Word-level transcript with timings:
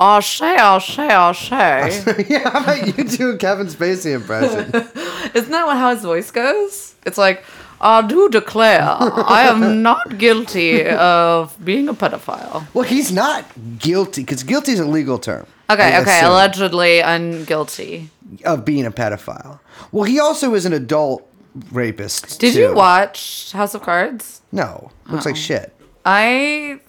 I'll 0.00 0.22
say, 0.22 0.56
I'll 0.56 0.80
say, 0.80 1.08
I'll 1.08 1.34
say. 1.34 2.24
yeah, 2.28 2.50
how 2.50 2.62
about 2.62 2.86
you 2.86 3.04
do 3.04 3.30
a 3.30 3.36
Kevin 3.36 3.66
Spacey 3.66 4.14
impression? 4.14 4.64
Isn't 5.34 5.50
that 5.52 5.66
what, 5.66 5.76
how 5.76 5.94
his 5.94 6.02
voice 6.02 6.30
goes? 6.30 6.94
It's 7.04 7.18
like, 7.18 7.44
I 7.80 8.00
do 8.06 8.28
declare 8.30 8.80
I 8.82 9.46
am 9.48 9.82
not 9.88 10.18
guilty 10.18 10.86
of 10.86 11.56
being 11.64 11.88
a 11.88 11.94
pedophile. 11.94 12.66
well, 12.74 12.84
he's 12.84 13.12
not 13.12 13.44
guilty 13.78 14.22
because 14.22 14.42
guilty 14.42 14.72
is 14.72 14.80
a 14.80 14.86
legal 14.86 15.18
term. 15.18 15.46
Okay, 15.68 15.94
I 15.94 16.00
okay, 16.00 16.18
assume, 16.18 16.30
allegedly 16.30 17.02
I'm 17.02 17.44
guilty. 17.44 18.08
of 18.44 18.64
being 18.64 18.86
a 18.86 18.90
pedophile. 18.90 19.58
Well, 19.92 20.04
he 20.04 20.18
also 20.20 20.54
is 20.54 20.64
an 20.64 20.72
adult 20.72 21.28
rapist. 21.72 22.38
Did 22.40 22.54
too. 22.54 22.60
you 22.60 22.74
watch 22.74 23.52
House 23.52 23.74
of 23.74 23.82
Cards? 23.82 24.40
No, 24.52 24.90
looks 25.08 25.26
Oh. 25.26 25.30
like 25.30 25.36
shit. 25.36 25.72
I 26.04 26.80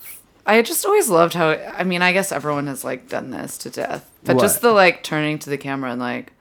I 0.48 0.62
just 0.62 0.86
always 0.86 1.10
loved 1.10 1.34
how 1.34 1.50
I 1.50 1.84
mean, 1.84 2.02
I 2.02 2.14
guess 2.14 2.32
everyone 2.32 2.68
has 2.68 2.86
like 2.86 3.10
done 3.10 3.32
this 3.32 3.58
to 3.60 3.70
death. 3.70 4.10
But 4.24 4.40
just 4.40 4.62
the 4.62 4.72
like 4.72 5.04
turning 5.04 5.38
to 5.40 5.50
the 5.50 5.58
camera 5.58 5.92
and 5.92 6.00
like 6.00 6.32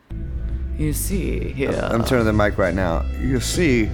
you 0.79 0.93
see 0.93 1.41
here. 1.53 1.71
I'm 1.71 2.05
turning 2.05 2.25
the 2.25 2.33
mic 2.33 2.57
right 2.57 2.75
now. 2.75 3.05
You 3.21 3.41
see, 3.41 3.91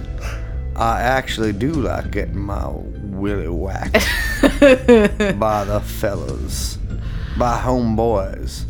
I 0.75 1.01
actually 1.01 1.53
do 1.53 1.71
like 1.71 2.11
getting 2.11 2.37
my 2.37 2.67
willy 2.67 3.47
whacked 3.47 3.93
by 5.39 5.63
the 5.63 5.81
fellas, 5.83 6.77
by 7.37 7.59
homeboys. 7.59 8.65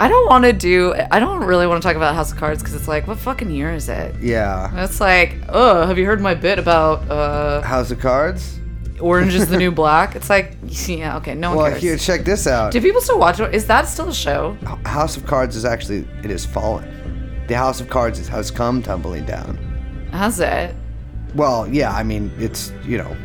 I 0.00 0.08
don't 0.08 0.26
want 0.26 0.44
to 0.44 0.52
do 0.52 0.92
I 1.10 1.18
don't 1.18 1.44
really 1.44 1.66
want 1.66 1.80
to 1.82 1.86
talk 1.88 1.96
about 1.96 2.14
House 2.14 2.32
of 2.32 2.36
Cards 2.36 2.62
cuz 2.62 2.74
it's 2.74 2.88
like 2.88 3.06
what 3.06 3.16
fucking 3.18 3.50
year 3.50 3.72
is 3.72 3.88
it? 3.88 4.16
Yeah. 4.20 4.84
It's 4.84 5.00
like, 5.00 5.36
"Oh, 5.48 5.86
have 5.86 5.96
you 5.96 6.04
heard 6.04 6.20
my 6.20 6.34
bit 6.34 6.58
about 6.58 7.08
uh 7.10 7.62
House 7.62 7.90
of 7.90 8.00
Cards? 8.00 8.58
Orange 9.00 9.34
is 9.34 9.48
the 9.48 9.56
New 9.56 9.70
Black?" 9.70 10.16
It's 10.16 10.30
like, 10.30 10.56
yeah, 10.66 11.16
okay, 11.18 11.34
no 11.34 11.54
one 11.54 11.56
cares. 11.56 11.72
Well, 11.72 11.80
cares. 11.80 11.82
here, 11.82 12.16
check 12.16 12.24
this 12.24 12.46
out. 12.46 12.72
Do 12.72 12.80
people 12.80 13.00
still 13.00 13.18
watch 13.18 13.40
it? 13.40 13.54
Is 13.54 13.66
that 13.66 13.88
still 13.88 14.08
a 14.08 14.14
show? 14.14 14.56
House 14.84 15.16
of 15.16 15.26
Cards 15.26 15.56
is 15.56 15.64
actually, 15.64 16.06
it 16.22 16.30
is 16.30 16.44
fallen. 16.46 17.44
The 17.48 17.56
House 17.56 17.80
of 17.80 17.88
Cards 17.90 18.26
has 18.26 18.50
come 18.50 18.82
tumbling 18.82 19.26
down. 19.26 19.56
Has 20.12 20.40
it? 20.40 20.74
Well, 21.34 21.68
yeah, 21.68 21.92
I 21.92 22.04
mean, 22.04 22.32
it's, 22.38 22.72
you 22.84 22.96
know, 22.96 23.16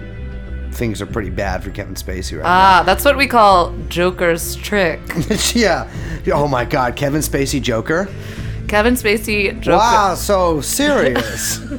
things 0.72 1.02
are 1.02 1.06
pretty 1.06 1.30
bad 1.30 1.64
for 1.64 1.70
Kevin 1.72 1.94
Spacey 1.96 2.38
right 2.38 2.44
now. 2.44 2.50
Ah, 2.50 2.84
that's 2.86 3.06
what 3.06 3.18
we 3.18 3.28
call 3.28 3.74
Joker's 3.88 4.56
trick. 4.56 5.00
yeah. 5.54 5.90
Oh 6.34 6.48
my 6.48 6.66
God, 6.66 6.96
Kevin 6.96 7.22
Spacey 7.22 7.62
Joker? 7.62 8.10
Kevin 8.68 8.96
Spacey 8.96 9.60
Joker. 9.60 9.78
Wow, 9.78 10.16
so 10.16 10.62
serious. 10.62 11.60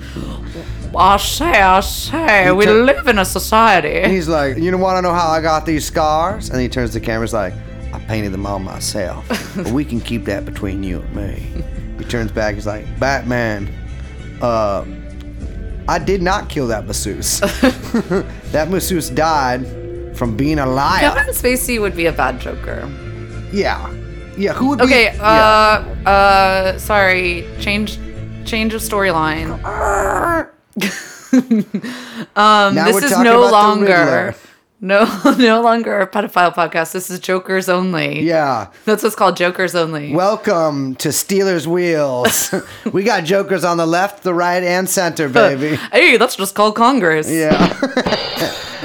I 0.96 1.16
say, 1.18 1.62
I 1.62 1.80
say, 1.80 2.50
we 2.52 2.64
tur- 2.64 2.84
live 2.84 3.06
in 3.06 3.18
a 3.18 3.24
society. 3.24 4.08
He's 4.08 4.28
like, 4.28 4.56
you 4.56 4.70
know 4.70 4.76
want 4.78 4.98
to 4.98 5.02
know 5.02 5.12
how 5.14 5.28
I 5.28 5.40
got 5.40 5.64
these 5.66 5.84
scars? 5.86 6.50
And 6.50 6.60
he 6.60 6.68
turns 6.68 6.90
to 6.92 7.00
the 7.00 7.04
camera, 7.06 7.26
he's 7.26 7.32
like, 7.34 7.54
I 7.92 7.98
painted 8.06 8.32
them 8.32 8.46
all 8.46 8.58
myself. 8.58 9.26
but 9.56 9.68
we 9.68 9.84
can 9.84 10.00
keep 10.00 10.24
that 10.24 10.44
between 10.44 10.82
you 10.82 11.00
and 11.00 11.14
me. 11.16 11.64
He 12.00 12.06
turns 12.06 12.32
back, 12.32 12.54
he's 12.54 12.66
like, 12.66 12.86
Batman, 12.98 13.68
uh, 14.40 14.86
I 15.86 15.98
did 15.98 16.22
not 16.22 16.48
kill 16.48 16.66
that 16.68 16.86
masseuse. 16.86 17.40
that 18.52 18.68
masseuse 18.70 19.10
died 19.10 19.66
from 20.16 20.34
being 20.34 20.58
a 20.58 20.64
liar. 20.66 21.00
Kevin 21.00 21.34
Spacey 21.34 21.78
would 21.78 21.94
be 21.94 22.06
a 22.06 22.12
bad 22.12 22.40
Joker. 22.40 22.88
Yeah. 23.52 23.92
Yeah, 24.38 24.54
who 24.54 24.68
would 24.68 24.78
be? 24.78 24.84
Okay, 24.86 25.14
yeah. 25.14 25.84
uh, 26.06 26.08
uh, 26.08 26.78
sorry, 26.78 27.46
change, 27.60 27.98
change 28.46 28.72
of 28.72 28.80
storyline. 28.80 29.60
Um, 32.36 32.74
this 32.74 33.02
is 33.04 33.18
no 33.18 33.40
longer, 33.50 34.34
no, 34.80 35.04
no 35.38 35.60
longer 35.62 36.00
a 36.00 36.06
pedophile 36.06 36.54
podcast. 36.54 36.92
This 36.92 37.10
is 37.10 37.20
Jokers 37.20 37.68
only. 37.68 38.22
Yeah. 38.22 38.68
That's 38.84 39.02
what's 39.02 39.14
called 39.16 39.36
Jokers 39.36 39.74
only. 39.74 40.12
Welcome 40.14 40.94
to 40.96 41.12
Stealers 41.12 41.66
Wheels. 41.68 42.54
we 42.92 43.04
got 43.04 43.24
jokers 43.24 43.64
on 43.64 43.76
the 43.76 43.86
left, 43.86 44.22
the 44.22 44.34
right, 44.34 44.62
and 44.62 44.88
center, 44.88 45.28
baby. 45.30 45.76
hey, 45.92 46.16
that's 46.16 46.36
just 46.36 46.54
called 46.54 46.74
Congress. 46.76 47.30
Yeah. 47.30 47.76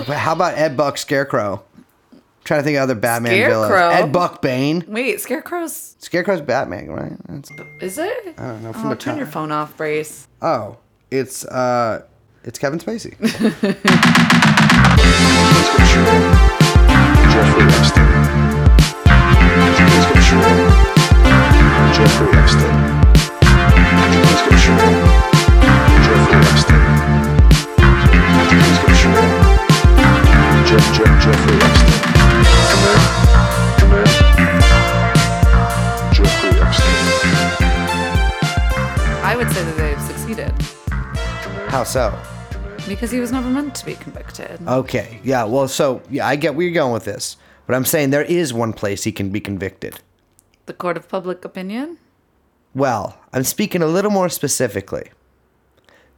But 0.07 0.17
How 0.17 0.33
about 0.33 0.57
Ed 0.57 0.75
Buck 0.77 0.97
Scarecrow? 0.97 1.63
trying 2.43 2.59
to 2.59 2.63
think 2.63 2.77
of 2.77 2.83
other 2.83 2.93
Batman 2.93 3.31
Scarecrow? 3.31 3.67
villains. 3.69 3.95
Ed 4.03 4.11
Buck 4.11 4.39
Bane. 4.41 4.83
Wait, 4.87 5.19
Scarecrow's 5.19 5.95
Scarecrow's 5.97 6.41
Batman, 6.41 6.91
right? 6.91 7.13
That's, 7.27 7.49
is 7.81 7.97
it? 7.97 8.35
I 8.37 8.47
don't 8.49 8.61
know. 8.61 8.71
From 8.71 8.91
Oh, 8.91 8.95
turn 8.95 9.17
your 9.17 9.25
phone 9.25 9.51
off, 9.51 9.75
Brace. 9.77 10.27
Oh, 10.43 10.77
it's 11.17 11.45
uh, 11.45 12.03
it's 12.43 12.59
Kevin 12.59 12.79
Spacey. 12.79 13.15
Jeffrey 17.31 17.63
Epstein. 17.73 18.09
Jeffrey 21.93 22.27
Epstein. 22.37 22.75
Jeffrey 26.03 26.39
Epstein. 26.41 26.85
Jeff, 30.65 30.85
Jeff, 30.97 31.23
Jeffrey 31.23 31.55
Epstein. 31.61 32.01
Come 32.69 33.29
in. 33.29 33.34
How 41.75 41.83
so? 41.83 42.17
because 42.87 43.11
he 43.11 43.19
was 43.19 43.33
never 43.33 43.49
meant 43.49 43.75
to 43.75 43.85
be 43.85 43.95
convicted. 43.95 44.65
Okay, 44.65 45.19
yeah. 45.25 45.43
Well, 45.43 45.67
so 45.67 46.01
yeah, 46.09 46.25
I 46.25 46.37
get 46.37 46.55
where 46.55 46.65
you're 46.65 46.73
going 46.73 46.93
with 46.93 47.03
this, 47.03 47.35
but 47.67 47.75
I'm 47.75 47.83
saying 47.83 48.11
there 48.11 48.21
is 48.21 48.53
one 48.53 48.71
place 48.71 49.03
he 49.03 49.11
can 49.11 49.29
be 49.29 49.41
convicted. 49.41 49.99
The 50.67 50.73
court 50.73 50.95
of 50.95 51.09
public 51.09 51.43
opinion. 51.43 51.97
Well, 52.73 53.19
I'm 53.33 53.43
speaking 53.43 53.81
a 53.81 53.87
little 53.87 54.09
more 54.09 54.29
specifically. 54.29 55.11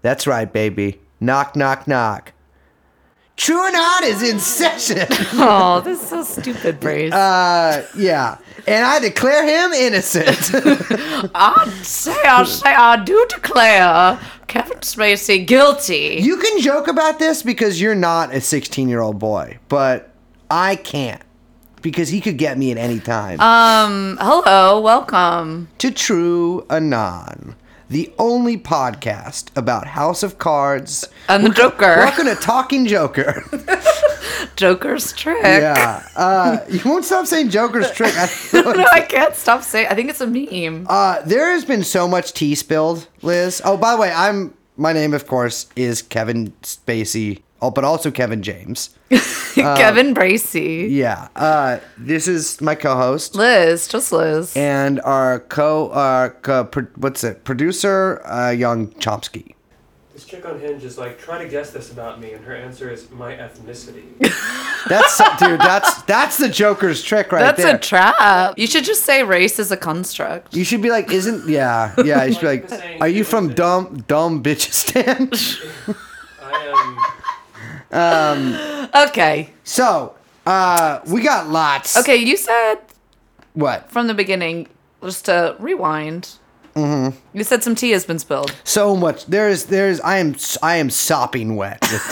That's 0.03 0.27
right, 0.27 0.53
baby. 0.53 0.99
Knock, 1.19 1.55
knock, 1.55 1.87
knock. 1.87 2.33
True 3.35 3.57
or 3.57 3.71
not 3.71 4.03
is 4.03 4.21
in 4.21 4.39
session. 4.39 5.07
Oh, 5.39 5.81
this 5.81 6.03
is 6.03 6.07
so 6.07 6.23
stupid, 6.23 6.79
Brace. 6.79 7.13
Uh, 7.13 7.83
yeah. 7.95 8.37
And 8.67 8.85
I 8.85 8.99
declare 8.99 9.43
him 9.43 9.73
innocent. 9.73 10.51
I 11.33 11.67
say, 11.83 12.11
I 12.11 12.43
say, 12.43 12.73
I 12.73 13.03
do 13.03 13.25
declare 13.29 14.19
Kevin 14.47 14.77
Spacey 14.79 15.45
guilty. 15.45 16.19
you 16.21 16.37
can 16.37 16.61
joke 16.61 16.87
about 16.87 17.19
this 17.19 17.43
because 17.43 17.81
you're 17.81 17.95
not 17.95 18.33
a 18.33 18.39
16 18.41 18.87
year 18.89 19.01
old 19.01 19.19
boy, 19.19 19.57
but 19.69 20.11
I 20.49 20.75
can't 20.77 21.21
because 21.81 22.09
he 22.09 22.21
could 22.21 22.37
get 22.37 22.57
me 22.57 22.71
at 22.71 22.77
any 22.77 22.99
time. 22.99 23.39
um, 23.39 24.17
hello, 24.21 24.79
welcome. 24.79 25.67
to 25.79 25.89
TrueAnon, 25.91 27.55
the 27.89 28.11
only 28.19 28.57
podcast 28.57 29.55
about 29.55 29.87
House 29.87 30.23
of 30.23 30.37
Cards 30.37 31.07
And 31.29 31.45
the 31.45 31.49
Joker. 31.49 31.95
Welcome 31.97 32.25
to 32.25 32.35
Talking 32.35 32.85
Joker. 32.85 33.43
Joker's 34.55 35.13
trick. 35.13 35.41
yeah. 35.43 36.07
Uh, 36.15 36.59
you 36.69 36.81
won't 36.83 37.05
stop 37.05 37.25
saying 37.27 37.49
Joker's 37.49 37.91
trick. 37.91 38.13
I 38.17 38.29
no, 38.53 38.85
I 38.91 39.01
can't 39.01 39.35
stop 39.35 39.63
saying. 39.63 39.87
I 39.89 39.95
think 39.95 40.09
it's 40.09 40.21
a 40.21 40.27
meme. 40.27 40.87
Uh, 40.89 41.21
there 41.21 41.51
has 41.51 41.63
been 41.63 41.83
so 41.83 42.07
much 42.07 42.33
tea 42.33 42.55
spilled, 42.55 43.07
Liz. 43.21 43.61
Oh, 43.63 43.77
by 43.77 43.95
the 43.95 44.01
way, 44.01 44.11
I'm 44.11 44.53
my 44.75 44.93
name, 44.93 45.13
of 45.13 45.25
course, 45.27 45.67
is 45.75 46.01
Kevin 46.01 46.51
Spacey. 46.63 47.41
Oh, 47.61 47.71
but 47.71 47.83
also 47.83 48.11
Kevin 48.11 48.43
James. 48.43 48.91
Kevin 49.55 50.13
Bracey. 50.13 50.87
Yeah. 50.91 51.27
Uh, 51.35 51.79
this 51.97 52.27
is 52.27 52.61
my 52.61 52.75
co-host 52.75 53.33
Liz, 53.35 53.87
just 53.87 54.11
Liz. 54.11 54.55
and 54.55 55.01
our 55.01 55.39
co, 55.39 55.89
uh, 55.89 56.29
co 56.29 56.65
pro, 56.65 56.83
what's 56.95 57.23
it? 57.23 57.43
Producer, 57.43 58.21
uh, 58.25 58.51
Young 58.51 58.89
Chomsky. 58.99 59.55
This 60.13 60.25
chick 60.25 60.45
on 60.47 60.59
Hinge 60.59 60.83
is 60.83 60.97
like, 60.97 61.19
try 61.19 61.43
to 61.43 61.47
guess 61.49 61.69
this 61.71 61.91
about 61.91 62.19
me, 62.19 62.33
and 62.33 62.43
her 62.45 62.55
answer 62.55 62.89
is 62.89 63.09
my 63.11 63.33
ethnicity. 63.33 64.03
That's 64.89 65.17
dude. 65.39 65.59
That's 65.59 66.01
that's 66.03 66.37
the 66.37 66.47
Joker's 66.49 67.03
trick 67.03 67.31
right 67.31 67.39
there. 67.39 67.51
That's 67.51 67.63
there. 67.63 67.75
a 67.75 67.79
trap. 68.13 68.57
You 68.57 68.67
should 68.67 68.83
just 68.85 69.03
say 69.03 69.23
race 69.23 69.59
is 69.59 69.71
a 69.71 69.77
construct. 69.77 70.55
you 70.55 70.63
should 70.63 70.81
be 70.81 70.89
like, 70.89 71.11
isn't 71.11 71.47
yeah, 71.49 71.93
yeah. 72.03 72.23
You 72.23 72.33
should 72.33 72.41
be 72.41 72.47
like, 72.47 72.71
are 73.01 73.07
you 73.09 73.23
from 73.23 73.53
dumb 73.53 74.03
dumb 74.07 74.41
bitchistan? 74.41 75.27
I 77.91 78.89
Okay. 79.07 79.49
so, 79.63 80.15
uh, 80.45 80.99
we 81.07 81.21
got 81.21 81.49
lots. 81.49 81.97
Okay, 81.97 82.15
you 82.17 82.37
said 82.37 82.77
What? 83.53 83.89
from 83.91 84.07
the 84.07 84.13
beginning, 84.13 84.67
just 85.03 85.25
to 85.25 85.55
rewind. 85.59 86.29
Mm-hmm. 86.75 87.17
You 87.37 87.43
said 87.43 87.63
some 87.63 87.73
tea 87.75 87.91
has 87.91 88.05
been 88.05 88.19
spilled. 88.19 88.53
So 88.63 88.95
much. 88.95 89.25
There 89.25 89.49
is. 89.49 89.65
There 89.65 89.89
is. 89.89 89.99
I 90.01 90.17
am. 90.19 90.35
I 90.61 90.75
am 90.77 90.91
sopping 90.91 91.55
wet 91.55 91.79
with 91.81 92.11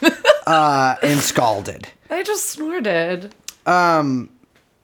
tea. 0.00 0.08
uh, 0.46 0.94
and 1.02 1.18
scalded. 1.18 1.88
I 2.08 2.22
just 2.22 2.46
snorted. 2.50 3.34
Um. 3.66 4.30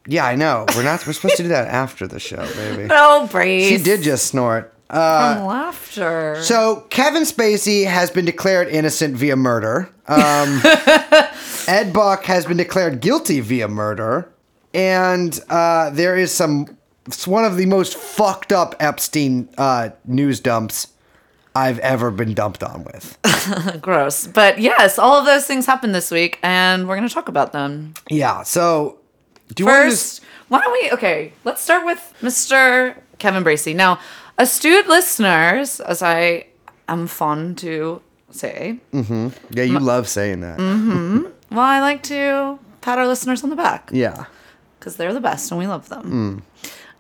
Yeah, 0.08 0.24
I 0.26 0.34
know. 0.34 0.66
We're 0.74 0.82
not. 0.82 1.06
We're 1.06 1.12
supposed 1.12 1.36
to 1.36 1.44
do 1.44 1.48
that 1.50 1.68
after 1.68 2.08
the 2.08 2.18
show, 2.18 2.44
baby. 2.54 2.88
Oh, 2.90 3.28
Brace. 3.30 3.68
She 3.68 3.78
did 3.78 4.02
just 4.02 4.26
snort. 4.26 4.72
Uh, 4.88 5.36
From 5.36 5.46
laughter. 5.46 6.36
So 6.42 6.86
Kevin 6.90 7.22
Spacey 7.24 7.86
has 7.86 8.10
been 8.10 8.24
declared 8.24 8.68
innocent 8.68 9.16
via 9.16 9.36
murder. 9.36 9.90
Um, 10.06 10.60
Ed 11.68 11.92
Buck 11.92 12.24
has 12.24 12.46
been 12.46 12.56
declared 12.56 13.00
guilty 13.00 13.40
via 13.40 13.66
murder, 13.68 14.30
and 14.72 15.38
uh, 15.48 15.90
there 15.90 16.16
is 16.16 16.32
some. 16.32 16.76
It's 17.06 17.26
one 17.26 17.44
of 17.44 17.56
the 17.56 17.66
most 17.66 17.96
fucked 17.96 18.52
up 18.52 18.74
Epstein 18.80 19.48
uh, 19.58 19.90
news 20.04 20.40
dumps 20.40 20.88
I've 21.54 21.78
ever 21.80 22.10
been 22.10 22.34
dumped 22.34 22.62
on 22.62 22.84
with. 22.84 23.18
Gross. 23.80 24.26
But 24.26 24.58
yes, 24.60 24.98
all 24.98 25.14
of 25.18 25.24
those 25.26 25.46
things 25.46 25.66
happened 25.66 25.94
this 25.94 26.10
week, 26.10 26.38
and 26.42 26.86
we're 26.88 26.96
going 26.96 27.08
to 27.08 27.14
talk 27.14 27.28
about 27.28 27.52
them. 27.52 27.94
yeah. 28.10 28.42
So, 28.42 28.98
do 29.54 29.62
you 29.62 29.66
want 29.66 29.76
to 29.84 29.90
First, 29.90 30.20
why 30.48 30.60
don't 30.60 30.72
we? 30.72 30.90
Okay, 30.92 31.32
let's 31.44 31.62
start 31.62 31.84
with 31.86 32.14
Mr. 32.20 32.96
Kevin 33.18 33.42
Bracey. 33.44 33.74
Now, 33.74 33.98
astute 34.38 34.86
listeners, 34.88 35.80
as 35.80 36.02
I 36.02 36.46
am 36.88 37.06
fond 37.06 37.58
to 37.58 38.00
say, 38.30 38.78
Mm-hmm. 38.92 39.28
Yeah, 39.50 39.64
you 39.64 39.78
love 39.78 40.08
saying 40.08 40.40
that. 40.40 40.58
Mm-hmm. 40.58 41.24
well, 41.50 41.60
I 41.60 41.80
like 41.80 42.02
to 42.04 42.58
pat 42.80 42.98
our 42.98 43.06
listeners 43.06 43.42
on 43.44 43.50
the 43.50 43.56
back 43.56 43.90
Yeah. 43.92 44.26
because 44.78 44.96
they're 44.96 45.14
the 45.14 45.20
best 45.20 45.50
and 45.50 45.58
we 45.58 45.66
love 45.66 45.88
them. 45.88 46.42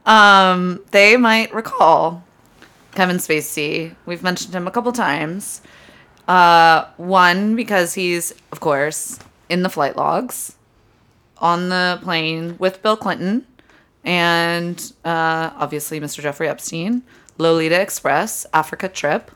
Um, 0.06 0.80
they 0.92 1.16
might 1.16 1.52
recall 1.54 2.24
Kevin 2.94 3.16
Spacey. 3.16 3.94
We've 4.06 4.22
mentioned 4.22 4.54
him 4.54 4.66
a 4.66 4.70
couple 4.70 4.92
times. 4.92 5.60
Uh, 6.28 6.86
one 6.96 7.54
because 7.56 7.94
he's, 7.94 8.32
of 8.52 8.60
course, 8.60 9.18
in 9.48 9.62
the 9.62 9.68
flight 9.68 9.96
logs 9.96 10.56
on 11.38 11.68
the 11.68 11.98
plane 12.02 12.56
with 12.58 12.82
Bill 12.82 12.96
Clinton 12.96 13.46
and 14.04 14.92
uh, 15.04 15.50
obviously 15.56 16.00
Mr. 16.00 16.20
Jeffrey 16.22 16.48
Epstein, 16.48 17.02
Lolita 17.38 17.80
Express, 17.80 18.46
Africa 18.52 18.88
trip. 18.88 19.30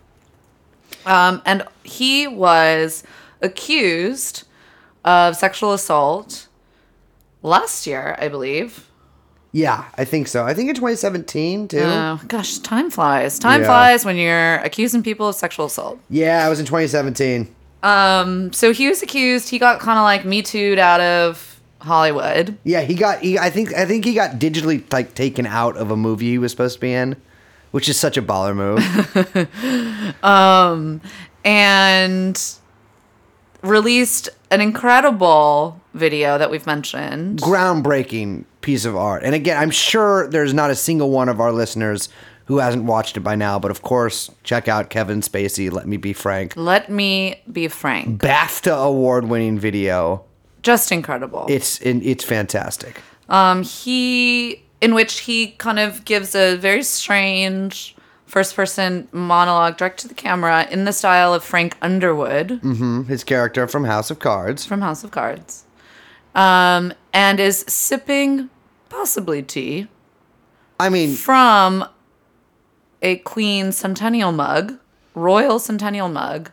Um, 1.06 1.42
and 1.46 1.64
he 1.84 2.26
was 2.26 3.02
accused 3.42 4.44
of 5.04 5.36
sexual 5.36 5.72
assault 5.72 6.46
last 7.42 7.86
year, 7.86 8.16
I 8.18 8.28
believe. 8.28 8.86
Yeah, 9.52 9.84
I 9.96 10.04
think 10.04 10.28
so. 10.28 10.44
I 10.44 10.54
think 10.54 10.68
in 10.68 10.74
2017 10.76 11.68
too. 11.68 11.78
Oh, 11.80 12.20
gosh, 12.28 12.58
time 12.58 12.90
flies. 12.90 13.38
Time 13.38 13.62
Yeah. 13.62 13.66
flies 13.66 14.04
when 14.04 14.16
you're 14.16 14.56
accusing 14.56 15.02
people 15.02 15.28
of 15.28 15.34
sexual 15.34 15.66
assault. 15.66 15.98
yeah, 16.08 16.44
I 16.46 16.48
was 16.48 16.60
in 16.60 16.66
2017. 16.66 17.48
Um, 17.82 18.52
so 18.52 18.72
he 18.72 18.88
was 18.88 19.02
accused. 19.02 19.48
He 19.48 19.58
got 19.58 19.80
kind 19.80 19.98
of 19.98 20.04
like 20.04 20.24
me 20.24 20.42
too'd 20.42 20.78
out 20.78 21.00
of 21.00 21.58
Hollywood. 21.80 22.58
Yeah, 22.62 22.82
he 22.82 22.94
got. 22.94 23.20
He, 23.20 23.38
I 23.38 23.48
think. 23.48 23.72
I 23.74 23.86
think 23.86 24.04
he 24.04 24.12
got 24.12 24.32
digitally 24.38 24.84
like 24.92 25.14
taken 25.14 25.46
out 25.46 25.78
of 25.78 25.90
a 25.90 25.96
movie 25.96 26.26
he 26.30 26.38
was 26.38 26.50
supposed 26.52 26.74
to 26.74 26.80
be 26.80 26.92
in, 26.92 27.16
which 27.70 27.88
is 27.88 27.96
such 27.96 28.16
a 28.16 28.22
baller 28.22 28.54
move. 28.54 28.80
and 31.44 32.54
released 33.62 34.28
an 34.50 34.60
incredible 34.60 35.80
video 35.94 36.38
that 36.38 36.50
we've 36.50 36.66
mentioned. 36.66 37.40
Groundbreaking 37.40 38.44
piece 38.60 38.84
of 38.84 38.96
art. 38.96 39.22
And 39.22 39.34
again, 39.34 39.56
I'm 39.56 39.70
sure 39.70 40.28
there's 40.28 40.54
not 40.54 40.70
a 40.70 40.74
single 40.74 41.10
one 41.10 41.28
of 41.28 41.40
our 41.40 41.52
listeners 41.52 42.08
who 42.46 42.58
hasn't 42.58 42.84
watched 42.84 43.16
it 43.16 43.20
by 43.20 43.36
now. 43.36 43.58
But 43.58 43.70
of 43.70 43.82
course, 43.82 44.30
check 44.42 44.68
out 44.68 44.90
Kevin 44.90 45.20
Spacey. 45.20 45.70
Let 45.70 45.86
me 45.86 45.96
be 45.96 46.12
frank. 46.12 46.54
Let 46.56 46.90
me 46.90 47.40
be 47.50 47.68
frank. 47.68 48.20
BAFTA 48.20 48.86
award-winning 48.86 49.58
video. 49.58 50.24
Just 50.62 50.92
incredible. 50.92 51.46
It's 51.48 51.80
it's 51.80 52.24
fantastic. 52.24 53.00
Um, 53.28 53.62
he, 53.62 54.64
in 54.80 54.94
which 54.94 55.20
he 55.20 55.48
kind 55.52 55.78
of 55.78 56.04
gives 56.04 56.34
a 56.34 56.56
very 56.56 56.82
strange 56.82 57.94
first 58.26 58.54
person 58.54 59.08
monologue 59.12 59.76
direct 59.76 59.98
to 60.00 60.08
the 60.08 60.14
camera 60.14 60.66
in 60.70 60.84
the 60.84 60.92
style 60.92 61.34
of 61.34 61.42
Frank 61.42 61.76
Underwood 61.82 62.60
His 63.08 63.24
character 63.24 63.66
from 63.66 63.84
House 63.84 64.10
of 64.10 64.18
Cards. 64.18 64.64
from 64.64 64.80
House 64.80 65.02
of 65.02 65.10
Cards. 65.10 65.64
Um, 66.34 66.94
and 67.12 67.40
is 67.40 67.64
sipping 67.66 68.50
possibly 68.88 69.42
tea 69.42 69.88
I 70.78 70.88
mean, 70.88 71.14
from 71.14 71.84
a 73.02 73.16
Queen 73.16 73.72
Centennial 73.72 74.32
mug, 74.32 74.78
Royal 75.14 75.58
Centennial 75.58 76.08
mug, 76.08 76.50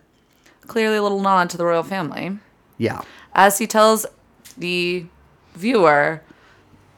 clearly 0.68 0.98
a 0.98 1.04
little 1.04 1.22
nod 1.22 1.50
to 1.52 1.58
the 1.58 1.66
royal 1.66 1.84
family, 1.84 2.38
yeah. 2.78 3.04
as 3.34 3.60
he 3.60 3.68
tells 3.68 4.06
the 4.58 5.06
viewer, 5.56 6.22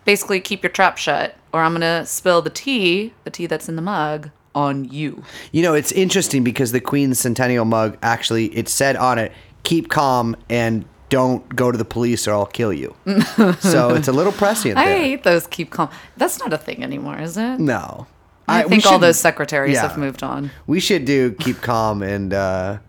basically 0.09 0.39
keep 0.39 0.63
your 0.63 0.71
trap 0.71 0.97
shut, 0.97 1.35
or 1.53 1.61
I'm 1.61 1.71
gonna 1.73 2.03
spill 2.03 2.41
the 2.41 2.50
tea, 2.50 3.13
the 3.25 3.29
tea 3.29 3.45
that's 3.45 3.69
in 3.69 3.75
the 3.75 3.81
mug, 3.83 4.31
on 4.56 4.85
you. 4.85 5.23
You 5.51 5.61
know, 5.61 5.75
it's 5.75 5.91
interesting 5.91 6.44
because 6.44 6.71
the 6.71 6.81
Queen's 6.81 7.19
Centennial 7.19 7.63
mug 7.63 7.95
actually 8.01 8.45
it 8.57 8.67
said 8.67 8.95
on 8.95 9.19
it, 9.19 9.31
"Keep 9.61 9.89
calm 9.89 10.35
and 10.50 10.85
don't 11.09 11.56
go 11.56 11.71
to 11.71 11.77
the 11.77 11.85
police 11.85 12.27
or 12.27 12.33
I'll 12.33 12.47
kill 12.47 12.73
you." 12.73 12.95
so 13.59 13.94
it's 13.94 14.07
a 14.07 14.11
little 14.11 14.31
prescient 14.31 14.79
I 14.79 14.85
there. 14.85 14.97
hate 14.97 15.21
those 15.21 15.45
keep 15.45 15.69
calm. 15.69 15.89
That's 16.17 16.39
not 16.39 16.53
a 16.53 16.57
thing 16.57 16.83
anymore, 16.83 17.19
is 17.19 17.38
it? 17.38 17.59
no. 17.59 18.07
I, 18.47 18.63
we 18.65 18.69
think 18.71 18.88
all 18.88 18.97
those 18.97 19.19
secretaries 19.19 19.75
yeah. 19.75 19.83
have 19.88 19.95
moved 19.95 20.23
on. 20.23 20.50
We 20.65 20.79
should 20.79 21.06
do 21.06 21.33
keep 21.33 21.61
calm 21.61 22.01
and 22.01 22.33
uh 22.33 22.79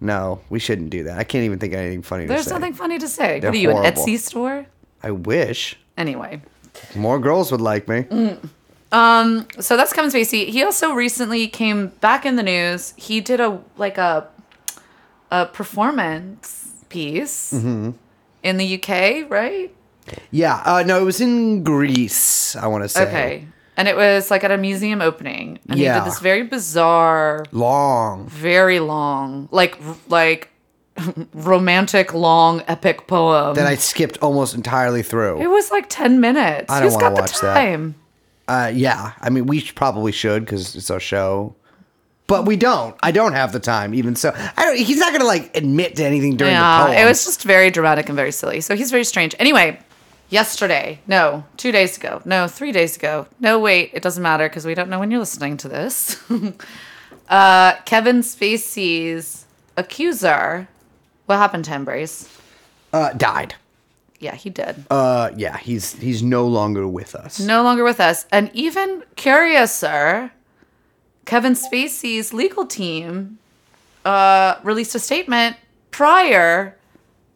no, 0.00 0.40
we 0.48 0.58
shouldn't 0.58 0.88
do 0.88 1.04
that. 1.04 1.18
I 1.18 1.24
can't 1.24 1.44
even 1.44 1.58
think 1.58 1.74
of 1.74 1.80
anything 1.80 2.00
funny 2.00 2.24
There's 2.24 2.44
to 2.44 2.48
say. 2.48 2.54
nothing 2.54 2.72
funny 2.72 2.98
to 2.98 3.06
say. 3.06 3.38
They're 3.38 3.50
what 3.50 3.56
are 3.58 3.60
you, 3.60 3.70
horrible. 3.70 3.86
an 3.86 3.94
Etsy 3.96 4.18
store? 4.18 4.64
I 5.02 5.10
wish 5.10 5.76
Anyway. 6.00 6.40
More 6.94 7.18
girls 7.18 7.50
would 7.52 7.60
like 7.60 7.88
me. 7.88 8.02
Mm. 8.92 9.62
So 9.62 9.76
that's 9.76 9.92
Kevin 9.92 10.10
Spacey. 10.10 10.48
He 10.48 10.62
also 10.64 10.92
recently 10.92 11.46
came 11.48 11.88
back 12.00 12.26
in 12.26 12.36
the 12.36 12.42
news. 12.42 12.94
He 12.96 13.20
did 13.20 13.40
a 13.40 13.60
like 13.76 13.98
a 13.98 14.26
a 15.30 15.46
performance 15.46 16.68
piece 16.88 17.52
Mm-hmm. 17.52 17.90
in 18.42 18.56
the 18.56 18.74
UK, 18.82 19.30
right? 19.30 19.72
Yeah, 20.32 20.60
uh 20.64 20.82
no, 20.84 21.00
it 21.00 21.04
was 21.04 21.20
in 21.20 21.62
Greece, 21.62 22.56
I 22.56 22.66
want 22.66 22.82
to 22.84 22.88
say. 22.88 23.02
Okay. 23.06 23.46
And 23.76 23.86
it 23.88 23.96
was 23.96 24.30
like 24.30 24.42
at 24.44 24.50
a 24.50 24.58
museum 24.58 25.00
opening. 25.00 25.58
And 25.68 25.78
he 25.78 25.84
did 25.86 26.04
this 26.04 26.18
very 26.18 26.42
bizarre, 26.42 27.44
Long. 27.52 28.26
very 28.28 28.80
long, 28.80 29.48
like 29.52 29.78
like 30.08 30.48
romantic 31.34 32.14
long 32.14 32.62
epic 32.68 33.06
poem. 33.06 33.54
That 33.54 33.66
I 33.66 33.76
skipped 33.76 34.18
almost 34.22 34.54
entirely 34.54 35.02
through. 35.02 35.40
it 35.40 35.48
was 35.48 35.70
like 35.70 35.86
10 35.88 36.20
minutes. 36.20 36.70
I 36.70 36.80
don't 36.80 36.84
Who's 36.88 36.94
wanna 36.94 37.14
got 37.16 37.20
watch 37.22 37.40
the 37.40 37.46
that. 37.46 37.54
time? 37.54 37.94
Uh, 38.48 38.70
yeah, 38.74 39.12
I 39.20 39.30
mean, 39.30 39.46
we 39.46 39.62
probably 39.62 40.12
should 40.12 40.44
because 40.44 40.74
it's 40.74 40.90
our 40.90 40.98
show, 41.00 41.54
but 42.26 42.46
we 42.46 42.56
don't. 42.56 42.96
I 43.02 43.12
don't 43.12 43.32
have 43.32 43.52
the 43.52 43.60
time, 43.60 43.94
even 43.94 44.16
so. 44.16 44.32
I 44.56 44.64
don't. 44.64 44.76
He's 44.76 44.98
not 44.98 45.12
gonna 45.12 45.24
like 45.24 45.56
admit 45.56 45.96
to 45.96 46.04
anything 46.04 46.36
during 46.36 46.52
Yeah, 46.54 46.80
the 46.80 46.86
poem. 46.86 46.98
it 46.98 47.04
was 47.04 47.24
just 47.24 47.44
very 47.44 47.70
dramatic 47.70 48.08
and 48.08 48.16
very 48.16 48.32
silly. 48.32 48.60
So 48.60 48.74
he's 48.74 48.90
very 48.90 49.04
strange. 49.04 49.36
Anyway, 49.38 49.78
yesterday, 50.30 50.98
no, 51.06 51.44
two 51.58 51.70
days 51.70 51.96
ago, 51.96 52.22
no, 52.24 52.48
three 52.48 52.72
days 52.72 52.96
ago, 52.96 53.26
no, 53.38 53.58
wait, 53.60 53.90
it 53.94 54.02
doesn't 54.02 54.22
matter 54.22 54.48
because 54.48 54.66
we 54.66 54.74
don't 54.74 54.88
know 54.90 54.98
when 54.98 55.12
you're 55.12 55.20
listening 55.20 55.56
to 55.58 55.68
this. 55.68 56.20
uh, 57.28 57.74
Kevin 57.84 58.20
Spacey's 58.20 59.44
accuser, 59.76 60.68
what 61.30 61.38
happened 61.38 61.64
to 61.64 61.70
him, 61.70 61.84
Brace? 61.84 62.28
uh, 62.92 63.12
died. 63.14 63.54
Yeah, 64.18 64.34
he 64.34 64.50
did. 64.50 64.84
Uh, 64.90 65.30
yeah, 65.36 65.56
he's 65.56 65.94
he's 65.94 66.22
no 66.22 66.46
longer 66.46 66.86
with 66.86 67.14
us. 67.14 67.40
no 67.40 67.62
longer 67.62 67.84
with 67.84 68.00
us. 68.00 68.26
And 68.30 68.50
even 68.52 69.02
curiouser, 69.16 70.32
Kevin 71.24 71.54
Spacey's 71.54 72.34
legal 72.34 72.66
team 72.66 73.38
uh, 74.04 74.56
released 74.62 74.94
a 74.94 74.98
statement 74.98 75.56
prior 75.90 76.76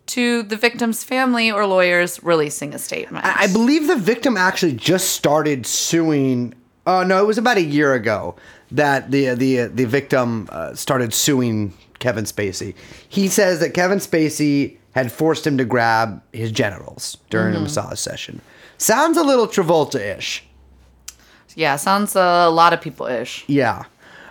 to 0.06 0.42
the 0.42 0.56
victim's 0.56 1.02
family 1.02 1.50
or 1.50 1.66
lawyers 1.66 2.22
releasing 2.22 2.74
a 2.74 2.78
statement. 2.78 3.24
I 3.24 3.44
I 3.44 3.46
believe 3.46 3.86
the 3.86 3.96
victim 3.96 4.36
actually 4.36 4.74
just 4.74 5.10
started 5.12 5.64
suing. 5.64 6.52
Oh 6.86 7.02
no, 7.02 7.22
it 7.22 7.26
was 7.26 7.38
about 7.38 7.56
a 7.56 7.62
year 7.62 7.94
ago 7.94 8.34
that 8.72 9.10
the 9.10 9.34
the 9.34 9.68
the 9.68 9.86
victim 9.86 10.48
uh, 10.52 10.74
started 10.74 11.14
suing 11.14 11.72
Kevin 11.98 12.24
Spacey. 12.24 12.74
He 13.08 13.28
says 13.28 13.60
that 13.60 13.74
Kevin 13.74 13.98
Spacey 13.98 14.76
had 14.94 15.10
forced 15.10 15.46
him 15.46 15.58
to 15.58 15.64
grab 15.64 16.22
his 16.32 16.52
genitals 16.52 17.16
during 17.30 17.52
Mm-hmm. 17.54 17.60
a 17.62 17.64
massage 17.64 17.98
session. 17.98 18.40
Sounds 18.78 19.16
a 19.16 19.22
little 19.22 19.46
Travolta-ish. 19.48 20.44
yeah, 21.56 21.76
sounds 21.76 22.14
a 22.16 22.48
lot 22.48 22.72
of 22.72 22.80
people 22.80 23.06
ish. 23.06 23.44
Yeah. 23.46 23.84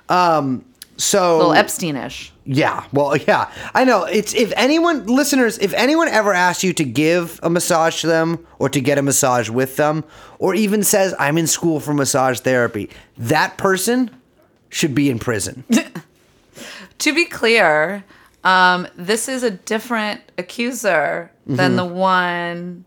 Um. 0.10 0.66
So 0.96 1.36
A 1.36 1.38
little 1.38 1.54
Epstein 1.54 1.96
ish. 1.96 2.32
Yeah, 2.46 2.86
well, 2.94 3.18
yeah, 3.18 3.50
I 3.74 3.84
know. 3.84 4.04
It's 4.04 4.34
if 4.36 4.54
anyone, 4.56 5.08
listeners, 5.08 5.58
if 5.58 5.74
anyone 5.74 6.08
ever 6.08 6.34
asks 6.34 6.64
you 6.64 6.72
to 6.74 6.84
give 6.84 7.40
a 7.42 7.50
massage 7.50 8.02
to 8.02 8.08
them 8.08 8.46
or 8.60 8.70
to 8.70 8.80
get 8.80 8.98
a 9.00 9.02
massage 9.02 9.50
with 9.50 9.76
them, 9.78 10.04
or 10.40 10.54
even 10.54 10.84
says, 10.84 11.16
I'm 11.18 11.38
in 11.40 11.48
school 11.48 11.80
for 11.80 11.94
massage 11.96 12.42
therapy, 12.42 12.90
that 13.18 13.58
person 13.58 14.12
should 14.70 14.94
be 14.94 15.10
in 15.10 15.18
prison. 15.20 15.64
To 17.04 17.14
be 17.14 17.26
clear, 17.26 18.06
um, 18.46 18.88
this 18.96 19.28
is 19.28 19.44
a 19.44 19.52
different 19.52 20.22
accuser 20.38 21.30
than 21.46 21.76
the 21.76 21.84
one 21.84 22.86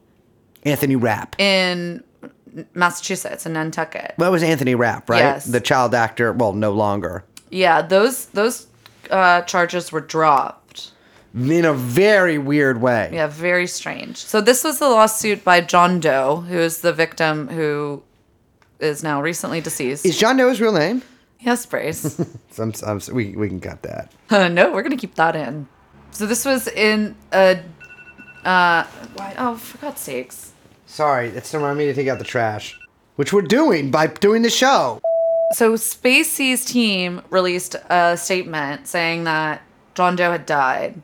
Anthony 0.65 0.97
Rapp. 0.97 1.39
in 1.39 2.03
Massachusetts 2.73 3.45
in 3.45 3.53
Nantucket. 3.53 4.15
That 4.17 4.33
was 4.33 4.43
Anthony 4.43 4.75
Rapp, 4.75 5.11
right? 5.11 5.19
Yes. 5.19 5.45
The 5.45 5.61
child 5.61 5.95
actor, 5.95 6.33
well, 6.33 6.55
no 6.55 6.73
longer. 6.73 7.27
Yeah, 7.51 7.83
those 7.83 8.25
those 8.29 8.69
uh, 9.11 9.43
charges 9.43 9.93
were 9.93 10.01
dropped. 10.01 10.93
in 11.35 11.67
a 11.67 11.75
very 11.75 12.39
weird 12.39 12.81
way. 12.81 13.11
Yeah, 13.13 13.27
very 13.27 13.67
strange. 13.67 14.17
So 14.17 14.41
this 14.41 14.65
was 14.65 14.79
the 14.79 14.89
lawsuit 14.89 15.45
by 15.45 15.61
John 15.61 16.01
Doe, 16.01 16.37
who 16.49 16.57
is 16.57 16.81
the 16.81 16.95
victim 16.95 17.49
who 17.49 18.03
is 18.81 19.03
now 19.03 19.21
recently 19.21 19.61
deceased. 19.61 20.07
Is 20.07 20.19
John 20.19 20.39
Doe 20.39 20.49
his 20.49 20.59
real 20.59 20.73
name? 20.73 21.03
Yes, 21.41 21.67
Brace. 21.67 22.21
Some, 22.51 22.73
some, 22.73 23.01
we, 23.13 23.37
we 23.37 23.49
can 23.49 23.61
cut 23.61 23.83
that. 23.83 24.13
Uh, 24.31 24.49
no, 24.49 24.73
we're 24.73 24.83
gonna 24.83 24.97
keep 24.97 25.15
that 25.15 25.37
in. 25.37 25.69
So 26.11 26.27
this 26.27 26.45
was 26.45 26.67
in 26.69 27.15
a. 27.33 27.61
Uh, 28.45 28.85
why? 29.15 29.35
Oh, 29.39 29.57
for 29.57 29.79
God's 29.79 30.01
sakes! 30.01 30.53
Sorry, 30.87 31.29
it's 31.29 31.51
to 31.53 31.59
remind 31.59 31.79
me 31.79 31.87
to 31.87 31.95
take 31.95 32.09
out 32.09 32.19
the 32.19 32.25
trash, 32.25 32.79
which 33.17 33.33
we're 33.33 33.43
doing 33.43 33.91
by 33.91 34.07
doing 34.09 34.43
the 34.43 34.51
show. 34.51 35.01
So 35.53 35.75
Spacey's 35.75 36.65
team 36.65 37.23
released 37.31 37.77
a 37.89 38.17
statement 38.17 38.89
saying 38.89 39.25
that 39.25 39.63
John 39.95 40.17
Doe 40.17 40.33
had 40.33 40.47
died, 40.47 41.03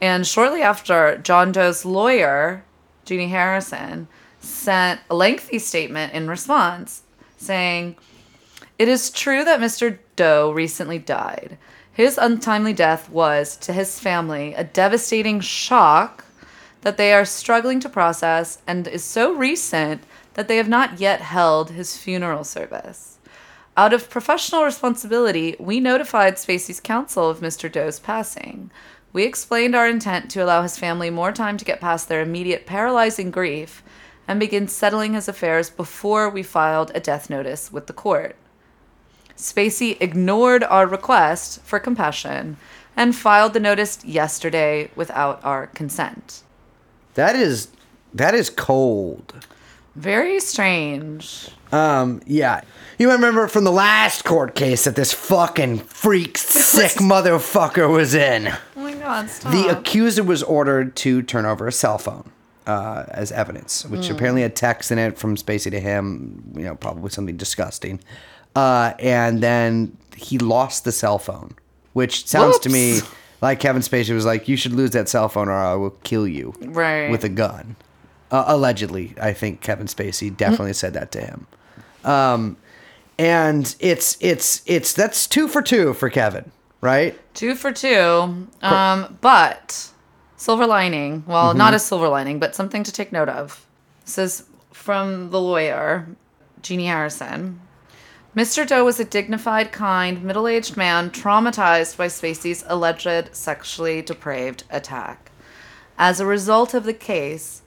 and 0.00 0.26
shortly 0.26 0.62
after, 0.62 1.18
John 1.18 1.52
Doe's 1.52 1.84
lawyer, 1.84 2.64
Jeannie 3.04 3.28
Harrison, 3.28 4.08
sent 4.40 5.00
a 5.10 5.14
lengthy 5.14 5.58
statement 5.58 6.12
in 6.12 6.28
response, 6.28 7.02
saying, 7.36 7.96
"It 8.78 8.88
is 8.88 9.10
true 9.10 9.44
that 9.44 9.60
Mr. 9.60 9.98
Doe 10.14 10.52
recently 10.52 10.98
died." 10.98 11.58
His 11.92 12.16
untimely 12.16 12.72
death 12.72 13.10
was, 13.10 13.56
to 13.56 13.72
his 13.72 13.98
family, 13.98 14.54
a 14.54 14.62
devastating 14.62 15.40
shock 15.40 16.24
that 16.82 16.96
they 16.96 17.12
are 17.12 17.24
struggling 17.24 17.80
to 17.80 17.88
process 17.88 18.58
and 18.66 18.86
is 18.86 19.02
so 19.02 19.32
recent 19.34 20.04
that 20.34 20.46
they 20.46 20.58
have 20.58 20.68
not 20.68 21.00
yet 21.00 21.20
held 21.20 21.70
his 21.70 21.96
funeral 21.96 22.44
service. 22.44 23.18
Out 23.76 23.92
of 23.92 24.10
professional 24.10 24.64
responsibility, 24.64 25.56
we 25.58 25.80
notified 25.80 26.36
Spacey's 26.36 26.80
counsel 26.80 27.28
of 27.28 27.40
Mr. 27.40 27.70
Doe's 27.70 27.98
passing. 27.98 28.70
We 29.12 29.24
explained 29.24 29.74
our 29.74 29.88
intent 29.88 30.30
to 30.30 30.44
allow 30.44 30.62
his 30.62 30.78
family 30.78 31.10
more 31.10 31.32
time 31.32 31.56
to 31.56 31.64
get 31.64 31.80
past 31.80 32.08
their 32.08 32.20
immediate 32.20 32.66
paralyzing 32.66 33.30
grief 33.30 33.82
and 34.28 34.38
begin 34.38 34.68
settling 34.68 35.14
his 35.14 35.28
affairs 35.28 35.70
before 35.70 36.28
we 36.28 36.42
filed 36.42 36.92
a 36.94 37.00
death 37.00 37.28
notice 37.28 37.72
with 37.72 37.88
the 37.88 37.92
court. 37.92 38.36
Spacey 39.38 39.96
ignored 40.00 40.64
our 40.64 40.86
request 40.86 41.62
for 41.62 41.78
compassion 41.78 42.56
and 42.96 43.14
filed 43.14 43.52
the 43.52 43.60
notice 43.60 44.04
yesterday 44.04 44.90
without 44.96 45.42
our 45.44 45.68
consent. 45.68 46.42
That 47.14 47.36
is 47.36 47.68
that 48.12 48.34
is 48.34 48.50
cold. 48.50 49.46
Very 49.94 50.40
strange. 50.40 51.50
Um, 51.72 52.20
yeah. 52.26 52.62
You 52.98 53.12
remember 53.12 53.46
from 53.46 53.64
the 53.64 53.72
last 53.72 54.24
court 54.24 54.54
case 54.54 54.84
that 54.84 54.96
this 54.96 55.12
fucking 55.12 55.78
freak 55.78 56.36
sick 56.36 56.92
motherfucker 56.92 57.90
was 57.90 58.14
in. 58.14 58.48
Oh 58.48 58.80
my 58.80 58.94
god, 58.94 59.30
stop. 59.30 59.52
The 59.52 59.68
accuser 59.68 60.24
was 60.24 60.42
ordered 60.42 60.96
to 60.96 61.22
turn 61.22 61.46
over 61.46 61.68
a 61.68 61.72
cell 61.72 61.98
phone 61.98 62.32
uh, 62.66 63.04
as 63.08 63.30
evidence, 63.30 63.84
which 63.86 64.10
apparently 64.10 64.42
had 64.42 64.56
text 64.56 64.90
in 64.90 64.98
it 64.98 65.16
from 65.16 65.36
Spacey 65.36 65.70
to 65.70 65.80
him, 65.80 66.52
you 66.56 66.64
know, 66.64 66.74
probably 66.74 67.10
something 67.10 67.36
disgusting. 67.36 68.00
Uh, 68.58 68.94
and 68.98 69.40
then 69.40 69.96
he 70.16 70.36
lost 70.36 70.84
the 70.84 70.90
cell 70.90 71.20
phone, 71.20 71.54
which 71.92 72.26
sounds 72.26 72.58
to 72.58 72.68
me 72.68 72.98
like 73.40 73.60
Kevin 73.60 73.82
Spacey 73.82 74.12
was 74.12 74.26
like, 74.26 74.48
"You 74.48 74.56
should 74.56 74.72
lose 74.72 74.90
that 74.90 75.08
cell 75.08 75.28
phone, 75.28 75.48
or 75.48 75.52
I 75.52 75.74
will 75.74 75.94
kill 76.02 76.26
you." 76.26 76.52
Right. 76.60 77.08
With 77.08 77.22
a 77.22 77.28
gun. 77.28 77.76
Uh, 78.32 78.44
allegedly, 78.48 79.14
I 79.20 79.32
think 79.32 79.60
Kevin 79.60 79.86
Spacey 79.86 80.36
definitely 80.36 80.72
said 80.72 80.92
that 80.94 81.12
to 81.12 81.20
him. 81.20 81.46
Um, 82.04 82.56
and 83.16 83.76
it's 83.78 84.16
it's 84.20 84.62
it's 84.66 84.92
that's 84.92 85.28
two 85.28 85.46
for 85.46 85.62
two 85.62 85.94
for 85.94 86.10
Kevin, 86.10 86.50
right? 86.80 87.16
Two 87.34 87.54
for 87.54 87.70
two. 87.70 88.48
Um, 88.60 89.18
but 89.20 89.88
silver 90.36 90.66
lining. 90.66 91.22
Well, 91.28 91.54
not 91.54 91.74
a 91.74 91.78
silver 91.78 92.08
lining, 92.08 92.40
but 92.40 92.56
something 92.56 92.82
to 92.82 92.90
take 92.90 93.12
note 93.12 93.28
of. 93.28 93.64
This 94.04 94.18
is 94.18 94.44
from 94.72 95.30
the 95.30 95.40
lawyer, 95.40 96.08
Jeannie 96.60 96.86
Harrison. 96.86 97.60
Mr. 98.36 98.66
Doe 98.66 98.84
was 98.84 99.00
a 99.00 99.04
dignified, 99.04 99.72
kind, 99.72 100.22
middle 100.22 100.46
aged 100.46 100.76
man 100.76 101.10
traumatized 101.10 101.96
by 101.96 102.08
Spacey's 102.08 102.62
alleged 102.66 103.34
sexually 103.34 104.02
depraved 104.02 104.64
attack. 104.70 105.30
As 105.96 106.20
a 106.20 106.26
result 106.26 106.74
of 106.74 106.84
the 106.84 106.92
case, 106.92 107.62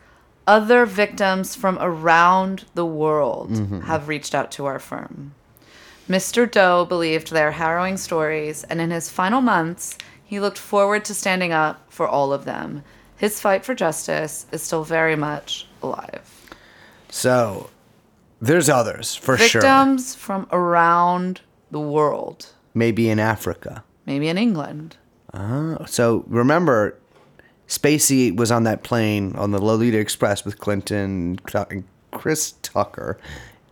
other 0.45 0.85
victims 0.85 1.55
from 1.55 1.77
around 1.81 2.65
the 2.75 2.85
world 2.85 3.49
mm-hmm. 3.49 3.81
have 3.81 4.07
reached 4.07 4.35
out 4.35 4.51
to 4.51 4.65
our 4.65 4.79
firm. 4.79 5.33
Mr. 6.07 6.49
Doe 6.49 6.85
believed 6.85 7.31
their 7.31 7.51
harrowing 7.51 7.97
stories, 7.97 8.63
and 8.65 8.79
in 8.79 8.91
his 8.91 9.09
final 9.09 9.41
months, 9.41 9.97
he 10.23 10.39
looked 10.39 10.57
forward 10.57 11.03
to 11.05 11.13
standing 11.13 11.51
up 11.51 11.81
for 11.89 12.07
all 12.07 12.31
of 12.31 12.45
them. 12.45 12.83
His 13.17 13.39
fight 13.39 13.65
for 13.65 13.75
justice 13.75 14.45
is 14.51 14.61
still 14.61 14.83
very 14.83 15.15
much 15.15 15.67
alive. 15.81 16.55
So 17.09 17.70
there's 18.41 18.69
others 18.69 19.15
for 19.15 19.37
sure. 19.37 19.61
Victims 19.61 20.15
from 20.15 20.47
around 20.51 21.41
the 21.69 21.79
world, 21.79 22.47
Maybe 22.73 23.09
in 23.09 23.19
Africa. 23.19 23.83
maybe 24.05 24.27
in 24.27 24.37
England. 24.37 24.97
So 25.87 26.25
remember, 26.27 26.97
Spacey 27.67 28.35
was 28.35 28.51
on 28.51 28.63
that 28.63 28.83
plane 28.83 29.33
on 29.37 29.51
the 29.51 29.59
Lolita 29.59 29.97
Express 29.97 30.43
with 30.43 30.59
Clinton 30.59 31.39
and 31.69 31.83
Chris 32.11 32.55
Tucker, 32.61 33.17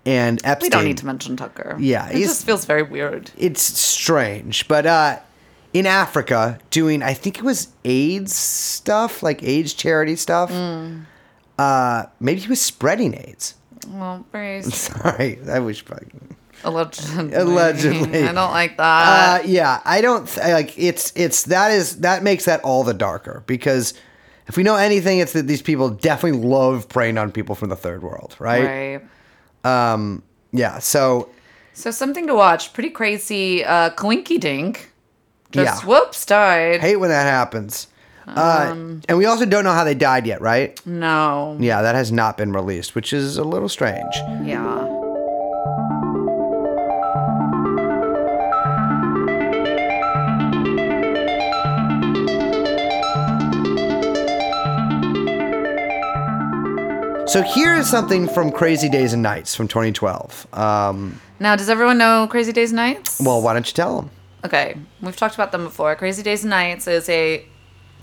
and 0.06 0.40
Epstein. 0.46 0.66
We 0.66 0.70
don't 0.70 0.86
need 0.86 0.98
to 1.00 1.06
mention 1.06 1.36
Tucker. 1.36 1.76
Yeah, 1.80 2.08
it 2.10 2.20
just 2.20 2.46
feels 2.46 2.64
very 2.66 2.84
weird. 2.84 3.32
It's 3.38 3.62
strange, 3.62 4.68
but 4.70 4.86
uh, 4.86 5.20
in 5.74 5.86
Africa, 5.86 6.58
doing 6.70 7.04
I 7.04 7.14
think 7.14 7.38
it 7.38 7.44
was 7.44 7.68
AIDS 7.84 8.34
stuff, 8.34 9.22
like 9.22 9.44
AIDS 9.44 9.74
charity 9.74 10.16
stuff. 10.16 10.52
Mm. 10.52 11.06
Uh, 11.58 12.06
maybe 12.22 12.40
he 12.40 12.48
was 12.48 12.62
spreading 12.62 13.14
AIDS. 13.14 13.56
Well, 13.88 14.26
very 14.32 14.62
Sorry, 14.64 15.40
I 15.50 15.60
wish. 15.60 15.84
allegedly. 16.64 17.34
Allegedly. 17.34 18.24
I 18.24 18.32
don't 18.34 18.52
like 18.52 18.78
that. 18.78 19.42
Uh, 19.42 19.44
yeah, 19.46 19.82
I 19.86 20.02
don't 20.02 20.28
th- 20.28 20.46
like 20.48 20.78
it's 20.78 21.14
it's 21.16 21.44
that 21.44 21.72
is 21.72 21.98
that 22.02 22.22
makes 22.24 22.46
that 22.46 22.62
all 22.64 22.84
the 22.84 22.94
darker 22.94 23.44
because 23.48 23.94
if 24.48 24.58
we 24.58 24.64
know 24.64 24.76
anything, 24.76 25.20
it's 25.20 25.34
that 25.34 25.48
these 25.48 25.62
people 25.62 25.90
definitely 25.90 26.40
love 26.42 26.90
preying 26.90 27.18
on 27.18 27.32
people 27.32 27.56
from 27.56 27.70
the 27.70 27.76
third 27.76 28.02
world, 28.04 28.36
right? 28.40 29.00
right. 29.64 29.92
Um, 29.92 30.24
yeah. 30.52 30.80
So 30.80 31.30
So 31.74 31.92
something 31.92 32.28
to 32.28 32.34
watch. 32.36 32.74
Pretty 32.74 32.90
crazy. 32.90 33.64
Uh, 33.64 33.92
Clinky 33.92 34.38
Dink. 34.38 34.92
Just 35.52 35.84
Yeah. 35.84 35.88
whoops 35.90 36.26
died. 36.26 36.82
hate 36.82 36.98
when 36.98 37.10
that 37.10 37.24
happens. 37.26 37.88
Uh, 38.36 38.68
Um, 38.72 39.02
and 39.10 39.18
we 39.18 39.26
also 39.26 39.46
don't 39.46 39.64
know 39.64 39.74
how 39.74 39.84
they 39.84 39.96
died 39.96 40.26
yet, 40.28 40.42
right? 40.42 40.80
No. 40.86 41.58
Yeah, 41.60 41.82
that 41.82 41.96
has 41.96 42.12
not 42.12 42.38
been 42.38 42.52
released, 42.54 42.96
which 42.96 43.14
is 43.14 43.38
a 43.38 43.44
little 43.44 43.70
strange. 43.70 44.14
Yeah. 44.44 44.86
So 57.28 57.44
here 57.44 57.76
is 57.76 57.88
something 57.88 58.28
from 58.28 58.52
Crazy 58.52 58.90
Days 58.90 59.14
and 59.14 59.22
Nights 59.22 59.54
from 59.54 59.68
2012. 59.68 60.48
Um, 60.52 61.22
Now, 61.40 61.56
does 61.56 61.70
everyone 61.70 62.00
know 62.00 62.26
Crazy 62.28 62.52
Days 62.52 62.72
and 62.72 62.78
Nights? 62.78 63.22
well, 63.24 63.40
why 63.40 63.54
don't 63.54 63.68
you 63.68 63.74
tell 63.74 63.96
them? 63.98 64.10
Okay, 64.44 64.76
we've 65.00 65.16
talked 65.16 65.36
about 65.36 65.52
them 65.52 65.64
before. 65.64 65.96
Crazy 65.96 66.24
Days 66.24 66.44
and 66.44 66.50
Nights 66.50 66.88
is 66.88 67.08
a 67.08 67.46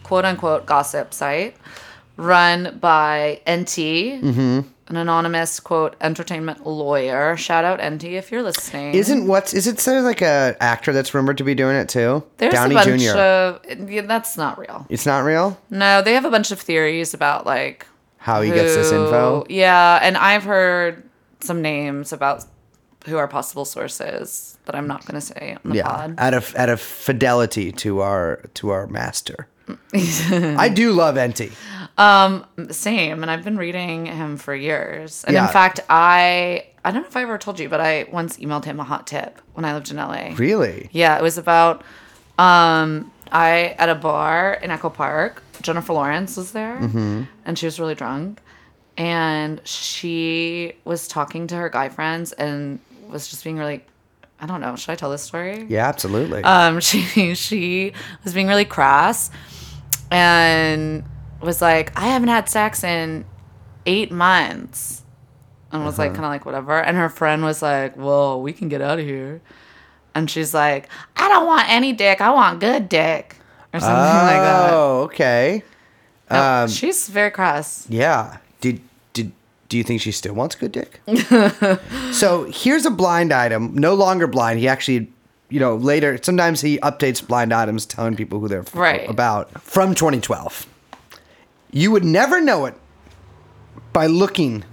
quote 0.07 0.25
unquote 0.25 0.67
gossip 0.67 1.13
site 1.13 1.57
run 2.17 2.79
by 2.81 3.41
Enty, 3.47 4.21
Mm-hmm. 4.23 4.61
an 4.89 4.97
anonymous 4.97 5.59
quote 5.61 5.97
entertainment 6.01 6.67
lawyer. 6.67 7.37
Shout 7.37 7.65
out 7.65 7.81
Enty 7.81 8.13
if 8.13 8.31
you're 8.31 8.43
listening. 8.43 8.95
Isn't 8.95 9.27
what's 9.27 9.53
is 9.53 9.67
it 9.67 9.79
there 9.79 10.01
like 10.03 10.23
a 10.23 10.57
actor 10.61 10.93
that's 10.93 11.13
rumored 11.13 11.39
to 11.39 11.45
be 11.45 11.55
doing 11.55 11.77
it 11.77 11.89
too? 11.89 12.23
There's 12.39 12.55
Downey 12.55 12.75
a 12.75 12.79
bunch 12.79 13.03
Jr. 13.03 13.11
of 13.19 13.91
yeah, 13.91 14.03
that's 14.03 14.37
not 14.37 14.59
real. 14.59 14.87
it's 14.89 15.05
not 15.07 15.25
real. 15.25 15.59
No, 15.71 16.01
they 16.03 16.15
have 16.15 16.25
a 16.25 16.31
bunch 16.31 16.51
of 16.53 16.61
theories 16.61 17.13
about 17.13 17.45
like 17.45 17.85
How 18.19 18.41
he 18.43 18.51
gets 18.51 18.75
this 18.75 18.93
info? 18.93 19.45
Yeah, 19.51 19.99
and 20.01 20.17
I've 20.17 20.45
heard 20.45 21.03
some 21.41 21.61
names 21.61 22.13
about 22.13 22.45
who 23.07 23.19
are 23.19 23.29
possible 23.29 23.65
sources 23.65 24.57
that 24.65 24.75
I'm 24.75 24.89
not 24.89 25.05
going 25.07 25.15
to 25.15 25.21
say 25.21 25.57
on 25.65 25.71
the 25.71 25.77
Yeah, 25.77 25.85
pod. 25.89 26.15
out 26.19 26.35
of 26.35 26.57
out 26.57 26.69
of 26.71 26.81
fidelity 26.81 27.73
to 27.73 28.01
our 28.01 28.41
to 28.55 28.71
our 28.71 28.87
master. 28.87 29.49
I 29.95 30.69
do 30.69 30.93
love 30.93 31.17
Enty. 31.17 31.53
Same, 32.73 33.23
and 33.23 33.31
I've 33.31 33.45
been 33.45 33.57
reading 33.57 34.07
him 34.07 34.37
for 34.37 34.55
years. 34.55 35.25
And 35.25 35.35
Yeah. 35.35 35.47
in 35.47 35.53
fact, 35.53 35.81
I 35.89 36.67
I 36.85 36.93
don't 36.93 37.03
know 37.03 37.09
if 37.09 37.17
I 37.17 37.23
ever 37.23 37.37
told 37.39 37.59
you, 37.59 37.69
but 37.69 37.81
I 37.81 38.07
once 38.13 38.37
emailed 38.37 38.65
him 38.65 38.79
a 38.79 38.85
hot 38.85 39.07
tip 39.09 39.41
when 39.55 39.65
I 39.65 39.75
lived 39.75 39.91
in 39.91 39.97
LA. 39.97 40.35
Really? 40.37 40.89
Yeah, 40.93 41.17
it 41.17 41.23
was 41.23 41.37
about 41.39 41.83
um 42.39 43.11
I 43.33 43.75
at 43.79 43.89
a 43.89 43.95
bar 43.95 44.55
in 44.63 44.71
Echo 44.71 44.91
Park. 44.91 45.43
Jennifer 45.63 45.95
Lawrence 45.95 46.37
was 46.37 46.53
there, 46.53 46.77
Mm-hmm. 46.81 47.23
and 47.47 47.59
she 47.59 47.67
was 47.67 47.81
really 47.81 47.95
drunk, 47.95 48.41
and 48.97 49.61
she 49.67 50.75
was 50.85 51.09
talking 51.09 51.47
to 51.49 51.57
her 51.57 51.69
guy 51.71 51.89
friends 51.89 52.33
and 52.33 52.79
was 53.09 53.29
just 53.29 53.43
being 53.43 53.57
really. 53.59 53.85
I 54.39 54.45
don't 54.45 54.61
know. 54.61 54.77
Should 54.77 54.91
I 54.91 54.97
tell 54.97 55.11
this 55.11 55.23
story? 55.23 55.65
Yeah, 55.67 55.89
absolutely. 55.89 56.45
Um, 56.45 56.79
she 56.89 57.35
she 57.35 57.95
was 58.23 58.35
being 58.35 58.49
really 58.49 58.67
crass, 58.67 59.31
and 60.11 61.05
was 61.41 61.61
like, 61.63 61.99
I 61.99 62.09
haven't 62.09 62.29
had 62.29 62.49
sex 62.49 62.85
in 62.85 63.25
eight 63.87 64.11
months. 64.11 65.03
And 65.73 65.85
was 65.85 65.99
like, 65.99 66.13
kind 66.13 66.25
of 66.25 66.31
like, 66.31 66.47
whatever. 66.47 66.81
And 66.81 66.97
her 66.97 67.09
friend 67.11 67.43
was 67.43 67.61
like, 67.61 67.97
Well, 67.97 68.41
we 68.41 68.53
can 68.53 68.69
get 68.69 68.81
out 68.81 68.99
of 68.99 69.05
here. 69.05 69.43
And 70.15 70.31
she's 70.31 70.55
like, 70.55 70.89
I 71.17 71.29
don't 71.29 71.47
want 71.47 71.69
any 71.69 71.93
dick. 71.93 72.21
I 72.23 72.31
want 72.31 72.61
good 72.61 72.89
dick. 72.89 73.37
Or 73.75 73.81
something 73.81 73.97
like 73.97 74.41
that. 74.41 74.71
Oh, 74.73 75.01
okay. 75.03 75.63
No, 76.31 76.63
um, 76.63 76.69
she's 76.69 77.09
very 77.09 77.31
cross. 77.31 77.89
Yeah. 77.91 78.39
Did 78.61 78.81
did 79.13 79.33
do 79.69 79.77
you 79.77 79.85
think 79.85 80.01
she 80.01 80.13
still 80.13 80.35
wants 80.35 80.55
good 80.55 80.73
dick? 80.73 81.01
so 82.13 82.45
here's 82.45 82.87
a 82.87 82.91
blind 82.91 83.33
item. 83.33 83.75
No 83.75 83.95
longer 83.95 84.27
blind. 84.27 84.59
He 84.59 84.69
actually, 84.69 85.13
you 85.49 85.61
know, 85.61 85.77
later. 85.77 86.19
Sometimes 86.23 86.61
he 86.61 86.79
updates 86.79 87.27
blind 87.27 87.53
items, 87.53 87.87
telling 87.87 88.17
people 88.17 88.41
who 88.41 88.49
they're 88.49 88.65
Right. 88.75 89.09
about 89.09 89.61
from 89.63 89.95
2012. 89.95 90.67
You 91.71 91.91
would 91.91 92.05
never 92.05 92.41
know 92.41 92.67
it 92.67 92.75
by 93.93 94.07
looking 94.07 94.65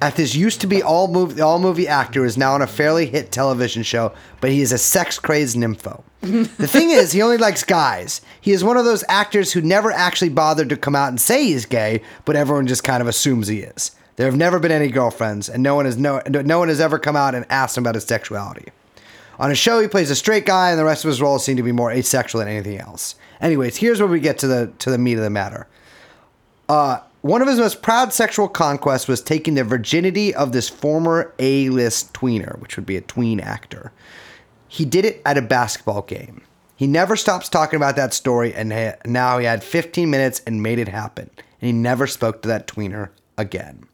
at 0.00 0.16
this 0.16 0.34
used 0.34 0.60
to 0.60 0.66
be 0.66 0.82
all 0.82 1.06
movie 1.06 1.40
all 1.40 1.60
movie 1.60 1.86
actor 1.86 2.24
is 2.24 2.36
now 2.36 2.54
on 2.54 2.62
a 2.62 2.66
fairly 2.66 3.06
hit 3.06 3.30
television 3.30 3.82
show, 3.84 4.12
but 4.40 4.50
he 4.50 4.60
is 4.60 4.72
a 4.72 4.78
sex 4.78 5.18
crazed 5.18 5.56
nympho. 5.56 6.02
the 6.22 6.66
thing 6.68 6.90
is, 6.90 7.12
he 7.12 7.22
only 7.22 7.36
likes 7.36 7.62
guys. 7.62 8.20
He 8.40 8.50
is 8.52 8.64
one 8.64 8.76
of 8.76 8.84
those 8.84 9.04
actors 9.08 9.52
who 9.52 9.60
never 9.60 9.92
actually 9.92 10.28
bothered 10.30 10.68
to 10.70 10.76
come 10.76 10.96
out 10.96 11.08
and 11.08 11.20
say 11.20 11.44
he's 11.44 11.66
gay, 11.66 12.02
but 12.24 12.34
everyone 12.36 12.66
just 12.66 12.82
kind 12.84 13.00
of 13.00 13.06
assumes 13.06 13.46
he 13.48 13.60
is. 13.60 13.92
There 14.16 14.26
have 14.26 14.36
never 14.36 14.58
been 14.58 14.72
any 14.72 14.88
girlfriends, 14.88 15.48
and 15.48 15.62
no 15.62 15.74
one 15.76 15.84
has 15.84 15.96
no 15.96 16.20
no 16.26 16.58
one 16.58 16.68
has 16.68 16.80
ever 16.80 16.98
come 16.98 17.16
out 17.16 17.34
and 17.36 17.46
asked 17.48 17.76
him 17.78 17.84
about 17.84 17.94
his 17.94 18.04
sexuality. 18.04 18.66
On 19.38 19.48
his 19.48 19.58
show, 19.58 19.80
he 19.80 19.88
plays 19.88 20.10
a 20.10 20.14
straight 20.14 20.46
guy, 20.46 20.70
and 20.70 20.78
the 20.78 20.84
rest 20.84 21.04
of 21.04 21.08
his 21.08 21.20
roles 21.20 21.44
seem 21.44 21.56
to 21.56 21.62
be 21.62 21.72
more 21.72 21.90
asexual 21.90 22.40
than 22.40 22.48
anything 22.48 22.78
else. 22.78 23.16
Anyways, 23.40 23.76
here's 23.76 24.00
where 24.00 24.08
we 24.08 24.20
get 24.20 24.38
to 24.38 24.46
the 24.46 24.72
to 24.78 24.90
the 24.90 24.98
meat 24.98 25.14
of 25.14 25.24
the 25.24 25.30
matter. 25.30 25.66
Uh, 26.68 27.00
one 27.22 27.40
of 27.40 27.48
his 27.48 27.58
most 27.58 27.82
proud 27.82 28.12
sexual 28.12 28.48
conquests 28.48 29.06
was 29.06 29.22
taking 29.22 29.54
the 29.54 29.64
virginity 29.64 30.34
of 30.34 30.52
this 30.52 30.68
former 30.68 31.32
A-list 31.38 32.12
tweener, 32.12 32.58
which 32.58 32.76
would 32.76 32.86
be 32.86 32.96
a 32.96 33.00
tween 33.00 33.38
actor. 33.40 33.92
He 34.68 34.84
did 34.84 35.04
it 35.04 35.22
at 35.24 35.38
a 35.38 35.42
basketball 35.42 36.02
game. 36.02 36.42
He 36.74 36.88
never 36.88 37.14
stops 37.14 37.48
talking 37.48 37.76
about 37.76 37.94
that 37.94 38.12
story, 38.12 38.52
and 38.52 38.96
now 39.06 39.38
he 39.38 39.44
had 39.44 39.62
15 39.62 40.10
minutes 40.10 40.42
and 40.46 40.62
made 40.62 40.80
it 40.80 40.88
happen. 40.88 41.30
And 41.36 41.66
he 41.66 41.72
never 41.72 42.08
spoke 42.08 42.42
to 42.42 42.48
that 42.48 42.66
tweener 42.66 43.10
again. 43.38 43.86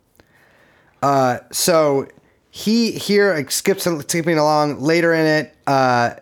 Uh, 1.03 1.41
so 1.53 2.09
he 2.51 2.93
here 2.93 3.35
like, 3.35 3.51
skips 3.51 3.85
skipping 3.85 4.39
along 4.39 4.81
later 4.81 5.13
in 5.13 5.27
it. 5.27 5.55
Uh, 5.67 6.15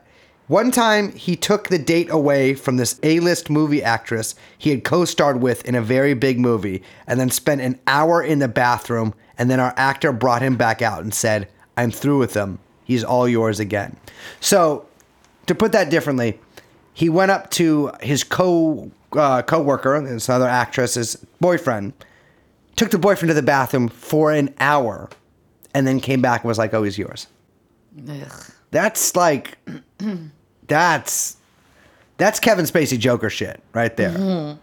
one 0.49 0.71
time 0.71 1.13
he 1.13 1.35
took 1.35 1.69
the 1.69 1.79
date 1.79 2.09
away 2.11 2.55
from 2.55 2.77
this 2.77 3.01
A-list 3.03 3.51
movie 3.51 3.83
actress 3.83 4.37
he 4.57 4.71
had 4.71 4.85
co-starred 4.85 5.41
with 5.41 5.65
in 5.65 5.75
a 5.75 5.83
very 5.83 6.15
big 6.15 6.39
movie, 6.39 6.83
and 7.07 7.19
then 7.19 7.31
spent 7.31 7.61
an 7.61 7.81
hour 7.87 8.23
in 8.23 8.39
the 8.39 8.49
bathroom. 8.49 9.13
And 9.39 9.51
then 9.51 9.59
our 9.59 9.75
actor 9.77 10.13
brought 10.13 10.43
him 10.43 10.57
back 10.57 10.83
out 10.83 11.03
and 11.03 11.13
said, 11.13 11.49
"I'm 11.77 11.91
through 11.91 12.19
with 12.19 12.35
him. 12.35 12.59
He's 12.85 13.03
all 13.03 13.29
yours 13.29 13.59
again." 13.59 13.97
So, 14.41 14.87
to 15.47 15.55
put 15.55 15.73
that 15.73 15.91
differently, 15.91 16.39
he 16.95 17.09
went 17.09 17.31
up 17.31 17.51
to 17.51 17.91
his 18.01 18.25
co 18.25 18.91
uh, 19.13 19.43
co-worker, 19.43 20.01
this 20.01 20.29
other 20.29 20.49
actress's 20.49 21.17
boyfriend, 21.41 21.93
took 22.77 22.91
the 22.91 22.99
boyfriend 22.99 23.31
to 23.31 23.35
the 23.35 23.43
bathroom 23.43 23.89
for 23.89 24.33
an 24.33 24.55
hour, 24.61 25.09
and 25.77 25.87
then 25.87 26.01
came 26.01 26.23
back 26.23 26.43
and 26.43 26.49
was 26.49 26.59
like, 26.59 26.73
"Oh, 26.75 26.83
he's 26.83 26.97
yours." 26.99 27.27
Ugh. 28.09 28.45
That's 28.71 29.15
like, 29.15 29.59
that's 30.67 31.37
that's 32.19 32.41
Kevin 32.41 32.65
Spacey 32.65 32.99
Joker 32.99 33.31
shit 33.31 33.63
right 33.73 33.97
there. 33.97 34.13
Well, 34.17 34.59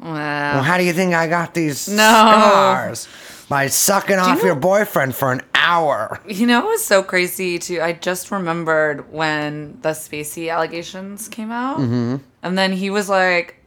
Wow. 0.00 0.62
how 0.62 0.78
do 0.78 0.84
you 0.84 0.92
think 0.92 1.12
I 1.14 1.26
got 1.26 1.54
these 1.54 1.88
No. 1.88 1.94
scars? 1.96 3.08
By 3.48 3.66
sucking 3.68 4.18
off 4.18 4.38
know- 4.38 4.44
your 4.44 4.54
boyfriend 4.54 5.14
for 5.16 5.32
an 5.32 5.40
hour. 5.54 6.20
You 6.26 6.46
know, 6.46 6.60
it 6.60 6.66
was 6.66 6.84
so 6.84 7.02
crazy 7.02 7.58
too. 7.58 7.80
I 7.82 7.92
just 7.94 8.30
remembered 8.30 9.10
when 9.12 9.78
the 9.82 9.90
Spacey 9.90 10.52
allegations 10.52 11.28
came 11.28 11.50
out, 11.50 11.78
Mm-hmm. 11.78 12.16
and 12.42 12.58
then 12.58 12.72
he 12.72 12.90
was 12.90 13.08
like, 13.08 13.57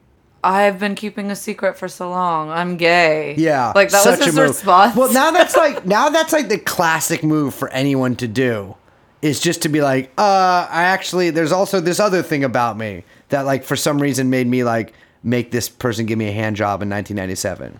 "I've 0.43 0.79
been 0.79 0.95
keeping 0.95 1.31
a 1.31 1.35
secret 1.35 1.77
for 1.77 1.87
so 1.87 2.09
long. 2.09 2.49
I'm 2.49 2.77
gay." 2.77 3.35
Yeah, 3.37 3.71
like 3.75 3.89
that 3.89 4.05
was 4.05 4.23
his 4.25 4.37
response. 4.37 4.95
Well, 4.95 5.11
now 5.13 5.31
that's 5.31 5.55
like 5.55 5.85
now 5.97 6.09
that's 6.09 6.33
like 6.33 6.49
the 6.49 6.57
classic 6.57 7.23
move 7.23 7.53
for 7.53 7.69
anyone 7.69 8.15
to 8.17 8.27
do, 8.27 8.75
is 9.21 9.39
just 9.39 9.61
to 9.63 9.69
be 9.69 9.81
like, 9.81 10.11
uh, 10.17 10.67
I 10.69 10.83
actually 10.83 11.29
there's 11.29 11.51
also 11.51 11.79
this 11.79 11.99
other 11.99 12.21
thing 12.21 12.43
about 12.43 12.77
me 12.77 13.03
that 13.29 13.45
like 13.45 13.63
for 13.63 13.75
some 13.75 14.01
reason 14.01 14.29
made 14.29 14.47
me 14.47 14.63
like 14.63 14.93
make 15.23 15.51
this 15.51 15.69
person 15.69 16.05
give 16.05 16.17
me 16.17 16.27
a 16.27 16.31
hand 16.31 16.55
job 16.55 16.81
in 16.81 16.89
1997. 16.89 17.79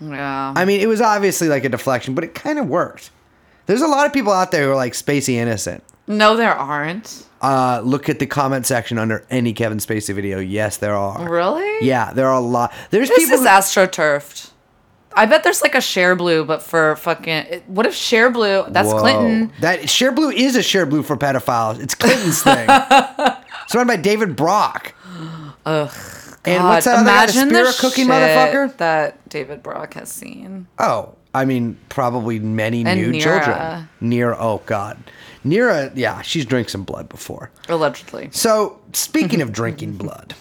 yeah. 0.00 0.52
I 0.54 0.64
mean, 0.64 0.80
it 0.80 0.86
was 0.88 1.00
obviously 1.00 1.48
like 1.48 1.64
a 1.64 1.68
deflection, 1.68 2.14
but 2.14 2.22
it 2.24 2.34
kind 2.34 2.58
of 2.58 2.68
worked. 2.68 3.10
There's 3.66 3.80
a 3.82 3.86
lot 3.86 4.06
of 4.06 4.12
people 4.12 4.32
out 4.32 4.50
there 4.50 4.64
who 4.64 4.72
are 4.72 4.76
like 4.76 4.92
Spacey 4.92 5.34
innocent. 5.34 5.82
no, 6.06 6.36
there 6.36 6.52
aren't. 6.54 7.26
Uh, 7.42 7.80
look 7.84 8.08
at 8.08 8.18
the 8.20 8.26
comment 8.26 8.64
section 8.66 8.98
under 8.98 9.26
any 9.28 9.52
Kevin 9.52 9.78
Spacey 9.78 10.14
video. 10.14 10.38
Yes, 10.38 10.76
there 10.76 10.94
are. 10.94 11.28
Really? 11.28 11.84
Yeah, 11.86 12.12
there 12.12 12.28
are 12.28 12.36
a 12.36 12.40
lot. 12.40 12.72
There's 12.90 13.08
This 13.08 13.18
people. 13.18 13.34
is 13.34 13.40
who- 13.40 13.46
astroturfed. 13.46 14.50
I 15.14 15.26
bet 15.26 15.42
there's 15.42 15.60
like 15.60 15.74
a 15.74 15.78
Shareblue, 15.78 16.46
but 16.46 16.62
for 16.62 16.96
fucking. 16.96 17.62
What 17.66 17.84
if 17.84 17.94
Shareblue? 17.94 18.72
That's 18.72 18.88
Whoa. 18.88 19.00
Clinton. 19.00 19.52
That 19.60 19.80
Shareblue 19.80 20.32
is 20.32 20.56
a 20.56 20.60
Shareblue 20.60 21.04
for 21.04 21.16
pedophiles. 21.18 21.80
It's 21.80 21.94
Clinton's 21.94 22.42
thing. 22.42 22.66
it's 22.70 23.74
run 23.74 23.86
by 23.86 23.96
David 23.96 24.36
Brock. 24.36 24.94
Ugh. 25.66 25.90
And 26.44 26.58
God, 26.58 26.68
what's 26.70 26.86
that 26.86 26.94
other 26.96 27.04
guy, 27.04 27.26
the 27.62 27.76
cookie 27.78 28.02
shit 28.02 28.10
motherfucker? 28.10 28.76
that 28.78 29.28
David 29.28 29.62
Brock 29.62 29.94
has 29.94 30.10
seen. 30.10 30.66
Oh, 30.78 31.14
I 31.34 31.44
mean, 31.44 31.78
probably 31.88 32.38
many 32.40 32.84
And 32.84 33.00
new 33.00 33.12
Neera. 33.12 33.22
children. 33.22 33.88
Near, 34.00 34.34
oh 34.34 34.60
god, 34.66 34.98
Neera, 35.44 35.90
yeah, 35.96 36.22
she's 36.22 36.44
drank 36.46 36.68
some 36.68 36.84
blood 36.84 37.08
before. 37.08 37.50
Allegedly. 37.68 38.28
So 38.32 38.80
speaking 38.92 39.40
of 39.42 39.52
drinking 39.52 39.96
blood, 39.98 40.34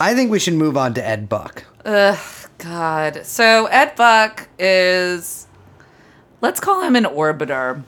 I 0.00 0.14
think 0.14 0.30
we 0.30 0.38
should 0.38 0.54
move 0.54 0.76
on 0.76 0.94
to 0.94 1.04
Ed 1.06 1.28
Buck. 1.28 1.64
Ugh, 1.84 2.18
God. 2.58 3.26
So 3.26 3.66
Ed 3.66 3.96
Buck 3.96 4.48
is, 4.58 5.46
let's 6.40 6.60
call 6.60 6.82
him 6.82 6.94
an 6.94 7.04
orbiter. 7.04 7.82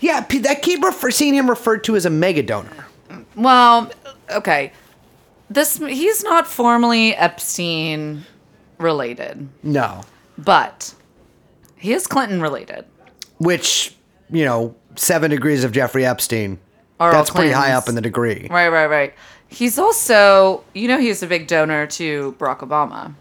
Yeah, 0.00 0.26
I 0.48 0.54
keep 0.56 0.82
refer- 0.82 1.10
seeing 1.12 1.34
him 1.34 1.48
referred 1.48 1.84
to 1.84 1.96
as 1.96 2.04
a 2.04 2.10
mega 2.10 2.42
donor. 2.42 2.86
Well, 3.36 3.90
okay. 4.30 4.72
This 5.48 5.76
he's 5.78 6.24
not 6.24 6.46
formally 6.46 7.14
Epstein 7.14 8.24
related, 8.78 9.48
No, 9.62 10.02
but 10.38 10.94
he 11.76 11.92
is 11.92 12.06
Clinton 12.06 12.40
related. 12.40 12.84
which 13.38 13.94
you 14.32 14.44
know, 14.44 14.74
seven 14.96 15.30
degrees 15.30 15.62
of 15.64 15.72
Jeffrey 15.72 16.04
Epstein. 16.04 16.58
Are 16.98 17.08
all 17.08 17.14
That's 17.14 17.30
pretty 17.30 17.50
high 17.52 17.72
up 17.72 17.88
in 17.88 17.94
the 17.94 18.00
degree. 18.00 18.46
Right, 18.50 18.68
right, 18.68 18.86
right. 18.86 19.14
He's 19.48 19.78
also, 19.78 20.64
you 20.72 20.88
know, 20.88 20.98
he's 20.98 21.22
a 21.22 21.26
big 21.26 21.46
donor 21.46 21.86
to 21.88 22.34
Barack 22.38 22.58
Obama. 22.60 23.14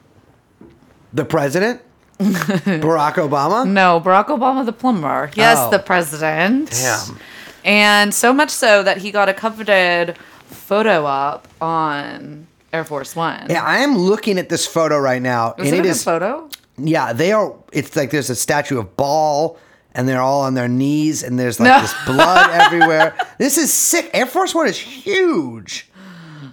The 1.14 1.26
president, 1.26 1.82
Barack 2.20 3.14
Obama. 3.16 3.68
No, 3.68 4.00
Barack 4.00 4.28
Obama, 4.28 4.66
the 4.66 4.72
plumber. 4.74 5.30
Yes, 5.36 5.58
Oh. 5.60 5.70
the 5.72 5.80
president. 5.80 6.70
Damn. 6.72 7.20
And 7.66 8.14
so 8.14 8.34
much 8.34 8.50
so 8.50 8.82
that 8.84 8.98
he 8.98 9.12
got 9.12 9.30
a 9.30 9.34
coveted 9.34 10.18
photo 10.48 11.06
up 11.06 11.48
on 11.60 12.48
Air 12.72 12.84
Force 12.86 13.16
One. 13.16 13.48
Yeah, 13.50 13.64
I 13.64 13.80
am 13.80 13.98
looking 13.98 14.38
at 14.38 14.48
this 14.50 14.66
photo 14.66 14.98
right 15.00 15.22
now, 15.22 15.54
Was 15.58 15.68
and 15.70 15.78
it, 15.78 15.86
it 15.86 15.88
a 15.88 15.92
is 15.92 16.04
photo? 16.04 16.50
yeah. 16.78 17.14
They 17.14 17.32
are. 17.34 17.54
It's 17.74 17.96
like 17.96 18.12
there's 18.12 18.30
a 18.30 18.36
statue 18.36 18.80
of 18.80 18.96
Baal, 18.96 19.58
and 19.94 20.08
they're 20.08 20.22
all 20.22 20.42
on 20.42 20.54
their 20.54 20.68
knees, 20.68 21.24
and 21.24 21.38
there's 21.40 21.60
like 21.60 21.68
No. 21.70 21.82
this 21.82 21.94
blood 22.06 22.50
everywhere. 22.62 23.16
This 23.38 23.58
is 23.58 23.72
sick. 23.74 24.10
Air 24.14 24.26
Force 24.26 24.54
One 24.56 24.68
is 24.68 24.78
huge. 24.78 25.88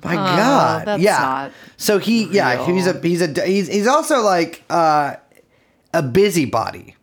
My 0.04 0.14
God, 0.14 0.82
Oh, 0.82 0.84
that's 0.84 1.02
yeah. 1.02 1.50
so 1.76 1.98
he, 1.98 2.24
yeah, 2.26 2.64
he's 2.66 2.86
a 2.86 3.00
he's 3.00 3.20
a 3.20 3.44
he's 3.44 3.66
he's 3.66 3.86
also 3.88 4.20
like 4.20 4.62
uh, 4.70 5.16
a 5.92 6.02
busybody. 6.02 6.94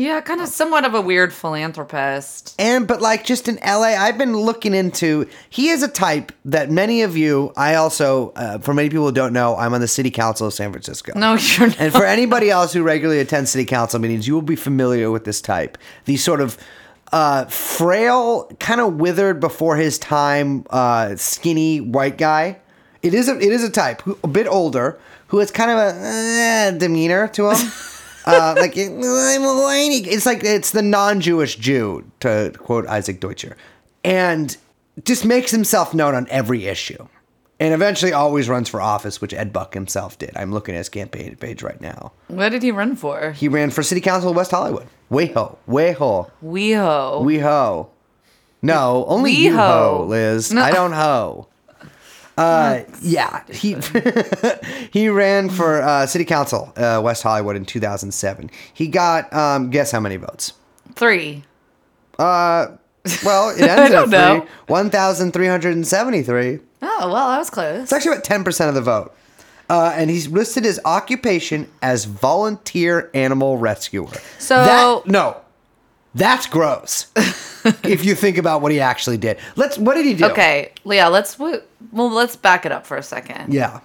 Yeah, 0.00 0.22
kind 0.22 0.40
of 0.40 0.48
somewhat 0.48 0.86
of 0.86 0.94
a 0.94 1.00
weird 1.02 1.30
philanthropist. 1.30 2.54
And 2.58 2.88
but 2.88 3.02
like 3.02 3.22
just 3.26 3.48
in 3.48 3.56
LA, 3.56 3.92
I've 3.98 4.16
been 4.16 4.34
looking 4.34 4.72
into. 4.72 5.28
He 5.50 5.68
is 5.68 5.82
a 5.82 5.88
type 5.88 6.32
that 6.46 6.70
many 6.70 7.02
of 7.02 7.18
you. 7.18 7.52
I 7.54 7.74
also, 7.74 8.30
uh, 8.30 8.56
for 8.60 8.72
many 8.72 8.88
people 8.88 9.04
who 9.04 9.12
don't 9.12 9.34
know, 9.34 9.56
I'm 9.56 9.74
on 9.74 9.82
the 9.82 9.88
city 9.88 10.10
council 10.10 10.46
of 10.46 10.54
San 10.54 10.72
Francisco. 10.72 11.12
No, 11.16 11.34
you're 11.34 11.66
not. 11.66 11.78
And 11.78 11.92
for 11.92 12.06
anybody 12.06 12.48
else 12.48 12.72
who 12.72 12.82
regularly 12.82 13.20
attends 13.20 13.50
city 13.50 13.66
council 13.66 14.00
meetings, 14.00 14.26
you 14.26 14.32
will 14.32 14.40
be 14.40 14.56
familiar 14.56 15.10
with 15.10 15.26
this 15.26 15.42
type. 15.42 15.76
These 16.06 16.24
sort 16.24 16.40
of 16.40 16.56
uh, 17.12 17.44
frail, 17.44 18.50
kind 18.58 18.80
of 18.80 18.94
withered 18.94 19.38
before 19.38 19.76
his 19.76 19.98
time, 19.98 20.64
uh, 20.70 21.16
skinny 21.16 21.82
white 21.82 22.16
guy. 22.16 22.56
It 23.02 23.12
is 23.12 23.28
a 23.28 23.36
it 23.36 23.52
is 23.52 23.62
a 23.62 23.70
type 23.70 24.00
who, 24.00 24.18
a 24.24 24.28
bit 24.28 24.46
older 24.46 24.98
who 25.26 25.40
has 25.40 25.50
kind 25.50 25.70
of 25.70 25.76
a 25.76 25.94
eh, 25.94 26.70
demeanor 26.70 27.28
to 27.28 27.50
him. 27.50 27.70
uh, 28.26 28.54
like 28.58 28.76
I'm 28.76 28.92
a 29.44 29.62
whiny. 29.62 29.98
It's 29.98 30.26
like 30.26 30.44
it's 30.44 30.70
the 30.72 30.82
non-Jewish 30.82 31.56
Jew 31.56 32.10
to 32.20 32.52
quote 32.58 32.86
Isaac 32.86 33.20
Deutscher, 33.20 33.56
and 34.04 34.56
just 35.04 35.24
makes 35.24 35.50
himself 35.50 35.94
known 35.94 36.14
on 36.14 36.26
every 36.30 36.66
issue. 36.66 37.08
and 37.58 37.74
eventually 37.74 38.12
always 38.12 38.48
runs 38.48 38.68
for 38.70 38.80
office, 38.80 39.20
which 39.20 39.34
Ed 39.34 39.52
Buck 39.52 39.74
himself 39.74 40.16
did. 40.18 40.30
I'm 40.34 40.50
looking 40.52 40.74
at 40.74 40.78
his 40.78 40.88
campaign 40.88 41.36
page 41.36 41.62
right 41.62 41.78
now. 41.80 42.12
What 42.28 42.48
did 42.50 42.62
he 42.62 42.70
run 42.70 42.96
for? 42.96 43.32
He 43.32 43.48
ran 43.48 43.70
for 43.70 43.82
city 43.82 44.00
council 44.00 44.30
of 44.30 44.36
West 44.36 44.50
Hollywood. 44.50 44.86
Weho, 45.10 45.58
weho, 45.68 46.30
WeHo. 46.42 47.22
we-ho. 47.22 47.90
No, 48.62 49.04
only 49.08 49.32
you 49.32 49.50
We-ho. 49.50 49.96
ho, 49.98 50.04
Liz. 50.06 50.52
No. 50.52 50.62
I 50.62 50.70
don't 50.70 50.92
ho. 50.92 51.48
Uh, 52.40 52.84
yeah, 53.02 53.42
he 53.50 53.76
he 54.92 55.08
ran 55.08 55.50
for 55.50 55.82
uh, 55.82 56.06
city 56.06 56.24
council, 56.24 56.72
uh, 56.76 57.00
West 57.04 57.22
Hollywood 57.22 57.56
in 57.56 57.64
2007. 57.66 58.50
He 58.72 58.88
got 58.88 59.32
um, 59.32 59.70
guess 59.70 59.90
how 59.90 60.00
many 60.00 60.16
votes? 60.16 60.52
Three. 60.94 61.44
Uh, 62.18 62.68
well, 63.24 63.50
it 63.50 63.60
ended 63.68 63.92
don't 63.92 64.12
at 64.14 64.34
know. 64.36 64.40
three, 64.40 64.48
1,373. 64.68 66.58
Oh, 66.82 67.10
well, 67.12 67.28
that 67.30 67.38
was 67.38 67.50
close. 67.50 67.82
It's 67.82 67.92
actually 67.92 68.12
about 68.12 68.24
10% 68.24 68.68
of 68.68 68.74
the 68.74 68.80
vote. 68.80 69.14
Uh, 69.68 69.92
and 69.94 70.10
he's 70.10 70.28
listed 70.28 70.64
his 70.64 70.80
occupation 70.84 71.68
as 71.82 72.04
volunteer 72.06 73.10
animal 73.14 73.56
rescuer. 73.58 74.08
So- 74.38 74.64
That- 75.04 75.06
no, 75.10 75.36
that's 76.14 76.46
gross. 76.46 77.06
if 77.84 78.04
you 78.04 78.14
think 78.14 78.38
about 78.38 78.62
what 78.62 78.72
he 78.72 78.80
actually 78.80 79.18
did. 79.18 79.38
Let's. 79.56 79.78
What 79.78 79.94
did 79.94 80.06
he 80.06 80.14
do? 80.14 80.26
Okay, 80.26 80.72
Leah, 80.84 81.08
let's 81.10 81.38
well 81.38 81.60
let's 81.92 82.36
back 82.36 82.66
it 82.66 82.72
up 82.72 82.86
for 82.86 82.96
a 82.96 83.02
second. 83.02 83.52
Yeah. 83.52 83.80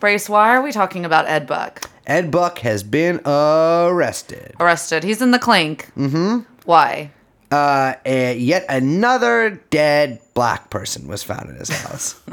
Brace, 0.00 0.28
why 0.28 0.54
are 0.54 0.62
we 0.62 0.72
talking 0.72 1.04
about 1.04 1.26
Ed 1.26 1.46
Buck? 1.46 1.88
Ed 2.06 2.30
Buck 2.30 2.58
has 2.58 2.82
been 2.82 3.20
arrested. 3.26 4.54
Arrested. 4.60 5.02
He's 5.04 5.22
in 5.22 5.30
the 5.30 5.38
clink. 5.38 5.90
Mm-hmm. 5.96 6.40
Why? 6.64 7.10
Uh, 7.50 7.94
yet 8.04 8.66
another 8.68 9.62
dead 9.70 10.20
black 10.34 10.68
person 10.70 11.08
was 11.08 11.22
found 11.22 11.48
in 11.50 11.56
his 11.56 11.70
house. 11.70 12.20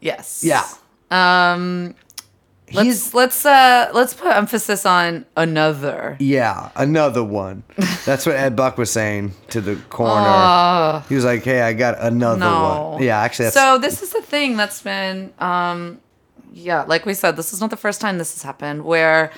Yes. 0.00 0.44
yeah. 0.44 0.64
Um 1.10 1.96
let's 2.72 2.86
He's 2.86 3.14
let's 3.14 3.44
uh 3.46 3.90
let's 3.94 4.14
put 4.14 4.28
emphasis 4.34 4.84
on 4.86 5.26
another. 5.36 6.16
yeah, 6.20 6.70
another 6.76 7.22
one. 7.24 7.62
That's 8.04 8.26
what 8.26 8.36
Ed 8.36 8.56
Buck 8.56 8.78
was 8.78 8.90
saying 8.90 9.32
to 9.50 9.60
the 9.60 9.76
coroner. 9.90 10.26
Uh, 10.28 11.00
he 11.08 11.14
was 11.14 11.24
like, 11.24 11.42
"Hey, 11.44 11.60
I 11.62 11.72
got 11.72 11.98
another 12.00 12.40
no. 12.40 12.90
one." 12.94 13.02
Yeah, 13.02 13.18
actually, 13.20 13.46
that's 13.46 13.56
So 13.56 13.78
this 13.78 14.02
is 14.02 14.10
the 14.10 14.22
thing 14.22 14.56
that's 14.56 14.80
been 14.82 15.32
um 15.38 16.00
yeah, 16.52 16.82
like 16.82 17.04
we 17.06 17.14
said, 17.14 17.36
this 17.36 17.52
is 17.52 17.60
not 17.60 17.70
the 17.70 17.76
first 17.76 18.00
time 18.00 18.18
this 18.18 18.32
has 18.34 18.42
happened 18.42 18.84
where 18.84 19.30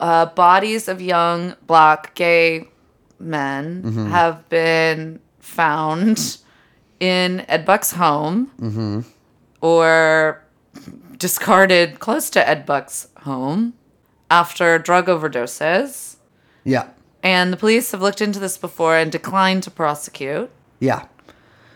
uh, 0.00 0.26
bodies 0.26 0.88
of 0.88 1.00
young 1.00 1.54
black 1.66 2.14
gay 2.14 2.68
men 3.18 3.82
Mm-hmm. 3.82 4.06
have 4.08 4.46
been 4.50 5.20
found 5.40 6.38
in 7.00 7.44
Ed 7.48 7.64
Buck's 7.64 7.92
home 7.92 8.50
Mm-hmm. 8.60 9.00
or 9.62 10.42
discarded 11.28 12.00
close 12.00 12.28
to 12.28 12.46
Ed 12.46 12.66
Buck's 12.66 13.08
home 13.22 13.72
after 14.30 14.78
drug 14.78 15.06
overdoses. 15.06 16.16
yeah, 16.64 16.88
And 17.22 17.50
the 17.50 17.56
police 17.56 17.92
have 17.92 18.02
looked 18.02 18.20
into 18.20 18.38
this 18.38 18.58
before 18.58 18.94
and 18.98 19.10
declined 19.10 19.62
to 19.62 19.70
prosecute. 19.70 20.50
yeah. 20.80 21.06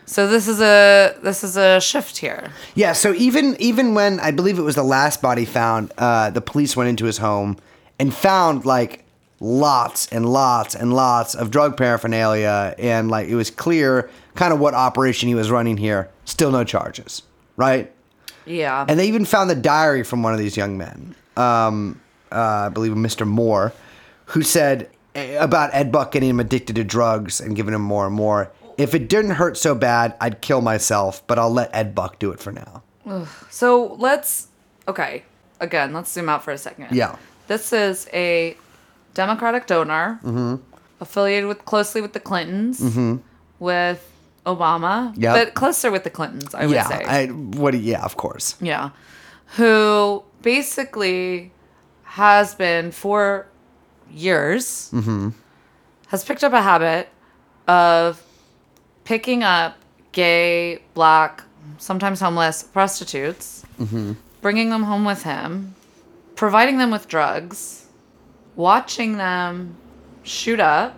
So 0.05 0.27
this 0.27 0.47
is 0.47 0.59
a 0.59 1.15
this 1.23 1.43
is 1.43 1.55
a 1.55 1.79
shift 1.79 2.17
here. 2.17 2.51
Yeah, 2.75 2.93
so 2.93 3.13
even 3.13 3.55
even 3.59 3.93
when 3.95 4.19
I 4.19 4.31
believe 4.31 4.57
it 4.59 4.63
was 4.63 4.73
the 4.75 4.83
last 4.97 5.21
body 5.21 5.45
found, 5.45 5.91
uh, 5.99 6.29
the 6.31 6.41
police 6.41 6.75
went 6.75 6.89
into 6.89 7.05
his 7.05 7.19
home 7.19 7.57
and 7.99 8.11
found 8.13 8.65
like 8.65 9.03
lots 9.39 10.07
and 10.11 10.27
lots 10.27 10.73
and 10.75 10.93
lots 10.95 11.35
of 11.35 11.51
drug 11.51 11.75
paraphernalia, 11.77 12.73
and 12.79 13.09
like 13.11 13.27
it 13.29 13.35
was 13.35 13.51
clear 13.51 14.09
kind 14.33 14.51
of 14.51 14.59
what 14.59 14.73
operation 14.73 15.27
he 15.29 15.35
was 15.35 15.49
running 15.51 15.77
here. 15.77 16.09
Still 16.25 16.51
no 16.51 16.63
charges, 16.63 17.21
right? 17.55 17.91
Yeah. 18.49 18.85
And 18.87 18.99
they 18.99 19.07
even 19.07 19.25
found 19.25 19.49
the 19.49 19.55
diary 19.55 20.03
from 20.03 20.23
one 20.23 20.33
of 20.33 20.39
these 20.39 20.57
young 20.57 20.77
men, 20.77 21.15
um, 21.37 22.01
uh, 22.31 22.65
I 22.65 22.69
believe 22.69 22.93
Mr. 22.93 23.25
Moore, 23.25 23.73
who 24.25 24.41
said 24.41 24.89
eh, 25.15 25.35
about 25.35 25.69
Ed 25.73 25.91
Buck 25.91 26.11
getting 26.11 26.29
him 26.29 26.39
addicted 26.39 26.75
to 26.77 26.83
drugs 26.83 27.39
and 27.39 27.55
giving 27.55 27.73
him 27.73 27.81
more 27.81 28.07
and 28.07 28.15
more. 28.15 28.51
If 28.77 28.95
it 28.95 29.07
didn't 29.07 29.31
hurt 29.31 29.55
so 29.57 29.75
bad, 29.75 30.15
I'd 30.19 30.41
kill 30.41 30.61
myself, 30.61 31.25
but 31.27 31.37
I'll 31.37 31.51
let 31.51 31.69
Ed 31.75 31.93
Buck 31.93 32.17
do 32.17 32.31
it 32.31 32.39
for 32.39 32.51
now. 32.51 32.83
so 33.49 33.95
let's 33.99 34.47
okay. 34.87 35.23
Again, 35.59 35.93
let's 35.93 36.11
zoom 36.11 36.29
out 36.29 36.43
for 36.43 36.51
a 36.51 36.57
second. 36.57 36.87
Yeah. 36.91 37.17
This 37.47 37.73
is 37.73 38.07
a 38.13 38.55
Democratic 39.13 39.67
donor 39.67 40.59
affiliated 41.01 41.47
with 41.47 41.65
closely 41.65 41.99
with 42.01 42.13
the 42.13 42.19
Clintons, 42.19 42.79
with 43.59 44.08
Obama, 44.45 45.13
Yep. 45.17 45.35
but 45.35 45.53
closer 45.53 45.91
with 45.91 46.03
the 46.03 46.09
Clintons, 46.09 46.53
I 46.55 46.65
would 46.65 46.75
yeah, 46.75 46.87
say. 46.87 47.03
I, 47.03 47.27
what? 47.27 47.73
Yeah, 47.73 48.03
of 48.03 48.17
course. 48.17 48.55
Yeah. 48.61 48.91
Who 49.57 50.23
basically 50.41 51.51
has 52.03 52.55
been 52.55 52.91
for 52.91 53.47
years, 54.11 54.89
mm-hmm. 54.93 55.29
has 56.07 56.23
picked 56.23 56.43
up 56.43 56.53
a 56.53 56.61
habit 56.61 57.09
of 57.67 58.23
picking 59.03 59.43
up 59.43 59.77
gay, 60.11 60.81
black, 60.93 61.43
sometimes 61.77 62.19
homeless 62.19 62.63
prostitutes, 62.63 63.63
mm-hmm. 63.79 64.13
bringing 64.41 64.69
them 64.69 64.83
home 64.83 65.05
with 65.05 65.23
him, 65.23 65.75
providing 66.35 66.77
them 66.77 66.91
with 66.91 67.07
drugs, 67.07 67.87
watching 68.55 69.17
them 69.17 69.75
shoot 70.23 70.59
up 70.59 70.95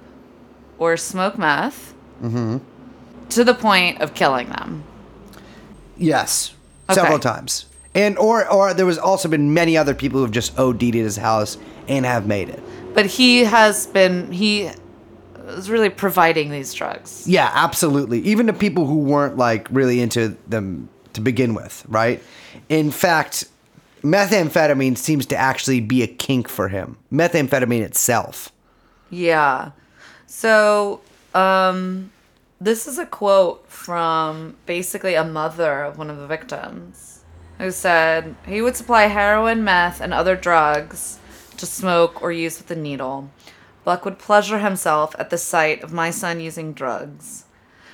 or 0.77 0.97
smoke 0.97 1.38
meth 1.38 1.93
mm-hmm. 2.21 2.58
To 3.32 3.44
the 3.44 3.54
point 3.54 4.02
of 4.02 4.13
killing 4.13 4.50
them. 4.50 4.84
Yes, 5.98 6.54
Okay. 6.89 6.96
several 7.00 7.20
times. 7.20 7.65
And 7.94 8.17
or 8.17 8.48
or 8.52 8.74
there 8.74 8.86
was 8.86 8.98
also 8.98 9.28
been 9.30 9.54
many 9.54 9.78
other 9.78 9.94
people 9.94 10.20
who 10.20 10.24
have 10.24 10.32
just 10.32 10.58
OD'd 10.58 10.84
at 10.84 10.94
his 10.94 11.17
house 11.17 11.58
and 11.88 12.06
have 12.06 12.26
made 12.26 12.50
it. 12.50 12.62
But 12.94 13.06
he 13.06 13.44
has 13.44 13.88
been 13.88 14.32
he 14.32 14.70
is 15.48 15.70
really 15.70 15.89
providing 15.89 16.50
these 16.52 16.74
drugs. 16.74 17.28
Yeah, 17.28 17.52
absolutely. 17.54 18.20
Even 18.22 18.48
to 18.48 18.54
people 18.54 18.86
who 18.86 19.00
weren't 19.00 19.38
like 19.38 19.67
really 19.72 20.00
into 20.00 20.38
them 20.48 20.88
to 21.13 21.22
begin 21.22 21.54
with, 21.54 21.84
right? 21.89 22.24
In 22.70 22.91
fact, 22.91 23.46
methamphetamine 24.04 24.98
seems 24.98 25.26
to 25.28 25.36
actually 25.36 25.82
be 25.82 26.02
a 26.04 26.08
kink 26.08 26.48
for 26.48 26.70
him. 26.70 26.98
Methamphetamine 27.12 27.82
itself. 27.82 28.52
Yeah. 29.10 29.72
So, 30.28 31.02
um 31.36 32.12
this 32.62 32.88
is 32.88 33.00
a 33.00 33.06
quote 33.08 33.67
from 33.67 34.56
basically 34.67 35.15
a 35.15 35.24
mother 35.24 35.82
of 35.82 35.97
one 35.97 36.12
of 36.12 36.17
the 36.17 36.28
victims 36.28 37.24
who 37.58 37.71
said 37.71 38.36
he 38.45 38.62
would 38.62 38.76
supply 38.76 39.06
heroin, 39.06 39.63
meth, 39.63 40.00
and 40.00 40.13
other 40.13 40.36
drugs 40.36 41.17
to 41.58 41.65
smoke 41.65 42.21
or 42.21 42.32
use 42.32 42.60
with 42.60 42.69
a 42.69 42.76
needle. 42.76 43.32
Buck 43.84 44.06
would 44.06 44.19
pleasure 44.19 44.60
himself 44.60 45.15
at 45.17 45.32
the 45.32 45.39
sight 45.39 45.84
of 45.84 45.91
my 45.91 46.12
son 46.12 46.39
using 46.39 46.71
drugs. 46.71 47.45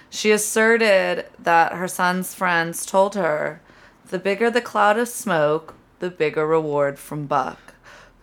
She 0.09 0.31
asserted 0.31 1.27
that 1.39 1.71
her 1.71 1.87
son's 1.87 2.35
friends 2.35 2.85
told 2.85 3.15
her 3.15 3.61
the 4.09 4.19
bigger 4.19 4.51
the 4.51 4.59
cloud 4.59 4.97
of 4.97 5.07
smoke, 5.07 5.75
the 5.99 6.09
bigger 6.09 6.45
reward 6.45 6.99
from 6.99 7.25
Buck, 7.25 7.73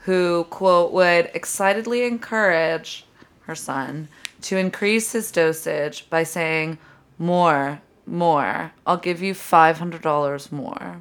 who, 0.01 0.45
quote, 0.45 0.93
would 0.93 1.31
excitedly 1.33 2.05
encourage 2.05 3.07
her 3.43 3.55
son 3.55 4.09
to 4.45 4.57
increase 4.59 5.13
his 5.13 5.33
dosage 5.33 6.09
by 6.11 6.23
saying, 6.23 6.79
More, 7.19 7.81
more, 8.07 8.73
I'll 8.87 8.99
give 8.99 9.23
you 9.23 9.35
$500 9.35 10.53
more. 10.53 10.99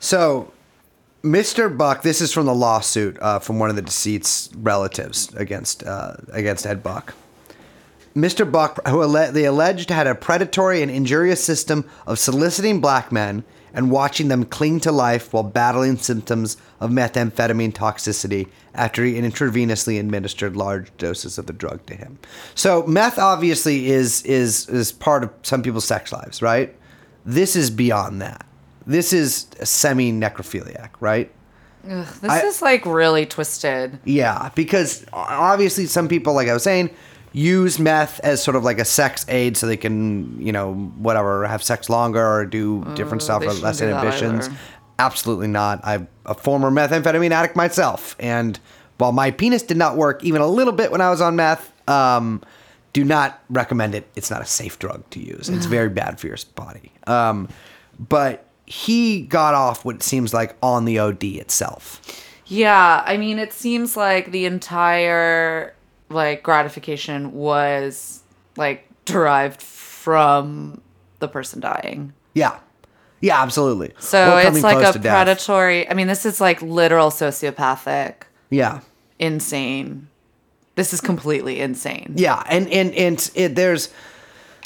So, 0.00 0.52
Mr. 1.22 1.76
Buck, 1.76 2.02
this 2.02 2.20
is 2.20 2.32
from 2.32 2.46
the 2.46 2.54
lawsuit 2.54 3.18
uh, 3.20 3.38
from 3.38 3.58
one 3.58 3.70
of 3.70 3.76
the 3.76 3.82
deceased's 3.82 4.50
relatives 4.56 5.34
against 5.34 5.84
uh, 5.84 6.14
against 6.32 6.64
Ed 6.64 6.82
Buck. 6.82 7.14
Mr. 8.14 8.50
Buck, 8.50 8.86
who 8.88 9.02
alle- 9.02 9.32
they 9.32 9.44
alleged 9.44 9.90
had 9.90 10.06
a 10.06 10.14
predatory 10.14 10.80
and 10.80 10.90
injurious 10.90 11.42
system 11.42 11.84
of 12.06 12.18
soliciting 12.18 12.80
black 12.80 13.12
men 13.12 13.44
and 13.78 13.92
watching 13.92 14.26
them 14.26 14.44
cling 14.44 14.80
to 14.80 14.90
life 14.90 15.32
while 15.32 15.44
battling 15.44 15.96
symptoms 15.96 16.56
of 16.80 16.90
methamphetamine 16.90 17.72
toxicity 17.72 18.48
after 18.74 19.04
he 19.04 19.14
intravenously 19.14 20.00
administered 20.00 20.56
large 20.56 20.94
doses 20.96 21.38
of 21.38 21.46
the 21.46 21.52
drug 21.52 21.86
to 21.86 21.94
him. 21.94 22.18
So 22.56 22.84
meth 22.88 23.20
obviously 23.20 23.86
is 23.86 24.22
is 24.22 24.68
is 24.68 24.90
part 24.90 25.22
of 25.22 25.30
some 25.44 25.62
people's 25.62 25.84
sex 25.84 26.10
lives, 26.10 26.42
right? 26.42 26.74
This 27.24 27.54
is 27.54 27.70
beyond 27.70 28.20
that. 28.20 28.44
This 28.84 29.12
is 29.12 29.46
semi 29.62 30.10
necrophiliac, 30.12 30.90
right? 30.98 31.30
This 31.84 32.16
I- 32.24 32.42
is 32.42 32.60
like 32.60 32.84
really 32.84 33.26
twisted. 33.26 34.00
Yeah, 34.04 34.50
because 34.56 35.06
obviously 35.12 35.86
some 35.86 36.08
people, 36.08 36.34
like 36.34 36.48
I 36.48 36.52
was 36.52 36.64
saying, 36.64 36.90
use 37.32 37.78
meth 37.78 38.20
as 38.20 38.42
sort 38.42 38.56
of 38.56 38.64
like 38.64 38.78
a 38.78 38.84
sex 38.84 39.24
aid 39.28 39.56
so 39.56 39.66
they 39.66 39.76
can, 39.76 40.40
you 40.40 40.52
know, 40.52 40.74
whatever, 40.74 41.46
have 41.46 41.62
sex 41.62 41.88
longer 41.88 42.24
or 42.24 42.46
do 42.46 42.84
different 42.94 43.22
stuff 43.22 43.42
or 43.42 43.52
less 43.54 43.80
inhibitions. 43.80 44.48
Absolutely 44.98 45.48
not. 45.48 45.80
I'm 45.84 46.08
a 46.26 46.34
former 46.34 46.70
methamphetamine 46.70 47.30
addict 47.30 47.54
myself, 47.54 48.16
and 48.18 48.58
while 48.98 49.12
my 49.12 49.30
penis 49.30 49.62
did 49.62 49.76
not 49.76 49.96
work 49.96 50.24
even 50.24 50.40
a 50.40 50.46
little 50.48 50.72
bit 50.72 50.90
when 50.90 51.00
I 51.00 51.10
was 51.10 51.20
on 51.20 51.36
meth, 51.36 51.72
um, 51.88 52.42
do 52.92 53.04
not 53.04 53.40
recommend 53.48 53.94
it. 53.94 54.08
It's 54.16 54.30
not 54.30 54.42
a 54.42 54.46
safe 54.46 54.78
drug 54.78 55.08
to 55.10 55.20
use. 55.20 55.48
It's 55.48 55.66
very 55.66 55.88
bad 55.88 56.18
for 56.18 56.26
your 56.26 56.36
body. 56.56 56.90
Um, 57.06 57.48
but 57.98 58.46
he 58.66 59.22
got 59.22 59.54
off 59.54 59.84
what 59.84 60.02
seems 60.02 60.34
like 60.34 60.56
on 60.62 60.84
the 60.84 60.98
OD 60.98 61.22
itself. 61.24 62.02
Yeah, 62.46 63.02
I 63.06 63.16
mean, 63.16 63.38
it 63.38 63.52
seems 63.52 63.96
like 63.96 64.32
the 64.32 64.46
entire 64.46 65.74
like 66.08 66.42
gratification 66.42 67.32
was 67.32 68.22
like 68.56 68.88
derived 69.04 69.60
from 69.62 70.80
the 71.18 71.28
person 71.28 71.60
dying. 71.60 72.12
Yeah. 72.34 72.58
Yeah, 73.20 73.42
absolutely. 73.42 73.92
So 73.98 74.36
it's 74.38 74.62
like 74.62 74.76
a 74.86 74.92
to 74.92 74.98
death. 74.98 75.12
predatory. 75.12 75.90
I 75.90 75.94
mean, 75.94 76.06
this 76.06 76.24
is 76.24 76.40
like 76.40 76.62
literal 76.62 77.10
sociopathic, 77.10 78.14
Yeah. 78.50 78.80
insane. 79.18 80.08
This 80.76 80.92
is 80.94 81.00
completely 81.00 81.58
insane. 81.60 82.14
Yeah, 82.16 82.40
and 82.48 82.68
and 82.72 82.94
and 82.94 83.30
it, 83.34 83.56
there's 83.56 83.88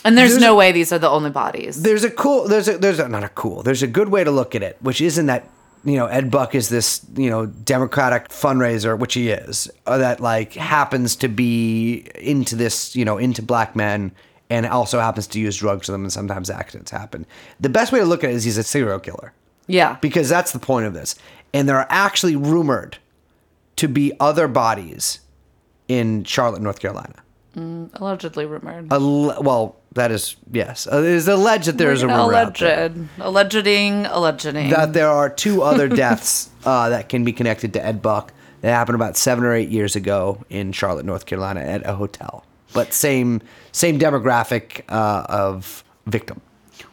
And 0.05 0.19
there's, 0.19 0.33
There's 0.33 0.43
no 0.43 0.53
a- 0.53 0.57
way 0.57 0.73
these 0.73 0.93
are 0.93 0.99
the 0.99 1.09
only 1.09 1.31
bodies. 1.31 1.81
there's 1.83 2.05
a 2.05 2.11
cool 2.11 2.47
there's 2.49 2.69
a 2.69 2.77
there's 2.77 2.99
a 2.99 3.09
not 3.09 3.25
a 3.25 3.31
cool 3.31 3.63
there's 3.63 3.83
a 3.83 3.87
good 3.87 4.11
way 4.11 4.23
to 4.25 4.31
look 4.31 4.55
at 4.55 4.63
it, 4.63 4.77
which 4.83 5.01
isn't 5.01 5.27
that 5.27 5.49
you 5.85 5.97
know 5.97 6.07
Ed 6.07 6.31
Buck 6.31 6.55
is 6.55 6.69
this 6.69 7.05
you 7.17 7.31
know 7.31 7.47
Democratic 7.47 8.29
fundraiser, 8.29 8.99
which 8.99 9.15
he 9.15 9.31
is, 9.31 9.71
uh, 9.87 9.99
that 9.99 10.21
like 10.21 10.55
happens 10.55 11.17
to 11.17 11.29
be 11.29 12.07
into 12.17 12.57
this 12.57 12.95
you 12.97 13.05
know 13.05 13.19
into 13.19 13.43
black 13.43 13.75
men 13.77 14.13
and 14.51 14.67
also 14.67 15.01
happens 15.01 15.27
to 15.29 15.41
use 15.41 15.57
drugs 15.57 15.87
to 15.87 15.93
them, 15.93 16.03
and 16.03 16.13
sometimes 16.13 16.51
accidents 16.51 16.91
happen. 16.91 17.27
The 17.61 17.71
best 17.71 17.91
way 17.91 18.01
to 18.01 18.05
look 18.05 18.23
at 18.23 18.31
it 18.31 18.35
is 18.35 18.45
he's 18.45 18.59
a 18.59 18.63
serial 18.63 19.01
killer 19.01 19.33
yeah. 19.67 19.97
because 20.01 20.29
that's 20.29 20.53
the 20.53 20.59
point 20.59 20.87
of 20.87 20.95
this, 20.95 21.15
and 21.55 21.69
there 21.69 21.79
are 21.79 21.87
actually 21.89 22.37
rumored 22.37 22.99
to 23.77 23.89
be 23.89 24.13
other 24.21 24.49
bodies 24.49 25.21
in 25.89 26.25
Charlotte, 26.25 26.63
North 26.63 26.81
Carolina. 26.81 27.15
Allegedly 27.55 28.47
rumored. 28.47 28.93
Alle- 28.93 29.43
well, 29.43 29.77
that 29.95 30.11
is 30.11 30.37
yes. 30.51 30.87
Uh, 30.91 30.99
it 30.99 31.05
is 31.05 31.29
alleged 31.29 31.67
that 31.67 31.79
there 31.79 31.93
is 31.93 32.03
a 32.03 32.07
rumor 32.07 32.35
out 32.35 32.61
alleged. 32.61 32.63
there 32.63 32.89
Allegeding, 33.19 34.05
allegeding. 34.11 34.71
that 34.71 34.93
there 34.93 35.09
are 35.09 35.29
two 35.29 35.63
other 35.63 35.89
deaths 35.89 36.51
uh, 36.65 36.89
that 36.91 37.09
can 37.09 37.25
be 37.25 37.33
connected 37.33 37.73
to 37.75 37.85
Ed 37.85 38.03
Buck. 38.03 38.33
That 38.63 38.71
happened 38.73 38.95
about 38.97 39.17
seven 39.17 39.45
or 39.45 39.53
eight 39.55 39.71
years 39.71 39.97
ago 39.97 40.45
in 40.49 40.73
Charlotte, 40.73 41.05
North 41.05 41.27
Carolina, 41.27 41.61
at 41.61 41.85
a 41.87 41.95
hotel. 41.95 42.45
But 42.73 42.93
same 42.95 43.43
same 43.73 43.99
demographic 43.99 44.83
uh, 44.89 45.27
of 45.29 45.85
victim. 46.07 46.41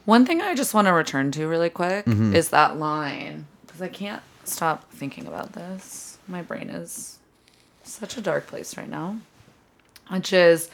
One 0.05 0.25
thing 0.25 0.41
I 0.41 0.55
just 0.55 0.73
want 0.73 0.87
to 0.87 0.93
return 0.93 1.31
to 1.31 1.45
really 1.47 1.69
quick 1.69 2.05
Mm-hmm. 2.05 2.35
is 2.35 2.49
that 2.49 2.77
line 2.77 3.45
because 3.65 3.81
I 3.81 3.87
can't 3.87 4.23
stop 4.43 4.91
thinking 4.91 5.27
about 5.27 5.53
this. 5.53 6.17
My 6.27 6.41
brain 6.41 6.69
is 6.69 7.19
such 7.83 8.17
a 8.17 8.21
dark 8.21 8.47
place 8.47 8.75
right 8.77 8.89
now, 8.89 9.17
which 10.09 10.33
is 10.33 10.69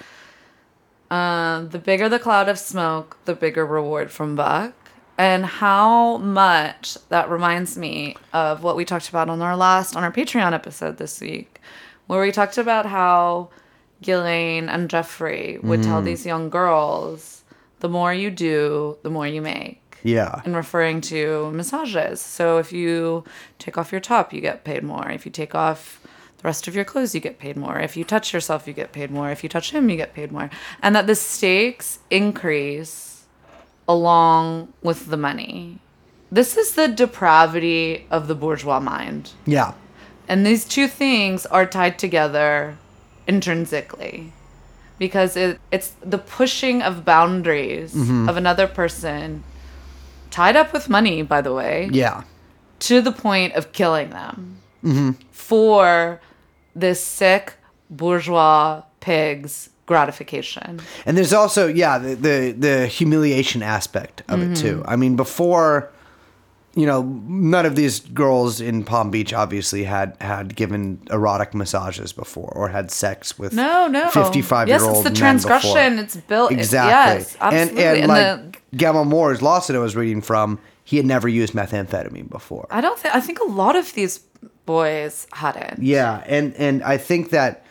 uh, 1.15 1.61
the 1.75 1.79
bigger 1.79 2.07
the 2.09 2.19
cloud 2.19 2.47
of 2.49 2.57
smoke, 2.59 3.17
the 3.25 3.35
bigger 3.35 3.65
reward 3.65 4.11
from 4.11 4.35
Buck. 4.35 4.73
And 5.17 5.45
how 5.45 6.17
much 6.17 6.97
that 7.07 7.29
reminds 7.29 7.77
me 7.77 8.17
of 8.33 8.63
what 8.63 8.75
we 8.75 8.83
talked 8.83 9.07
about 9.07 9.29
on 9.29 9.41
our 9.41 9.55
last 9.55 9.95
on 9.95 10.03
our 10.03 10.11
Patreon 10.11 10.51
episode 10.51 10.97
this 10.97 11.21
week, 11.21 11.61
where 12.07 12.21
we 12.21 12.31
talked 12.33 12.57
about 12.57 12.85
how 12.85 13.49
Ghislaine 14.01 14.67
and 14.67 14.89
Jeffrey 14.89 15.57
would 15.63 15.83
tell 15.83 16.01
Mm. 16.01 16.05
these 16.05 16.25
young 16.25 16.49
girls, 16.49 17.43
the 17.79 17.87
more 17.87 18.13
you 18.13 18.29
do, 18.29 18.97
the 19.03 19.09
more 19.09 19.25
you 19.35 19.41
make. 19.41 19.81
Yeah. 20.03 20.41
And 20.45 20.53
referring 20.53 20.99
to 21.13 21.49
massages. 21.53 22.19
So 22.19 22.57
if 22.57 22.73
you 22.73 23.23
take 23.57 23.77
off 23.77 23.91
your 23.93 24.01
top, 24.01 24.33
you 24.33 24.41
get 24.41 24.65
paid 24.65 24.83
more. 24.83 25.09
If 25.09 25.25
you 25.25 25.31
take 25.31 25.55
off 25.55 26.01
rest 26.45 26.67
of 26.67 26.75
your 26.75 26.85
clothes, 26.85 27.13
you 27.15 27.21
get 27.21 27.39
paid 27.39 27.57
more. 27.57 27.79
If 27.79 27.97
you 27.97 28.03
touch 28.03 28.33
yourself, 28.33 28.67
you 28.67 28.73
get 28.73 28.91
paid 28.91 29.11
more. 29.11 29.29
If 29.31 29.43
you 29.43 29.49
touch 29.49 29.71
him, 29.71 29.89
you 29.89 29.97
get 29.97 30.13
paid 30.13 30.31
more. 30.31 30.49
And 30.81 30.95
that 30.95 31.07
the 31.07 31.15
stakes 31.15 31.99
increase 32.09 33.25
along 33.87 34.71
with 34.81 35.07
the 35.07 35.17
money. 35.17 35.79
This 36.31 36.57
is 36.57 36.73
the 36.73 36.87
depravity 36.87 38.05
of 38.09 38.27
the 38.27 38.35
bourgeois 38.35 38.79
mind. 38.79 39.31
Yeah. 39.45 39.73
And 40.27 40.45
these 40.45 40.65
two 40.65 40.87
things 40.87 41.45
are 41.45 41.65
tied 41.65 41.99
together 41.99 42.77
intrinsically 43.27 44.31
because 44.97 45.35
it, 45.37 45.59
it's 45.71 45.89
the 46.01 46.17
pushing 46.17 46.81
of 46.81 47.05
boundaries 47.05 47.93
Mm-hmm. 47.93 48.29
of 48.29 48.37
another 48.37 48.67
person, 48.67 49.43
tied 50.31 50.55
up 50.55 50.73
with 50.73 50.89
money, 50.89 51.21
by 51.21 51.41
the 51.41 51.53
way, 51.53 51.89
Yeah. 51.91 52.23
to 52.79 53.01
the 53.01 53.11
point 53.11 53.53
of 53.53 53.71
killing 53.71 54.09
them 54.09 54.57
Mm-hmm. 54.83 55.11
for 55.31 56.19
this 56.75 57.03
sick 57.03 57.53
bourgeois 57.89 58.81
pig's 58.99 59.69
gratification. 59.85 60.79
And 61.05 61.17
there's 61.17 61.33
also 61.33 61.67
yeah 61.67 61.97
the 61.97 62.15
the, 62.15 62.51
the 62.57 62.87
humiliation 62.87 63.61
aspect 63.63 64.23
of 64.27 64.41
it 64.41 64.55
too. 64.55 64.77
Mm-hmm. 64.79 64.89
I 64.89 64.95
mean 64.95 65.15
before 65.15 65.91
you 66.75 66.85
know 66.85 67.03
none 67.27 67.65
of 67.65 67.75
these 67.75 67.99
girls 68.01 68.59
in 68.59 68.83
Palm 68.83 69.11
Beach 69.11 69.31
obviously 69.33 69.83
had 69.83 70.17
had 70.19 70.55
given 70.55 70.99
erotic 71.11 71.53
massages 71.53 72.11
before 72.11 72.51
or 72.55 72.69
had 72.69 72.91
sex 72.91 73.37
with 73.39 73.53
No, 73.53 73.87
no. 73.87 74.09
55 74.09 74.67
Yes, 74.67 74.81
year 74.81 74.89
it's 74.89 74.97
old 74.97 75.05
the 75.05 75.11
transgression. 75.11 75.99
It's 75.99 76.17
built. 76.17 76.51
exactly 76.51 77.19
yes, 77.21 77.37
absolutely. 77.39 77.83
and 77.83 77.87
and 78.01 78.11
And 78.11 78.41
like 78.41 78.61
the- 78.71 78.77
Gemmel 78.77 79.05
Moore's 79.07 79.41
lawsuit 79.41 79.75
I 79.75 79.79
was 79.79 79.95
reading 79.95 80.21
from 80.21 80.59
he 80.83 80.97
had 80.97 81.05
never 81.05 81.27
used 81.27 81.53
methamphetamine 81.53 82.29
before 82.29 82.67
I 82.71 82.81
don't 82.81 82.97
think. 82.99 83.15
I 83.15 83.21
think 83.21 83.39
a 83.39 83.45
lot 83.45 83.75
of 83.75 83.93
these 83.93 84.19
boys 84.65 85.27
hadn't. 85.33 85.81
Yeah, 85.83 86.23
and 86.25 86.53
and 86.55 86.83
I 86.83 86.97
think 86.97 87.29
that 87.31 87.63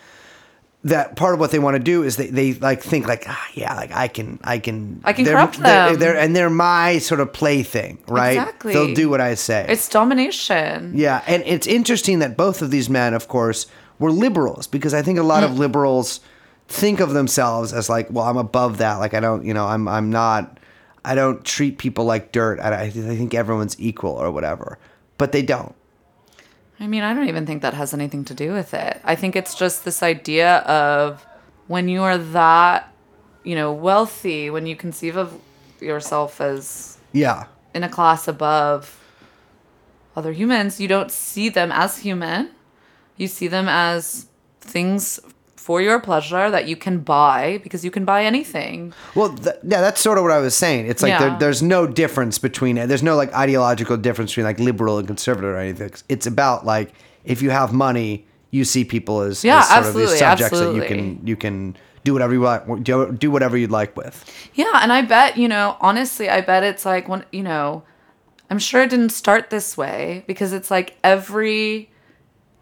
that 0.85 1.17
part 1.17 1.33
of 1.33 1.41
what 1.41 1.51
they 1.51 1.59
want 1.59 1.75
to 1.77 1.83
do 1.83 2.03
is 2.03 2.17
they, 2.17 2.27
they 2.27 2.53
like 2.55 2.83
think 2.83 3.07
like 3.09 3.25
ah, 3.27 3.47
yeah 3.55 3.75
like 3.75 3.91
I 3.93 4.07
can 4.07 4.39
I 4.45 4.59
can 4.59 5.01
I 5.03 5.15
can 5.15 5.25
they're, 5.25 5.33
corrupt 5.35 5.57
they're, 5.59 5.91
them. 5.93 5.99
they're- 5.99 6.17
and 6.17 6.37
they're 6.37 6.51
my 6.51 6.99
sort 6.99 7.21
of 7.21 7.33
plaything 7.33 7.99
right 8.07 8.33
Exactly. 8.37 8.75
they'll 8.75 8.95
do 8.95 9.09
what 9.09 9.19
I 9.23 9.35
say 9.35 9.65
It's 9.67 9.89
domination. 9.89 10.93
yeah 10.95 11.23
and 11.27 11.43
it's 11.47 11.67
interesting 11.67 12.19
that 12.19 12.37
both 12.37 12.61
of 12.61 12.71
these 12.71 12.91
men 12.91 13.15
of 13.15 13.29
course 13.29 13.67
were 13.99 14.11
liberals 14.13 14.67
because 14.67 14.93
I 14.93 15.01
think 15.01 15.19
a 15.19 15.23
lot 15.23 15.43
Mm. 15.43 15.47
of 15.47 15.59
liberals 15.59 16.21
think 16.69 17.01
of 17.01 17.15
themselves 17.15 17.73
as 17.73 17.89
like 17.89 18.09
well 18.11 18.27
I'm 18.27 18.37
above 18.37 18.77
that 18.79 18.97
like 18.97 19.15
I 19.15 19.21
don't 19.21 19.43
you 19.47 19.55
know 19.55 19.65
I'm 19.65 19.89
I'm 19.89 20.11
not 20.11 20.59
I 21.03 21.15
don't 21.15 21.43
treat 21.47 21.79
people 21.79 22.05
like 22.05 22.31
dirt 22.31 22.61
I, 22.61 22.83
I 22.83 22.91
think 22.91 23.33
everyone's 23.33 23.75
equal 23.81 24.13
or 24.13 24.31
whatever 24.31 24.79
but 25.17 25.33
they 25.33 25.41
don't 25.43 25.75
I 26.85 26.87
mean, 26.87 27.03
I 27.03 27.15
don't 27.15 27.29
even 27.29 27.47
think 27.47 27.63
that 27.63 27.73
has 27.73 27.95
anything 27.95 28.27
to 28.27 28.35
do 28.35 28.53
with 28.53 28.75
it. 28.75 29.01
I 29.05 29.15
think 29.15 29.37
it's 29.37 29.55
just 29.55 29.87
this 29.87 30.03
idea 30.03 30.59
of 30.59 31.25
when 31.67 31.89
you 31.89 32.03
are 32.03 32.19
that, 32.19 32.93
you 33.43 33.55
know, 33.55 33.73
wealthy, 33.73 34.51
when 34.51 34.67
you 34.67 34.77
conceive 34.77 35.17
of 35.17 35.41
yourself 35.81 36.43
as 36.43 36.99
yeah 37.13 37.47
in 37.75 37.83
a 37.85 37.89
class 37.89 38.29
above 38.29 39.01
other 40.15 40.33
humans, 40.33 40.79
you 40.79 40.87
don't 40.87 41.11
see 41.11 41.49
them 41.49 41.73
as 41.73 41.99
human. 41.99 42.51
You 43.17 43.29
see 43.29 43.49
them 43.49 43.67
as 43.67 44.27
things 44.61 45.19
for 45.65 45.81
your 45.81 45.99
pleasure 45.99 46.51
that 46.51 46.69
you 46.69 46.77
can 46.77 46.99
buy 46.99 47.59
because 47.63 47.83
you 47.87 47.91
can 47.91 48.05
buy 48.05 48.23
anything. 48.33 48.93
Well, 49.15 49.31
th- 49.35 49.57
yeah, 49.63 49.81
that's 49.81 49.99
sort 49.99 50.19
of 50.19 50.23
what 50.25 50.31
I 50.31 50.39
was 50.39 50.55
saying. 50.55 50.87
It's 50.89 51.03
like 51.03 51.09
Yeah. 51.15 51.21
there, 51.31 51.39
there's 51.39 51.63
no 51.63 51.87
difference 51.87 52.39
between 52.39 52.77
it. 52.77 52.87
there's 52.87 53.03
no 53.03 53.17
like 53.17 53.33
ideological 53.33 53.97
difference 53.97 54.33
between 54.33 54.45
like 54.45 54.61
liberal 54.61 54.99
and 54.99 55.07
conservative 55.07 55.49
or 55.49 55.57
anything. 55.57 55.91
It's 56.11 56.27
about 56.27 56.67
like 56.67 56.93
if 57.25 57.41
you 57.41 57.49
have 57.49 57.73
money, 57.73 58.27
you 58.51 58.65
see 58.67 58.85
people 58.85 59.23
as, 59.23 59.43
Yeah, 59.43 59.61
as 59.61 59.69
sort 59.69 59.79
of 59.79 59.87
absolutely, 59.87 60.13
these 60.13 60.19
subjects 60.19 60.59
that 60.61 60.75
you 60.75 60.83
can 60.83 61.27
you 61.27 61.37
can 61.37 61.77
do 62.05 62.13
whatever 62.13 62.35
you 62.35 62.43
want, 62.43 62.85
do, 62.85 63.11
do 63.13 63.31
whatever 63.31 63.57
you'd 63.57 63.71
like 63.71 63.97
with. 63.97 64.17
Yeah, 64.53 64.83
and 64.83 64.93
I 64.93 65.01
bet, 65.01 65.39
you 65.39 65.49
know, 65.49 65.79
honestly, 65.81 66.29
I 66.29 66.43
bet 66.43 66.63
it's 66.63 66.85
like 66.85 67.09
when, 67.09 67.25
you 67.33 67.43
know, 67.43 67.85
I'm 68.51 68.59
sure 68.59 68.83
it 68.83 68.91
didn't 68.91 69.13
start 69.13 69.49
this 69.49 69.79
way 69.79 70.25
because 70.27 70.53
it's 70.53 70.71
like 70.71 70.99
every 71.03 71.89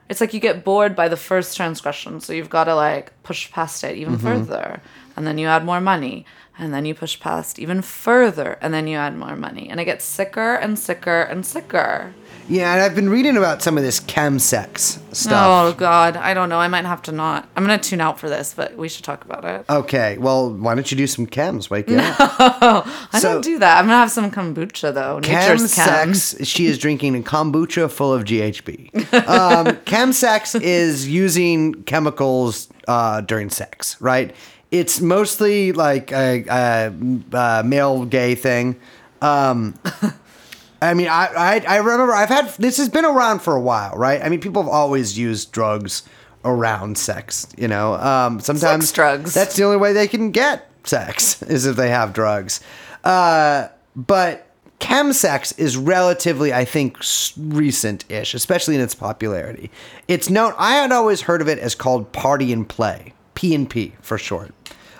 it's 0.08 0.20
like 0.20 0.34
you 0.34 0.40
get 0.40 0.64
bored 0.64 0.94
by 0.94 1.08
the 1.08 1.16
first 1.16 1.56
transgression, 1.56 2.20
so 2.20 2.32
you've 2.32 2.50
got 2.50 2.64
to 2.64 2.74
like 2.74 3.12
push 3.22 3.50
past 3.50 3.84
it 3.84 3.96
even 3.96 4.16
mm-hmm. 4.16 4.26
further. 4.26 4.80
And 5.16 5.26
then 5.26 5.38
you 5.38 5.46
add 5.46 5.64
more 5.64 5.80
money, 5.80 6.24
and 6.58 6.72
then 6.72 6.84
you 6.84 6.94
push 6.94 7.18
past 7.18 7.58
even 7.58 7.82
further, 7.82 8.58
and 8.60 8.72
then 8.74 8.86
you 8.86 8.96
add 8.96 9.16
more 9.16 9.36
money, 9.36 9.68
and 9.68 9.80
it 9.80 9.84
gets 9.84 10.04
sicker 10.04 10.54
and 10.54 10.78
sicker 10.78 11.22
and 11.22 11.44
sicker. 11.46 12.14
Yeah, 12.48 12.72
and 12.72 12.82
I've 12.82 12.94
been 12.94 13.08
reading 13.08 13.36
about 13.36 13.62
some 13.62 13.78
of 13.78 13.84
this 13.84 14.00
chemsex 14.00 14.98
stuff. 15.14 15.32
Oh 15.32 15.72
god, 15.78 16.16
I 16.16 16.34
don't 16.34 16.48
know. 16.48 16.58
I 16.58 16.68
might 16.68 16.84
have 16.84 17.00
to 17.02 17.12
not. 17.12 17.48
I'm 17.56 17.64
going 17.64 17.78
to 17.78 17.88
tune 17.88 18.00
out 18.00 18.18
for 18.18 18.28
this, 18.28 18.52
but 18.52 18.76
we 18.76 18.88
should 18.88 19.04
talk 19.04 19.24
about 19.24 19.44
it. 19.44 19.64
Okay, 19.70 20.18
well, 20.18 20.52
why 20.52 20.74
don't 20.74 20.90
you 20.90 20.96
do 20.96 21.06
some 21.06 21.26
chems? 21.26 21.70
Wake 21.70 21.88
up. 21.90 22.16
I 23.12 23.18
so- 23.20 23.34
don't 23.34 23.44
do 23.44 23.58
that. 23.60 23.78
I'm 23.78 23.84
going 23.84 23.94
to 23.94 23.98
have 23.98 24.10
some 24.10 24.30
kombucha 24.30 24.92
though. 24.92 25.20
Nature's 25.20 25.74
chem. 25.74 25.88
Chemsex, 26.12 26.46
she 26.46 26.66
is 26.66 26.78
drinking 26.78 27.16
a 27.16 27.20
kombucha 27.20 27.90
full 27.90 28.12
of 28.12 28.24
GHB. 28.24 28.90
Um, 29.32 29.66
chemsex 29.86 30.60
is 30.60 31.08
using 31.08 31.82
chemicals 31.84 32.68
uh, 32.88 33.20
during 33.20 33.50
sex, 33.50 34.00
right? 34.00 34.34
It's 34.72 35.00
mostly 35.00 35.70
like 35.70 36.10
a, 36.10 36.44
a, 36.50 36.92
a 37.32 37.62
male 37.64 38.04
gay 38.04 38.34
thing. 38.34 38.80
Um, 39.20 39.78
I 40.82 40.94
mean, 40.94 41.06
I, 41.06 41.26
I 41.26 41.64
I 41.68 41.76
remember 41.76 42.12
I've 42.12 42.28
had 42.28 42.48
this 42.54 42.78
has 42.78 42.88
been 42.88 43.04
around 43.04 43.40
for 43.40 43.54
a 43.54 43.60
while, 43.60 43.94
right? 43.96 44.20
I 44.20 44.28
mean, 44.28 44.40
people 44.40 44.62
have 44.62 44.70
always 44.70 45.16
used 45.16 45.52
drugs 45.52 46.02
around 46.44 46.98
sex. 46.98 47.46
You 47.56 47.68
know, 47.68 47.94
um, 47.94 48.40
sometimes 48.40 48.90
drugs. 48.90 49.32
That's 49.32 49.54
the 49.54 49.62
only 49.62 49.76
way 49.76 49.92
they 49.92 50.08
can 50.08 50.32
get 50.32 50.68
sex 50.84 51.40
is 51.44 51.66
if 51.66 51.76
they 51.76 51.90
have 51.90 52.12
drugs. 52.12 52.60
Uh, 53.04 53.68
but 53.94 54.48
chemsex 54.80 55.56
is 55.56 55.76
relatively, 55.76 56.52
I 56.52 56.64
think, 56.64 56.98
recent-ish, 57.36 58.34
especially 58.34 58.74
in 58.74 58.80
its 58.80 58.94
popularity. 58.94 59.70
It's 60.08 60.28
known. 60.28 60.52
I 60.58 60.74
had 60.74 60.90
always 60.90 61.22
heard 61.22 61.40
of 61.40 61.48
it 61.48 61.58
as 61.60 61.76
called 61.76 62.10
party 62.12 62.52
and 62.52 62.68
play, 62.68 63.12
P 63.34 63.54
and 63.54 63.70
P 63.70 63.94
for 64.00 64.18
short, 64.18 64.52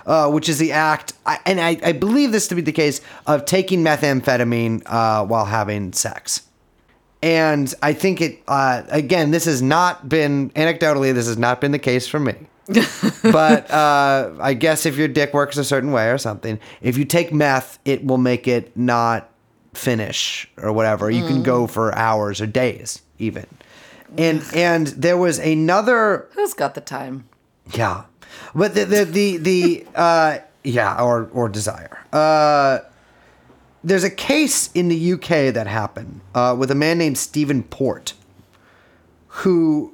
uh, 0.05 0.29
which 0.29 0.49
is 0.49 0.59
the 0.59 0.71
act, 0.71 1.13
I, 1.25 1.39
and 1.45 1.59
I, 1.59 1.77
I 1.83 1.91
believe 1.91 2.31
this 2.31 2.47
to 2.49 2.55
be 2.55 2.61
the 2.61 2.71
case 2.71 3.01
of 3.27 3.45
taking 3.45 3.83
methamphetamine 3.83 4.83
uh, 4.85 5.25
while 5.25 5.45
having 5.45 5.93
sex. 5.93 6.41
And 7.21 7.73
I 7.81 7.93
think 7.93 8.19
it, 8.19 8.43
uh, 8.47 8.83
again, 8.89 9.31
this 9.31 9.45
has 9.45 9.61
not 9.61 10.09
been, 10.09 10.49
anecdotally, 10.51 11.13
this 11.13 11.27
has 11.27 11.37
not 11.37 11.61
been 11.61 11.71
the 11.71 11.79
case 11.79 12.07
for 12.07 12.19
me. 12.19 12.35
but 13.23 13.69
uh, 13.71 14.33
I 14.39 14.53
guess 14.53 14.85
if 14.85 14.97
your 14.97 15.07
dick 15.07 15.33
works 15.33 15.57
a 15.57 15.63
certain 15.63 15.91
way 15.91 16.09
or 16.09 16.17
something, 16.17 16.59
if 16.81 16.97
you 16.97 17.05
take 17.05 17.33
meth, 17.33 17.79
it 17.85 18.05
will 18.05 18.17
make 18.17 18.47
it 18.47 18.75
not 18.75 19.29
finish 19.73 20.49
or 20.57 20.71
whatever. 20.71 21.09
You 21.09 21.25
can 21.25 21.43
go 21.43 21.67
for 21.67 21.93
hours 21.95 22.39
or 22.39 22.47
days 22.47 23.01
even. 23.19 23.45
And 24.17 24.43
and 24.53 24.87
there 24.87 25.17
was 25.17 25.39
another 25.39 26.27
Who's 26.33 26.53
got 26.53 26.75
the 26.75 26.81
time? 26.81 27.25
yeah, 27.73 28.03
but 28.55 28.73
the 28.75 28.85
the 28.85 29.05
the, 29.05 29.37
the 29.37 29.85
uh, 29.95 30.37
yeah 30.63 31.01
or 31.01 31.29
or 31.33 31.49
desire. 31.49 32.05
Uh, 32.11 32.79
there's 33.83 34.03
a 34.03 34.09
case 34.09 34.71
in 34.73 34.87
the 34.87 35.13
UK 35.13 35.53
that 35.53 35.67
happened 35.67 36.21
uh, 36.33 36.55
with 36.57 36.71
a 36.71 36.75
man 36.75 36.97
named 36.97 37.17
Stephen 37.17 37.63
Port, 37.63 38.13
who 39.27 39.93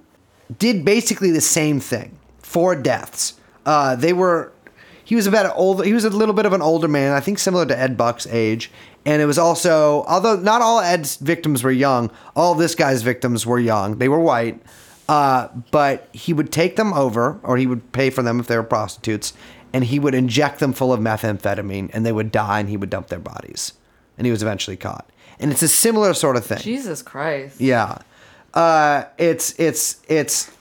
did 0.57 0.85
basically 0.85 1.31
the 1.31 1.41
same 1.41 1.79
thing. 1.79 2.17
Four 2.39 2.75
deaths. 2.75 3.33
Uh, 3.65 3.95
they 3.95 4.13
were. 4.13 4.51
He 5.03 5.15
was 5.15 5.25
about 5.25 5.47
an 5.47 5.53
older. 5.55 5.83
He 5.83 5.93
was 5.93 6.05
a 6.05 6.09
little 6.09 6.35
bit 6.35 6.45
of 6.45 6.53
an 6.53 6.61
older 6.61 6.87
man. 6.87 7.13
I 7.13 7.19
think 7.19 7.39
similar 7.39 7.65
to 7.65 7.77
Ed 7.77 7.97
Buck's 7.97 8.27
age. 8.27 8.71
And 9.05 9.21
it 9.21 9.25
was 9.25 9.37
also, 9.37 10.03
although 10.03 10.35
not 10.35 10.61
all 10.61 10.81
Ed's 10.81 11.15
victims 11.15 11.63
were 11.63 11.71
young, 11.71 12.11
all 12.35 12.53
this 12.53 12.75
guy's 12.75 13.01
victims 13.01 13.45
were 13.45 13.59
young. 13.59 13.97
They 13.97 14.09
were 14.09 14.19
white. 14.19 14.61
Uh, 15.09 15.47
but 15.71 16.07
he 16.13 16.33
would 16.33 16.51
take 16.51 16.75
them 16.75 16.93
over, 16.93 17.39
or 17.41 17.57
he 17.57 17.65
would 17.65 17.91
pay 17.93 18.11
for 18.11 18.21
them 18.21 18.39
if 18.39 18.45
they 18.45 18.55
were 18.55 18.61
prostitutes, 18.61 19.33
and 19.73 19.83
he 19.83 19.97
would 19.97 20.13
inject 20.13 20.59
them 20.59 20.71
full 20.71 20.93
of 20.93 20.99
methamphetamine, 20.99 21.89
and 21.93 22.05
they 22.05 22.11
would 22.11 22.31
die, 22.31 22.59
and 22.59 22.69
he 22.69 22.77
would 22.77 22.91
dump 22.91 23.07
their 23.07 23.17
bodies. 23.17 23.73
And 24.19 24.27
he 24.27 24.31
was 24.31 24.43
eventually 24.43 24.77
caught. 24.77 25.09
And 25.39 25.51
it's 25.51 25.63
a 25.63 25.67
similar 25.67 26.13
sort 26.13 26.35
of 26.35 26.45
thing. 26.45 26.59
Jesus 26.59 27.01
Christ. 27.01 27.59
Yeah. 27.59 27.97
Uh, 28.53 29.05
it's 29.17 29.59
it's 29.59 29.99
it's 30.07 30.51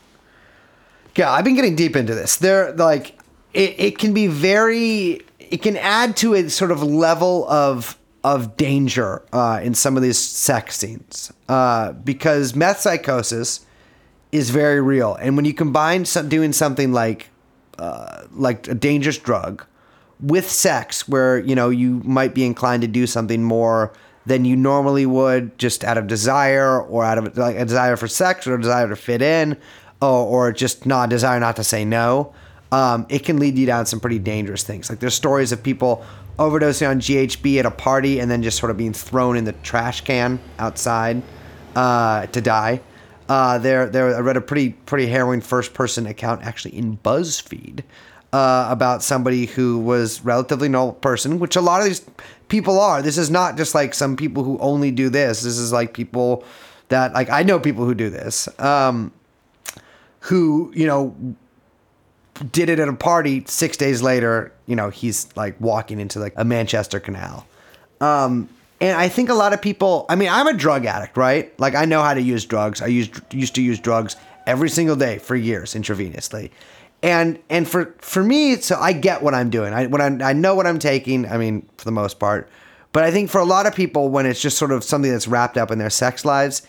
yeah, 1.14 1.30
I've 1.30 1.44
been 1.44 1.54
getting 1.54 1.76
deep 1.76 1.94
into 1.94 2.14
this. 2.14 2.36
They're 2.36 2.72
like 2.72 3.18
it, 3.52 3.74
it 3.78 3.98
can 3.98 4.14
be 4.14 4.28
very 4.28 5.20
it 5.38 5.60
can 5.60 5.76
add 5.76 6.16
to 6.18 6.32
a 6.32 6.48
sort 6.48 6.70
of 6.70 6.82
level 6.82 7.46
of 7.50 7.98
of 8.24 8.56
danger 8.56 9.22
uh, 9.30 9.60
in 9.62 9.74
some 9.74 9.96
of 9.96 10.02
these 10.02 10.18
sex 10.18 10.76
scenes. 10.76 11.32
Uh, 11.50 11.92
because 11.92 12.54
meth 12.54 12.80
psychosis 12.80 13.66
is 14.32 14.50
very 14.50 14.80
real. 14.80 15.14
And 15.14 15.36
when 15.36 15.44
you 15.44 15.54
combine 15.54 16.04
some, 16.04 16.28
doing 16.28 16.52
something 16.52 16.92
like 16.92 17.30
uh, 17.78 18.24
like 18.32 18.68
a 18.68 18.74
dangerous 18.74 19.18
drug 19.18 19.64
with 20.20 20.50
sex 20.50 21.08
where 21.08 21.38
you 21.38 21.54
know 21.54 21.70
you 21.70 22.00
might 22.04 22.34
be 22.34 22.44
inclined 22.44 22.82
to 22.82 22.88
do 22.88 23.06
something 23.06 23.44
more 23.44 23.92
than 24.26 24.44
you 24.44 24.56
normally 24.56 25.06
would 25.06 25.56
just 25.58 25.84
out 25.84 25.96
of 25.96 26.06
desire 26.06 26.80
or 26.82 27.04
out 27.04 27.18
of 27.18 27.38
like 27.38 27.56
a 27.56 27.64
desire 27.64 27.96
for 27.96 28.08
sex 28.08 28.46
or 28.46 28.54
a 28.54 28.60
desire 28.60 28.88
to 28.88 28.96
fit 28.96 29.22
in 29.22 29.56
or, 30.02 30.26
or 30.48 30.52
just 30.52 30.86
not 30.86 31.08
desire 31.08 31.38
not 31.38 31.54
to 31.54 31.62
say 31.62 31.84
no 31.84 32.34
um, 32.72 33.06
it 33.08 33.20
can 33.20 33.38
lead 33.38 33.56
you 33.56 33.64
down 33.64 33.86
some 33.86 34.00
pretty 34.00 34.18
dangerous 34.18 34.64
things 34.64 34.90
like 34.90 34.98
there's 34.98 35.14
stories 35.14 35.52
of 35.52 35.62
people 35.62 36.04
overdosing 36.38 36.90
on 36.90 36.98
ghb 36.98 37.58
at 37.58 37.64
a 37.64 37.70
party 37.70 38.18
and 38.18 38.28
then 38.28 38.42
just 38.42 38.58
sort 38.58 38.70
of 38.70 38.76
being 38.76 38.92
thrown 38.92 39.36
in 39.36 39.44
the 39.44 39.52
trash 39.52 40.00
can 40.00 40.40
outside 40.58 41.22
uh, 41.76 42.26
to 42.26 42.40
die 42.40 42.80
uh, 43.28 43.58
there, 43.58 43.88
there. 43.88 44.16
I 44.16 44.20
read 44.20 44.36
a 44.36 44.40
pretty, 44.40 44.70
pretty 44.70 45.06
harrowing 45.06 45.40
first-person 45.40 46.06
account 46.06 46.42
actually 46.42 46.76
in 46.76 46.98
BuzzFeed 46.98 47.82
uh, 48.32 48.66
about 48.70 49.02
somebody 49.02 49.46
who 49.46 49.78
was 49.78 50.24
relatively 50.24 50.68
normal 50.68 50.94
person, 50.94 51.38
which 51.38 51.56
a 51.56 51.60
lot 51.60 51.80
of 51.80 51.86
these 51.86 52.04
people 52.48 52.80
are. 52.80 53.02
This 53.02 53.18
is 53.18 53.30
not 53.30 53.56
just 53.56 53.74
like 53.74 53.94
some 53.94 54.16
people 54.16 54.44
who 54.44 54.58
only 54.58 54.90
do 54.90 55.08
this. 55.08 55.42
This 55.42 55.58
is 55.58 55.72
like 55.72 55.94
people 55.94 56.44
that, 56.88 57.12
like, 57.12 57.30
I 57.30 57.42
know 57.42 57.58
people 57.58 57.84
who 57.84 57.94
do 57.94 58.10
this, 58.10 58.48
um, 58.60 59.12
who 60.20 60.72
you 60.74 60.86
know 60.86 61.14
did 62.52 62.68
it 62.68 62.78
at 62.78 62.88
a 62.88 62.92
party. 62.92 63.44
Six 63.46 63.76
days 63.76 64.02
later, 64.02 64.52
you 64.66 64.76
know, 64.76 64.90
he's 64.90 65.28
like 65.36 65.58
walking 65.60 66.00
into 66.00 66.18
like 66.18 66.34
a 66.36 66.44
Manchester 66.44 67.00
Canal. 67.00 67.46
Um, 68.00 68.48
and 68.80 68.96
I 68.96 69.08
think 69.08 69.28
a 69.28 69.34
lot 69.34 69.52
of 69.52 69.60
people. 69.60 70.06
I 70.08 70.14
mean, 70.14 70.28
I'm 70.28 70.46
a 70.46 70.52
drug 70.52 70.86
addict, 70.86 71.16
right? 71.16 71.58
Like 71.58 71.74
I 71.74 71.84
know 71.84 72.02
how 72.02 72.14
to 72.14 72.22
use 72.22 72.44
drugs. 72.44 72.80
I 72.80 72.86
used 72.86 73.20
used 73.32 73.54
to 73.56 73.62
use 73.62 73.78
drugs 73.80 74.16
every 74.46 74.70
single 74.70 74.96
day 74.96 75.18
for 75.18 75.36
years 75.36 75.74
intravenously, 75.74 76.50
and 77.02 77.38
and 77.50 77.68
for 77.68 77.94
for 77.98 78.22
me, 78.22 78.56
so 78.56 78.76
I 78.78 78.92
get 78.92 79.22
what 79.22 79.34
I'm 79.34 79.50
doing. 79.50 79.72
I 79.72 79.86
when 79.86 80.22
I, 80.22 80.30
I 80.30 80.32
know 80.32 80.54
what 80.54 80.66
I'm 80.66 80.78
taking. 80.78 81.26
I 81.26 81.38
mean, 81.38 81.68
for 81.76 81.84
the 81.84 81.92
most 81.92 82.18
part, 82.18 82.48
but 82.92 83.04
I 83.04 83.10
think 83.10 83.30
for 83.30 83.40
a 83.40 83.44
lot 83.44 83.66
of 83.66 83.74
people, 83.74 84.08
when 84.08 84.26
it's 84.26 84.40
just 84.40 84.58
sort 84.58 84.72
of 84.72 84.84
something 84.84 85.10
that's 85.10 85.28
wrapped 85.28 85.56
up 85.56 85.70
in 85.70 85.78
their 85.78 85.90
sex 85.90 86.24
lives, 86.24 86.62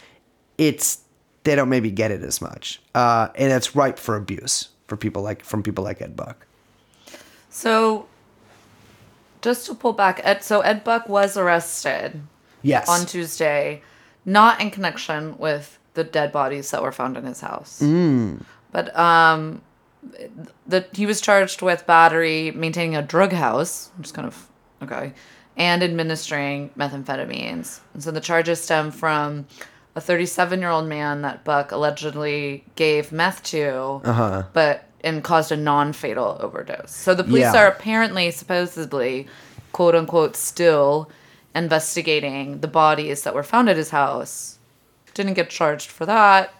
it's 0.58 1.00
they 1.44 1.56
don't 1.56 1.70
maybe 1.70 1.92
get 1.92 2.12
it 2.12 2.22
as 2.24 2.42
much, 2.42 2.82
uh, 2.96 3.30
and 3.36 3.52
it's 3.54 3.76
ripe 3.76 4.00
for 4.00 4.16
abuse 4.16 4.70
for 4.88 4.98
people 4.98 5.22
like 5.22 5.44
from 5.46 5.64
people 5.64 5.84
like 5.84 6.02
Ed 6.02 6.16
Buck. 6.16 6.46
So, 7.52 8.08
just 9.42 9.66
to 9.68 9.74
pull 9.76 9.94
back, 9.94 10.22
Ed, 10.24 10.44
so 10.44 10.62
Ed 10.62 10.84
Buck 10.84 11.08
was 11.10 11.38
arrested 11.38 12.22
Yes. 12.62 12.88
on 12.90 13.06
Tuesday, 13.06 13.82
not 14.26 14.60
in 14.62 14.70
connection 14.72 15.38
with 15.38 15.78
the 15.94 16.04
dead 16.04 16.32
bodies 16.32 16.72
that 16.72 16.82
were 16.82 16.92
found 16.92 17.18
in 17.18 17.26
his 17.26 17.42
house. 17.42 17.80
Mm. 17.82 18.42
But 18.72 18.98
um, 18.98 19.62
the 20.68 20.86
he 20.94 21.06
was 21.06 21.22
charged 21.22 21.62
with 21.62 21.86
battery, 21.88 22.52
maintaining 22.52 22.96
a 22.96 23.02
drug 23.02 23.32
house, 23.34 23.92
which 23.98 24.08
is 24.08 24.12
kind 24.12 24.28
of 24.28 24.48
okay, 24.84 25.14
and 25.58 25.82
administering 25.84 26.70
methamphetamines. 26.78 27.80
And 27.94 28.04
so 28.04 28.12
the 28.12 28.22
charges 28.22 28.62
stem 28.62 28.92
from 28.92 29.46
a 29.96 30.02
37 30.02 30.60
year 30.60 30.70
old 30.70 30.88
man 30.88 31.22
that 31.24 31.44
Buck 31.44 31.72
allegedly 31.72 32.64
gave 32.76 33.12
meth 33.12 33.42
to, 33.44 34.02
Uh-huh. 34.06 34.44
but 34.54 34.86
and 35.04 35.24
caused 35.24 35.52
a 35.52 35.58
non 35.58 35.94
fatal 35.94 36.38
overdose. 36.40 36.92
So 36.96 37.14
the 37.14 37.24
police 37.24 37.42
Yeah. 37.54 37.64
are 37.64 37.68
apparently, 37.68 38.32
supposedly, 38.32 39.28
quote 39.72 39.96
unquote, 39.96 40.36
still 40.36 41.10
investigating 41.56 42.60
the 42.60 42.68
bodies 42.68 43.24
that 43.24 43.34
were 43.34 43.44
found 43.44 43.70
at 43.70 43.78
his 43.78 43.90
house. 43.92 44.58
Didn't 45.14 45.34
get 45.34 45.50
charged 45.50 45.90
for 45.90 46.06
that 46.06 46.54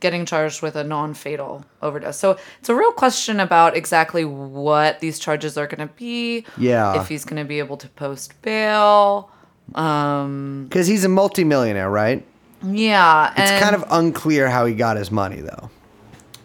getting 0.00 0.24
charged 0.24 0.62
with 0.62 0.74
a 0.76 0.82
non-fatal 0.82 1.62
overdose. 1.82 2.16
So 2.16 2.38
it's 2.58 2.70
a 2.70 2.74
real 2.74 2.90
question 2.92 3.38
about 3.38 3.76
exactly 3.76 4.24
what 4.24 5.00
these 5.00 5.18
charges 5.18 5.58
are 5.58 5.66
going 5.66 5.86
to 5.86 5.92
be. 5.94 6.46
Yeah. 6.56 6.98
If 6.98 7.08
he's 7.08 7.26
going 7.26 7.36
to 7.36 7.46
be 7.46 7.58
able 7.58 7.76
to 7.76 7.88
post 7.90 8.32
bail. 8.40 9.30
Um 9.74 10.64
Because 10.70 10.86
he's 10.86 11.04
a 11.04 11.08
multimillionaire, 11.10 11.90
right? 11.90 12.24
yeah, 12.64 13.32
It's 13.36 13.62
kind 13.62 13.74
of 13.76 13.84
unclear 13.90 14.48
how 14.48 14.64
he 14.64 14.72
got 14.74 14.96
his 14.96 15.10
money, 15.10 15.42
though. 15.42 15.68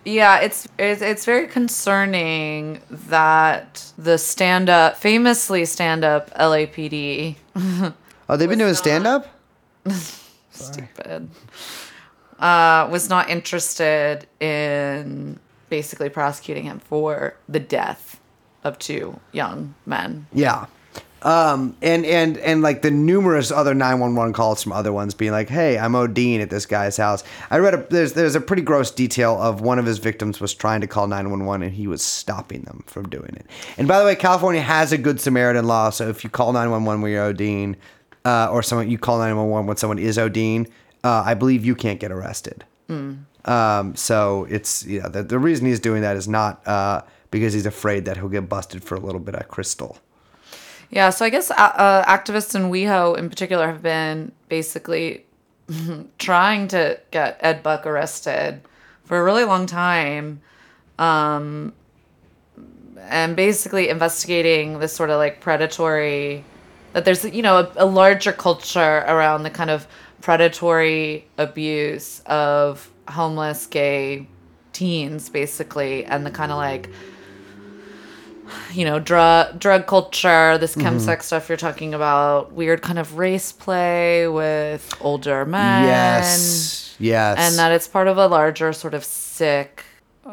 Yeah, 0.05 0.39
it's 0.39 0.67
it's 0.77 1.01
it's 1.01 1.25
very 1.25 1.47
concerning 1.47 2.81
that 2.89 3.91
the 3.97 4.17
stand-up 4.17 4.97
famously 4.97 5.65
stand-up 5.65 6.31
LAPD 6.35 7.35
Oh, 8.27 8.37
they've 8.37 8.49
been 8.49 8.59
doing 8.59 8.73
stand 8.75 9.05
up? 9.07 9.27
stupid 10.51 11.29
uh 12.39 12.87
was 12.91 13.09
not 13.09 13.29
interested 13.29 14.25
in 14.39 15.39
basically 15.69 16.09
prosecuting 16.09 16.63
him 16.63 16.79
for 16.79 17.35
the 17.49 17.59
death 17.59 18.19
of 18.63 18.79
two 18.79 19.19
young 19.31 19.75
men. 19.85 20.27
Yeah. 20.33 20.65
Um, 21.25 21.75
and, 21.81 22.05
and, 22.05 22.37
and 22.37 22.61
like 22.61 22.83
the 22.83 22.91
numerous 22.91 23.51
other 23.51 23.73
911 23.73 24.31
calls 24.33 24.61
from 24.61 24.71
other 24.73 24.93
ones 24.93 25.15
being 25.15 25.31
like, 25.31 25.49
hey, 25.49 25.75
I'm 25.75 25.93
ODing 25.93 26.39
at 26.39 26.51
this 26.51 26.67
guy's 26.67 26.97
house. 26.97 27.23
I 27.49 27.57
read 27.57 27.73
a, 27.73 27.77
there's, 27.89 28.13
there's 28.13 28.35
a 28.35 28.41
pretty 28.41 28.61
gross 28.61 28.91
detail 28.91 29.41
of 29.41 29.59
one 29.59 29.79
of 29.79 29.87
his 29.87 29.97
victims 29.97 30.39
was 30.39 30.53
trying 30.53 30.81
to 30.81 30.87
call 30.87 31.07
911 31.07 31.65
and 31.65 31.75
he 31.75 31.87
was 31.87 32.03
stopping 32.03 32.61
them 32.61 32.83
from 32.85 33.09
doing 33.09 33.35
it. 33.35 33.47
And 33.79 33.87
by 33.87 33.97
the 33.97 34.05
way, 34.05 34.15
California 34.15 34.61
has 34.61 34.91
a 34.91 34.99
good 34.99 35.19
Samaritan 35.19 35.65
law. 35.65 35.89
So 35.89 36.09
if 36.09 36.23
you 36.23 36.29
call 36.29 36.53
911 36.53 37.01
when 37.01 37.11
you're 37.11 37.33
ODing, 37.33 37.75
uh, 38.23 38.49
or 38.51 38.61
someone, 38.61 38.89
you 38.89 38.99
call 38.99 39.17
911 39.17 39.67
when 39.67 39.77
someone 39.77 39.99
is 39.99 40.17
ODing, 40.17 40.69
uh, 41.03 41.23
I 41.25 41.33
believe 41.33 41.65
you 41.65 41.75
can't 41.75 41.99
get 41.99 42.11
arrested. 42.11 42.65
Um, 43.45 43.95
so 43.95 44.45
it's 44.49 44.85
you 44.85 45.01
know 45.01 45.09
the, 45.09 45.23
the 45.23 45.37
reason 45.37 45.67
he's 45.67 45.79
doing 45.79 46.01
that 46.01 46.17
is 46.17 46.27
not 46.27 46.67
uh, 46.67 47.01
because 47.29 47.53
he's 47.53 47.65
afraid 47.67 48.05
that 48.05 48.17
he'll 48.17 48.29
get 48.29 48.49
busted 48.49 48.83
for 48.83 48.95
a 48.95 48.99
little 48.99 49.19
bit 49.19 49.35
of 49.35 49.47
crystal. 49.47 49.99
Yeah, 50.89 51.09
so 51.09 51.25
I 51.25 51.29
guess 51.29 51.51
uh, 51.51 51.55
uh, 51.55 52.05
activists 52.05 52.55
in 52.55 52.71
WeHo 52.71 53.17
in 53.17 53.29
particular 53.29 53.67
have 53.67 53.81
been 53.81 54.31
basically 54.49 55.25
trying 56.17 56.67
to 56.69 56.99
get 57.11 57.37
Ed 57.41 57.63
Buck 57.63 57.85
arrested 57.85 58.61
for 59.03 59.19
a 59.19 59.23
really 59.23 59.43
long 59.43 59.65
time. 59.65 60.41
Um, 60.97 61.73
and 63.09 63.35
basically 63.35 63.89
investigating 63.89 64.79
this 64.79 64.93
sort 64.93 65.09
of 65.09 65.17
like 65.17 65.41
predatory 65.41 66.43
that 66.93 67.05
there's 67.05 67.23
you 67.25 67.41
know 67.41 67.57
a, 67.57 67.71
a 67.75 67.85
larger 67.85 68.31
culture 68.31 69.03
around 69.07 69.43
the 69.43 69.49
kind 69.49 69.69
of 69.69 69.87
predatory 70.21 71.27
abuse 71.37 72.21
of 72.25 72.89
homeless 73.09 73.67
gay 73.67 74.27
teens 74.73 75.29
basically 75.29 76.05
and 76.05 76.25
the 76.25 76.31
kind 76.31 76.51
of 76.51 76.57
like 76.57 76.89
you 78.73 78.85
know 78.85 78.99
drug 78.99 79.59
drug 79.59 79.87
culture 79.87 80.57
this 80.57 80.75
Mm-hmm. 80.75 80.87
chemsex 80.97 81.23
stuff 81.23 81.49
you're 81.49 81.57
talking 81.57 81.93
about 81.93 82.51
weird 82.53 82.81
kind 82.81 82.99
of 82.99 83.17
race 83.17 83.51
play 83.51 84.27
with 84.27 84.93
older 85.01 85.45
men 85.45 85.83
Yes. 85.85 86.95
Yes. 86.99 87.37
and 87.39 87.57
that 87.57 87.71
it's 87.71 87.87
part 87.87 88.07
of 88.07 88.17
a 88.17 88.27
larger 88.27 88.71
sort 88.73 88.93
of 88.93 89.03
sick 89.03 89.83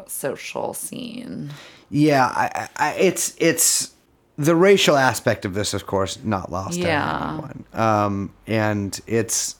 social 0.07 0.73
scene 0.73 1.51
Yeah, 1.89 2.25
I, 2.25 2.69
I, 2.77 2.93
it's 2.93 3.35
it's 3.37 3.91
the 4.35 4.55
racial 4.55 4.97
aspect 4.97 5.45
of 5.45 5.53
this, 5.53 5.75
of 5.75 5.85
course, 5.85 6.17
not 6.23 6.51
lost 6.51 6.79
Yeah. 6.79 7.07
on 7.07 7.29
anyone. 7.33 7.65
Um, 7.73 8.33
and 8.47 8.99
it's 9.05 9.57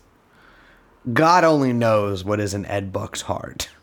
God 1.14 1.44
only 1.44 1.74
knows 1.74 2.24
what 2.24 2.40
is 2.40 2.56
in 2.56 2.66
Ed 2.66 2.92
Buck's 2.92 3.22
heart. 3.22 3.70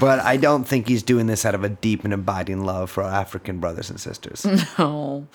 but 0.00 0.20
I 0.20 0.36
don't 0.36 0.64
think 0.64 0.88
he's 0.88 1.02
doing 1.02 1.26
this 1.26 1.44
out 1.44 1.54
of 1.54 1.64
a 1.64 1.68
deep 1.68 2.04
and 2.04 2.12
abiding 2.12 2.64
love 2.64 2.90
for 2.90 3.02
our 3.02 3.10
African 3.12 3.58
brothers 3.58 3.90
and 3.90 4.00
sisters. 4.00 4.46
No. 4.78 5.26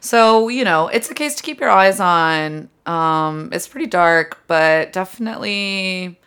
So, 0.00 0.48
you 0.48 0.64
know, 0.64 0.88
it's 0.88 1.10
a 1.10 1.14
case 1.14 1.34
to 1.36 1.42
keep 1.42 1.60
your 1.60 1.70
eyes 1.70 2.00
on. 2.00 2.68
Um, 2.86 3.50
it's 3.52 3.68
pretty 3.68 3.86
dark, 3.86 4.38
but 4.46 4.92
definitely, 4.92 6.18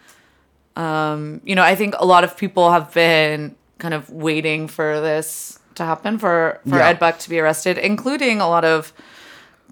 um, 0.75 1.41
you 1.43 1.55
know, 1.55 1.63
I 1.63 1.75
think 1.75 1.95
a 1.99 2.05
lot 2.05 2.23
of 2.23 2.37
people 2.37 2.71
have 2.71 2.93
been 2.93 3.55
kind 3.79 3.93
of 3.93 4.09
waiting 4.09 4.67
for 4.67 4.99
this 5.01 5.59
to 5.75 5.83
happen, 5.85 6.17
for, 6.19 6.59
for 6.67 6.77
Yeah. 6.77 6.87
Ed 6.89 6.99
Buck 6.99 7.19
to 7.19 7.29
be 7.29 7.39
arrested, 7.39 7.77
including 7.77 8.41
a 8.41 8.47
lot 8.47 8.63
of 8.65 8.93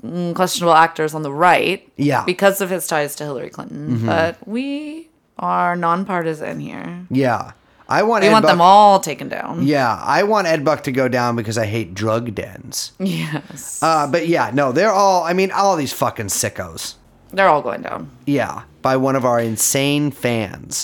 mm, 0.04 0.34
questionable 0.36 0.74
actors 0.74 1.14
on 1.14 1.22
the 1.22 1.32
right. 1.32 1.88
Yeah. 1.98 2.18
Mm-hmm. 2.18 2.26
Because 2.26 2.62
of 2.62 2.70
his 2.70 2.88
ties 2.88 3.16
to 3.18 3.24
Hillary 3.24 3.50
Clinton. 3.50 4.06
But 4.06 4.48
we 4.48 5.10
are 5.38 5.76
nonpartisan 5.76 6.60
here. 6.60 7.06
Yeah. 7.10 7.52
I 7.92 8.04
want 8.04 8.24
We 8.24 8.30
Ed 8.30 8.32
want 8.34 8.44
Buck, 8.44 8.52
them 8.54 8.62
all 8.62 9.00
taken 9.00 9.28
down. 9.30 9.64
Yeah, 9.64 9.94
I 10.02 10.24
want 10.24 10.48
Ed 10.48 10.64
Buck 10.64 10.84
to 10.84 10.92
go 10.92 11.08
down 11.08 11.36
because 11.36 11.58
I 11.58 11.66
hate 11.66 11.94
drug 11.94 12.34
dens. 12.34 12.94
Yes. 13.00 13.80
Uh, 13.84 14.08
but 14.08 14.28
yeah, 14.28 14.52
no, 14.54 14.72
they're 14.72 14.92
all 14.92 15.24
I 15.24 15.34
mean, 15.34 15.52
all 15.52 15.76
these 15.76 15.94
fucking 15.94 16.28
sickos. 16.28 16.96
They're 17.34 17.48
all 17.48 17.62
going 17.62 17.82
down. 17.82 18.10
Yeah, 18.26 18.64
by 18.82 18.98
one 18.98 19.16
of 19.16 19.24
our 19.24 19.40
insane 19.40 20.12
fans 20.12 20.84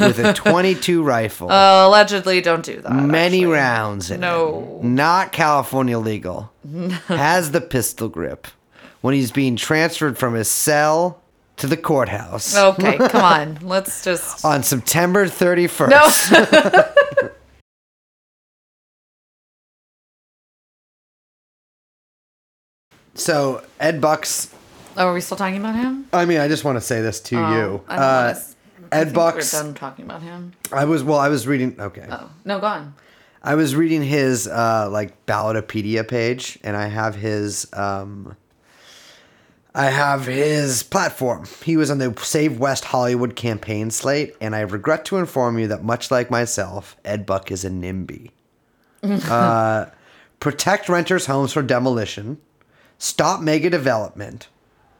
with 0.00 0.18
a 0.18 0.32
22 0.34 1.02
rifle. 1.04 1.50
Uh, 1.52 1.86
allegedly, 1.86 2.40
don't 2.40 2.64
do 2.64 2.80
that. 2.80 2.92
many 2.92 3.38
actually. 3.42 3.52
rounds 3.52 4.10
in 4.10 4.20
No. 4.20 4.80
it. 4.82 4.84
Not 4.86 5.30
California 5.32 5.98
legal. 5.98 6.52
Has 7.06 7.52
the 7.52 7.60
pistol 7.60 8.08
grip 8.08 8.48
when 9.02 9.14
he's 9.14 9.30
being 9.30 9.54
transferred 9.54 10.18
from 10.18 10.34
his 10.34 10.48
cell 10.48 11.20
to 11.56 11.66
the 11.66 11.76
courthouse 11.76 12.56
Okay, 12.56 12.98
come 13.08 13.22
on. 13.24 13.58
Let's 13.62 14.02
just. 14.04 14.44
on 14.44 14.62
September 14.62 15.26
31st. 15.26 15.90
No. 15.90 17.30
So 23.14 23.62
Ed 23.80 24.00
Bucks. 24.00 24.52
Oh, 24.96 25.08
are 25.08 25.14
we 25.14 25.20
still 25.20 25.36
talking 25.36 25.58
about 25.58 25.74
him? 25.74 26.06
I 26.12 26.24
mean, 26.24 26.38
I 26.40 26.48
just 26.48 26.64
want 26.64 26.76
to 26.76 26.80
say 26.80 27.00
this 27.00 27.20
to 27.20 27.36
you. 27.36 27.42
Oh, 27.42 27.84
I 27.88 27.96
don't 27.96 28.04
Uh, 28.04 28.34
wanna 28.34 28.88
Ed 28.92 29.14
Bucks. 29.14 29.52
We're 29.52 29.62
done 29.62 29.74
talking 29.74 30.04
about 30.04 30.22
him. 30.22 30.52
I 30.72 30.84
was 30.84 31.02
well. 31.02 31.18
I 31.18 31.28
was 31.28 31.46
reading. 31.46 31.76
Okay. 31.80 32.06
Oh 32.10 32.30
no, 32.44 32.60
go 32.60 32.66
on. 32.66 32.94
I 33.42 33.56
was 33.56 33.76
reading 33.76 34.02
his 34.02 34.46
uh, 34.48 34.88
like 34.90 35.26
Ballotpedia 35.26 36.06
page, 36.06 36.58
and 36.64 36.76
I 36.76 36.86
have 36.86 37.14
his 37.14 37.66
um, 37.72 38.36
I 39.74 39.86
have 39.86 40.26
his 40.26 40.84
platform. 40.84 41.46
He 41.64 41.76
was 41.76 41.90
on 41.90 41.98
the 41.98 42.14
Save 42.22 42.58
West 42.58 42.84
Hollywood 42.84 43.34
campaign 43.34 43.90
slate, 43.90 44.36
and 44.40 44.54
I 44.54 44.60
regret 44.60 45.04
to 45.06 45.16
inform 45.16 45.58
you 45.58 45.66
that 45.68 45.82
much 45.82 46.12
like 46.12 46.30
myself, 46.30 46.96
Ed 47.04 47.26
Buck 47.26 47.50
is 47.50 47.64
a 47.64 47.70
NIMBY. 47.70 48.30
uh, 49.02 49.86
protect 50.38 50.88
renters' 50.88 51.26
homes 51.26 51.52
from 51.52 51.66
demolition, 51.66 52.38
stop 52.98 53.40
mega 53.40 53.68
development, 53.68 54.48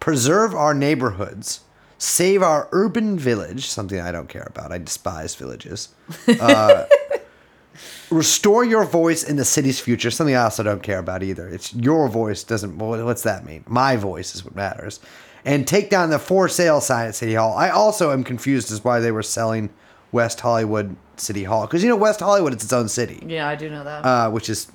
preserve 0.00 0.54
our 0.54 0.74
neighborhoods, 0.74 1.60
save 1.96 2.42
our 2.42 2.68
urban 2.72 3.16
village, 3.16 3.66
something 3.66 4.00
I 4.00 4.10
don't 4.10 4.28
care 4.28 4.46
about. 4.50 4.72
I 4.72 4.78
despise 4.78 5.36
villages 5.36 5.90
restore 8.10 8.64
your 8.64 8.84
voice 8.84 9.22
in 9.22 9.36
the 9.36 9.44
city's 9.44 9.80
future. 9.80 10.10
Something 10.10 10.34
else 10.34 10.58
I 10.60 10.62
don't 10.62 10.82
care 10.82 10.98
about 10.98 11.22
either. 11.22 11.48
It's 11.48 11.74
your 11.74 12.08
voice 12.08 12.44
doesn't. 12.44 12.78
Well, 12.78 13.04
what's 13.04 13.22
that 13.22 13.44
mean? 13.44 13.64
My 13.66 13.96
voice 13.96 14.34
is 14.34 14.44
what 14.44 14.54
matters. 14.54 15.00
And 15.44 15.66
take 15.66 15.90
down 15.90 16.10
the 16.10 16.18
for 16.18 16.48
sale 16.48 16.80
sign 16.80 17.08
at 17.08 17.14
City 17.14 17.34
Hall. 17.34 17.54
I 17.56 17.68
also 17.70 18.12
am 18.12 18.24
confused 18.24 18.72
as 18.72 18.82
why 18.82 19.00
they 19.00 19.10
were 19.12 19.22
selling 19.22 19.68
West 20.10 20.40
Hollywood 20.40 20.96
City 21.16 21.44
Hall 21.44 21.66
because 21.66 21.82
you 21.82 21.88
know 21.88 21.96
West 21.96 22.20
Hollywood 22.20 22.52
it's 22.52 22.64
its 22.64 22.72
own 22.72 22.88
city, 22.88 23.22
Yeah, 23.26 23.46
I 23.48 23.54
do 23.54 23.68
know 23.68 23.84
that. 23.84 24.04
uh, 24.04 24.30
which 24.30 24.48
is 24.48 24.70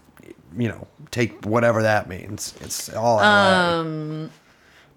you 0.57 0.67
know 0.67 0.87
take 1.11 1.43
whatever 1.45 1.81
that 1.81 2.07
means. 2.07 2.53
It's 2.61 2.89
all. 2.93 3.17
LA. 3.17 4.27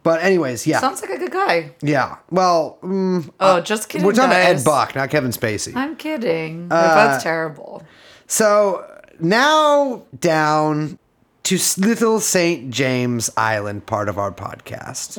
But 0.02 0.22
anyways, 0.22 0.66
yeah, 0.66 0.80
sounds 0.80 1.00
like 1.00 1.10
a 1.10 1.18
good 1.18 1.30
guy. 1.32 1.72
yeah. 1.82 2.16
Well, 2.30 2.78
mm, 2.82 3.30
Oh, 3.40 3.60
just 3.60 3.88
kidding. 3.88 4.04
we're 4.06 4.12
talking 4.12 4.30
about. 4.30 4.42
Ed 4.56 4.64
Buck, 4.64 4.94
not 4.94 5.10
Kevin 5.10 5.30
Spacey. 5.30 5.74
I'm 5.76 5.96
kidding. 5.96 6.68
They're 6.68 6.78
Uh, 6.78 7.14
both 7.14 7.22
terrible. 7.22 7.82
So 8.26 8.84
now 9.20 10.02
down 10.18 10.98
to 11.44 11.58
Little 11.78 12.20
St. 12.20 12.70
James 12.70 13.30
Island, 13.36 13.86
part 13.86 14.08
of 14.08 14.16
our 14.18 14.30
podcast, 14.32 15.14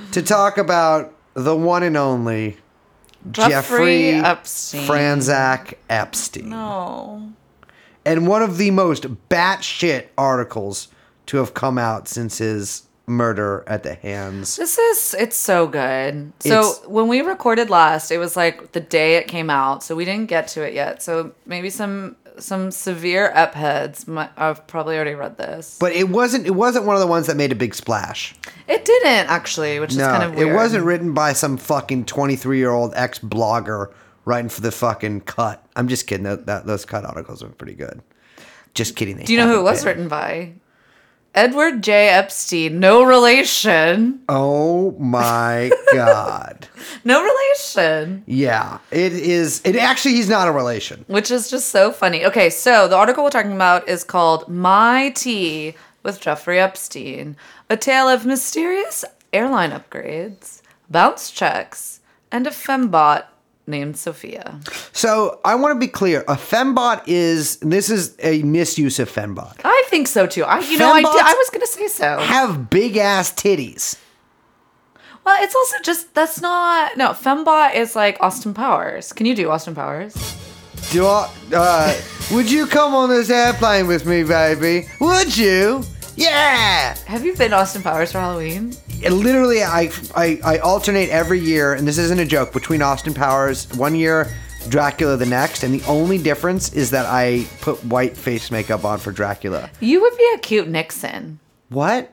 to 0.12 0.22
talk 0.22 0.58
about 0.58 1.12
the 1.34 1.54
one 1.56 1.82
and 1.82 1.96
only 1.96 2.56
Jeffrey 3.30 3.50
Jeffrey 3.50 4.10
Epstein. 4.14 4.88
Franzak 4.88 5.74
Epstein. 5.90 6.48
No. 6.50 7.32
And 8.04 8.26
one 8.28 8.40
of 8.42 8.56
the 8.56 8.70
most 8.70 9.04
batshit 9.28 10.06
articles 10.16 10.88
to 11.26 11.38
have 11.38 11.54
come 11.54 11.76
out 11.76 12.06
since 12.08 12.38
his 12.38 12.82
murder 13.06 13.62
at 13.66 13.82
the 13.82 13.94
hands. 13.94 14.56
This 14.56 14.78
is 14.78 15.14
it's 15.18 15.36
so 15.36 15.66
good. 15.66 16.32
So 16.40 16.48
It's- 16.60 16.80
when 16.86 17.08
we 17.08 17.20
recorded 17.20 17.70
last, 17.70 18.10
it 18.10 18.18
was 18.18 18.36
like 18.36 18.72
the 18.72 18.80
day 18.80 19.16
it 19.16 19.28
came 19.28 19.48
out, 19.50 19.82
so 19.82 19.94
we 19.94 20.04
didn't 20.04 20.26
get 20.26 20.48
to 20.48 20.62
it 20.62 20.74
yet. 20.74 21.02
So 21.02 21.32
maybe 21.46 21.70
some 21.70 22.16
some 22.38 22.70
severe 22.70 23.30
ep 23.34 23.54
heads 23.54 24.04
I've 24.36 24.66
probably 24.66 24.96
already 24.96 25.14
read 25.14 25.38
this. 25.38 25.78
But 25.80 25.92
it 25.92 26.10
wasn't. 26.10 26.46
It 26.46 26.54
wasn't 26.54 26.84
one 26.84 26.94
of 26.94 27.00
the 27.00 27.06
ones 27.06 27.26
that 27.28 27.36
made 27.36 27.50
a 27.52 27.54
big 27.54 27.74
splash. 27.74 28.34
It 28.68 28.84
didn't 28.84 29.28
actually, 29.30 29.78
which 29.80 29.92
is 29.92 29.98
kind 29.98 30.22
of 30.22 30.34
weird. 30.34 30.48
it 30.48 30.54
wasn't 30.54 30.84
written 30.84 31.14
by 31.14 31.32
some 31.32 31.56
fucking 31.56 32.04
twenty-three-year-old 32.04 32.92
ex-blogger 32.94 33.90
writing 34.26 34.48
for 34.50 34.60
the 34.60 34.72
fucking 34.72 35.20
cut. 35.22 35.64
I'm 35.76 35.88
just 35.88 36.06
kidding. 36.06 36.24
That, 36.24 36.44
that 36.46 36.66
those 36.66 36.84
cut 36.84 37.04
articles 37.06 37.42
are 37.42 37.48
pretty 37.48 37.74
good. 37.74 38.02
Just 38.74 38.96
kidding. 38.96 39.16
Do 39.16 39.32
you 39.32 39.38
know 39.38 39.48
who 39.48 39.60
it 39.60 39.62
was 39.62 39.78
been. 39.84 39.86
written 39.86 40.08
by? 40.08 40.52
Edward 41.36 41.82
J. 41.82 42.08
Epstein. 42.08 42.80
No 42.80 43.02
relation. 43.04 44.20
Oh 44.28 44.92
my 44.98 45.70
god. 45.92 46.66
No 47.04 47.22
relation. 47.22 48.24
Yeah, 48.26 48.78
it 48.90 49.12
is. 49.12 49.60
It 49.64 49.76
actually, 49.76 50.14
he's 50.14 50.30
not 50.30 50.48
a 50.48 50.52
relation. 50.52 51.04
Which 51.08 51.30
is 51.30 51.50
just 51.50 51.68
so 51.68 51.92
funny. 51.92 52.24
Okay, 52.24 52.48
so 52.48 52.88
the 52.88 52.96
article 52.96 53.22
we're 53.22 53.30
talking 53.30 53.52
about 53.52 53.86
is 53.88 54.02
called 54.02 54.48
My 54.48 55.10
Tea 55.10 55.74
with 56.02 56.20
Jeffrey 56.20 56.58
Epstein, 56.58 57.36
a 57.68 57.76
tale 57.76 58.08
of 58.08 58.24
mysterious 58.24 59.04
airline 59.32 59.72
upgrades, 59.72 60.62
bounce 60.88 61.30
checks, 61.30 62.00
and 62.32 62.46
a 62.46 62.50
fembot 62.50 63.24
named 63.66 63.96
Sophia. 63.96 64.60
So 64.92 65.40
I 65.44 65.54
want 65.54 65.74
to 65.74 65.80
be 65.80 65.88
clear. 65.88 66.20
A 66.22 66.34
fembot 66.34 67.02
is. 67.06 67.56
This 67.58 67.90
is 67.90 68.16
a 68.20 68.42
misuse 68.42 68.98
of 68.98 69.10
fembot. 69.10 69.60
I 69.64 69.84
think 69.88 70.08
so 70.08 70.26
too. 70.26 70.44
I, 70.44 70.60
you 70.60 70.78
know, 70.78 70.92
I, 70.92 71.02
did, 71.02 71.08
I 71.08 71.34
was 71.34 71.50
gonna 71.50 71.66
say 71.66 71.88
so. 71.88 72.18
Have 72.18 72.70
big 72.70 72.96
ass 72.96 73.32
titties. 73.32 73.98
Well, 75.24 75.42
it's 75.42 75.54
also 75.54 75.76
just 75.82 76.14
that's 76.14 76.40
not 76.40 76.96
no. 76.96 77.08
Fembot 77.10 77.74
is 77.74 77.96
like 77.96 78.16
Austin 78.20 78.54
Powers. 78.54 79.12
Can 79.12 79.26
you 79.26 79.34
do 79.34 79.50
Austin 79.50 79.74
Powers? 79.74 80.14
Do 80.90 81.04
I, 81.06 81.28
uh, 81.52 82.00
would 82.32 82.50
you 82.50 82.66
come 82.66 82.94
on 82.94 83.08
this 83.08 83.28
airplane 83.28 83.88
with 83.88 84.06
me, 84.06 84.22
baby? 84.22 84.86
Would 85.00 85.36
you? 85.36 85.82
Yeah. 86.14 86.96
Have 87.06 87.24
you 87.24 87.34
been 87.34 87.52
Austin 87.52 87.82
Powers 87.82 88.12
for 88.12 88.20
Halloween? 88.20 88.72
It 89.02 89.12
literally, 89.12 89.62
I, 89.62 89.90
I 90.14 90.40
I 90.44 90.58
alternate 90.58 91.10
every 91.10 91.38
year, 91.40 91.74
and 91.74 91.86
this 91.86 91.98
isn't 91.98 92.18
a 92.18 92.24
joke. 92.24 92.52
Between 92.52 92.82
Austin 92.82 93.14
Powers, 93.14 93.68
one 93.76 93.94
year, 93.94 94.28
Dracula 94.68 95.16
the 95.16 95.26
next, 95.26 95.62
and 95.62 95.74
the 95.74 95.86
only 95.86 96.18
difference 96.18 96.72
is 96.72 96.90
that 96.90 97.06
I 97.06 97.46
put 97.60 97.82
white 97.84 98.16
face 98.16 98.50
makeup 98.50 98.84
on 98.84 98.98
for 98.98 99.12
Dracula. 99.12 99.70
You 99.80 100.00
would 100.00 100.16
be 100.16 100.30
a 100.34 100.38
cute 100.38 100.68
Nixon. 100.68 101.38
What? 101.68 102.10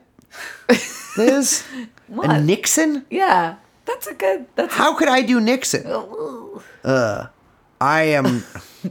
Liz? 1.16 1.64
What? 2.08 2.30
A 2.30 2.40
Nixon? 2.40 3.04
Yeah, 3.10 3.56
that's 3.84 4.06
a 4.06 4.14
good. 4.14 4.46
That's 4.54 4.74
How 4.74 4.94
could 4.94 5.08
I 5.08 5.22
do 5.22 5.40
Nixon? 5.40 5.86
Ooh. 5.86 6.62
Uh, 6.82 7.26
I 7.80 8.02
am. 8.02 8.44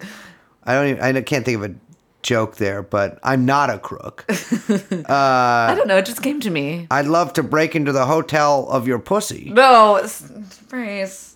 I 0.63 0.73
don't 0.73 0.87
even. 0.87 1.01
I 1.17 1.21
can't 1.21 1.45
think 1.45 1.57
of 1.57 1.71
a 1.71 1.75
joke 2.24 2.55
there, 2.55 2.82
but 2.82 3.19
I'm 3.24 3.45
not 3.45 3.69
a 3.69 3.78
crook. 3.78 4.26
I 4.30 5.74
don't 5.78 5.88
know. 5.88 5.97
It 5.97 6.05
just 6.05 6.24
came 6.24 6.39
to 6.41 6.49
me. 6.49 6.88
I'd 6.89 7.05
love 7.05 7.34
to 7.34 7.43
break 7.43 7.76
into 7.76 7.91
the 7.91 8.05
hotel 8.05 8.67
of 8.69 8.88
your 8.88 8.99
pussy. 8.99 9.51
No, 9.53 9.97
it's, 9.97 10.21
Brace. 10.69 11.36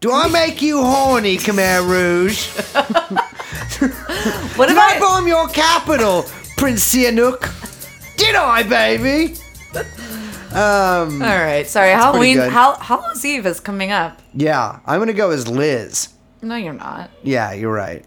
Do 0.00 0.12
I 0.12 0.28
make 0.28 0.62
you 0.62 0.82
horny, 0.82 1.36
Khmer 1.38 1.88
Rouge? 1.88 2.48
What 4.56 4.66
Did 4.68 4.76
if 4.76 4.78
I 4.78 4.96
I? 4.96 5.00
bomb 5.00 5.26
your 5.26 5.48
capital, 5.48 6.24
Prince 6.56 6.94
Sihanouk? 6.94 8.16
Did 8.16 8.34
I, 8.36 8.62
baby? 8.62 9.34
Um, 10.52 11.22
All 11.22 11.28
right. 11.38 11.66
Sorry. 11.66 11.90
Halloween. 11.90 12.36
good. 12.36 12.52
Hall- 12.52 12.78
Hallows 12.78 13.24
Eve 13.24 13.46
is 13.46 13.58
coming 13.60 13.90
up. 13.90 14.20
yeah, 14.34 14.78
I'm 14.86 14.98
gonna 15.00 15.12
go 15.14 15.30
as 15.30 15.48
Liz. 15.48 16.08
No, 16.42 16.56
you're 16.56 16.74
not. 16.74 17.10
Yeah, 17.22 17.52
you're 17.52 17.72
right. 17.72 18.04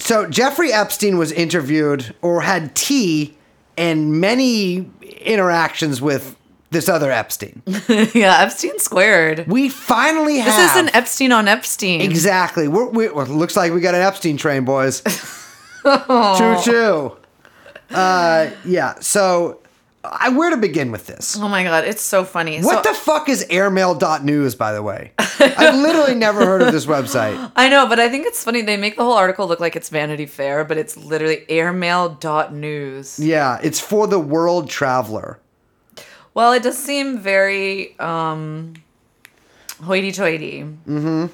So 0.00 0.26
Jeffrey 0.26 0.72
Epstein 0.72 1.18
was 1.18 1.30
interviewed 1.30 2.14
or 2.22 2.40
had 2.40 2.74
tea 2.74 3.36
and 3.76 4.20
many 4.20 4.90
interactions 5.20 6.00
with 6.00 6.36
this 6.70 6.88
other 6.88 7.10
Epstein. 7.10 7.62
yeah, 8.14 8.40
Epstein 8.40 8.78
squared. 8.78 9.46
We 9.46 9.68
finally 9.68 10.38
have 10.38 10.56
This 10.56 10.70
is 10.70 10.76
an 10.76 10.94
Epstein 10.94 11.32
on 11.32 11.48
Epstein. 11.48 12.00
exactly. 12.00 12.68
We're, 12.68 12.88
we 12.88 13.08
well, 13.08 13.26
looks 13.26 13.56
like 13.56 13.72
we 13.72 13.80
got 13.80 13.94
an 13.94 14.02
Epstein 14.02 14.36
train, 14.36 14.64
boys. 14.64 15.02
Choo 15.82 16.56
choo. 16.62 17.16
Uh, 17.90 18.50
yeah. 18.64 18.94
So, 19.00 19.59
I, 20.02 20.30
where 20.30 20.50
to 20.50 20.56
begin 20.56 20.90
with 20.90 21.06
this? 21.06 21.36
Oh 21.38 21.48
my 21.48 21.62
god, 21.62 21.84
it's 21.84 22.00
so 22.00 22.24
funny. 22.24 22.60
What 22.62 22.84
so, 22.84 22.90
the 22.90 22.98
fuck 22.98 23.28
is 23.28 23.44
airmail.news, 23.50 24.54
by 24.54 24.72
the 24.72 24.82
way? 24.82 25.12
I've 25.18 25.74
literally 25.74 26.14
never 26.14 26.44
heard 26.44 26.62
of 26.62 26.72
this 26.72 26.86
website. 26.86 27.52
I 27.56 27.68
know, 27.68 27.86
but 27.86 28.00
I 28.00 28.08
think 28.08 28.26
it's 28.26 28.42
funny. 28.42 28.62
They 28.62 28.78
make 28.78 28.96
the 28.96 29.04
whole 29.04 29.14
article 29.14 29.46
look 29.46 29.60
like 29.60 29.76
it's 29.76 29.90
Vanity 29.90 30.24
Fair, 30.24 30.64
but 30.64 30.78
it's 30.78 30.96
literally 30.96 31.44
airmail.news. 31.50 33.18
Yeah, 33.18 33.60
it's 33.62 33.78
for 33.78 34.06
the 34.06 34.18
world 34.18 34.70
traveler. 34.70 35.38
Well, 36.32 36.52
it 36.52 36.62
does 36.62 36.78
seem 36.78 37.18
very 37.18 37.98
um, 37.98 38.74
hoity-toity. 39.82 40.62
Mm-hmm. 40.62 41.26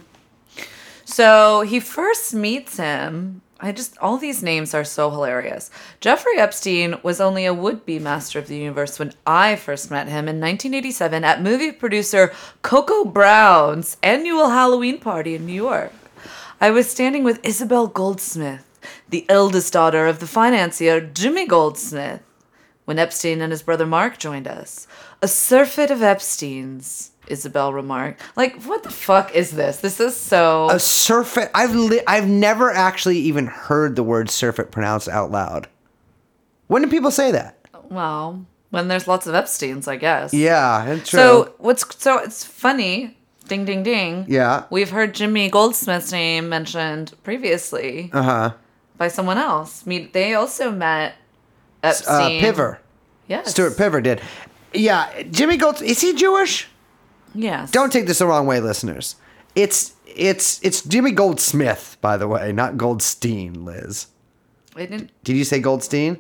So 1.05 1.61
he 1.61 1.79
first 1.79 2.35
meets 2.35 2.79
him. 2.79 3.43
I 3.59 3.73
just 3.73 3.97
all 3.99 4.19
these 4.19 4.43
names 4.43 4.75
are 4.75 4.85
so 4.85 5.11
hilarious. 5.11 5.71
Jeffrey 6.01 6.39
Epstein 6.39 6.97
was 7.03 7.21
only 7.21 7.47
a 7.47 7.55
would-be 7.55 7.99
master 7.99 8.39
of 8.39 8.49
the 8.49 8.57
universe 8.57 8.99
when 8.99 9.15
I 9.27 9.57
first 9.57 9.91
met 9.91 10.09
him 10.09 10.29
in 10.29 10.41
1987 10.41 11.25
at 11.25 11.43
movie 11.43 11.73
producer 11.73 12.35
Coco 12.61 13.05
Brown's 13.05 13.97
annual 14.03 14.51
Halloween 14.51 14.99
party 14.99 15.35
in 15.35 15.47
New 15.47 15.55
York. 15.55 15.93
I 16.61 16.71
was 16.71 16.91
standing 16.91 17.25
with 17.25 17.41
Isabel 17.43 17.87
Goldsmith, 17.87 18.79
the 19.09 19.25
eldest 19.29 19.73
daughter 19.73 20.07
of 20.07 20.21
the 20.21 20.27
financier 20.27 21.01
Jimmy 21.01 21.47
Goldsmith 21.47 22.23
when 22.85 22.99
Epstein 22.99 23.41
and 23.41 23.53
his 23.53 23.63
brother 23.63 23.87
Mark 23.87 24.19
joined 24.19 24.47
us. 24.47 24.87
A 25.23 25.29
surfeit 25.29 25.91
of 25.91 26.03
Epstein's, 26.03 27.13
Isabel 27.29 27.72
remarked. 27.72 28.20
Like, 28.37 28.62
what 28.64 28.83
the 28.83 28.91
fuck 28.91 29.35
is 29.35 29.51
this? 29.53 29.79
This 29.79 30.01
is 30.01 30.16
so. 30.16 30.68
A 30.70 30.79
surfeit. 30.79 31.51
I've 31.55 31.74
li- 31.74 32.03
I've 32.07 32.29
never 32.29 32.70
actually 32.70 33.18
even 33.18 33.47
heard 33.47 33.97
the 33.97 34.03
word 34.03 34.31
surfeit 34.31 34.70
pronounced 34.70 35.09
out 35.09 35.31
loud. 35.31 35.68
When 36.68 36.83
do 36.83 36.89
people 36.89 37.11
say 37.11 37.31
that? 37.33 37.55
well, 37.89 38.45
when 38.70 38.89
there's 38.89 39.07
lots 39.07 39.27
of 39.29 39.35
Epstein's, 39.35 39.87
I 39.87 39.97
guess. 39.97 40.35
Yeah. 40.35 40.99
So 41.05 41.55
what's 41.59 41.85
so 42.03 42.18
it's 42.18 42.45
funny. 42.45 43.16
Ding 43.47 43.64
ding 43.64 43.85
ding. 43.85 44.24
Yeah. 44.29 44.64
We've 44.70 44.91
heard 44.91 45.14
Jimmy 45.14 45.49
Goldsmith's 45.49 46.11
name 46.11 46.49
mentioned 46.49 47.12
previously 47.22 48.11
uh 48.12 48.22
huh. 48.22 48.53
by 48.99 49.07
someone 49.07 49.39
else. 49.39 49.87
Me, 49.87 50.11
they 50.12 50.35
also 50.35 50.72
met 50.72 51.14
Uh, 51.85 51.93
Pivar. 52.41 52.79
Yes. 53.29 53.51
Stuart 53.53 53.77
Pivar 53.77 54.03
did. 54.03 54.20
Yeah, 54.74 55.22
Jimmy 55.31 55.57
Gold. 55.57 55.81
Is 55.81 56.01
he 56.01 56.12
Jewish? 56.14 56.68
Yes. 57.37 57.70
Don't 57.70 57.93
take 57.93 58.07
this 58.07 58.18
the 58.18 58.26
wrong 58.26 58.47
way, 58.47 58.61
listeners. 58.61 59.16
It's 59.55 59.93
it's 60.07 60.59
it's 60.64 60.82
Jimmy 60.82 61.12
Goldsmith, 61.12 61.97
by 62.01 62.16
the 62.16 62.26
way, 62.28 62.53
not 62.53 62.76
Goldstein, 62.76 63.64
Liz. 63.64 64.07
I 64.74 64.80
didn't. 64.87 65.11
Did 65.24 65.37
you 65.37 65.45
say 65.45 65.61
Goldstein? 65.61 66.18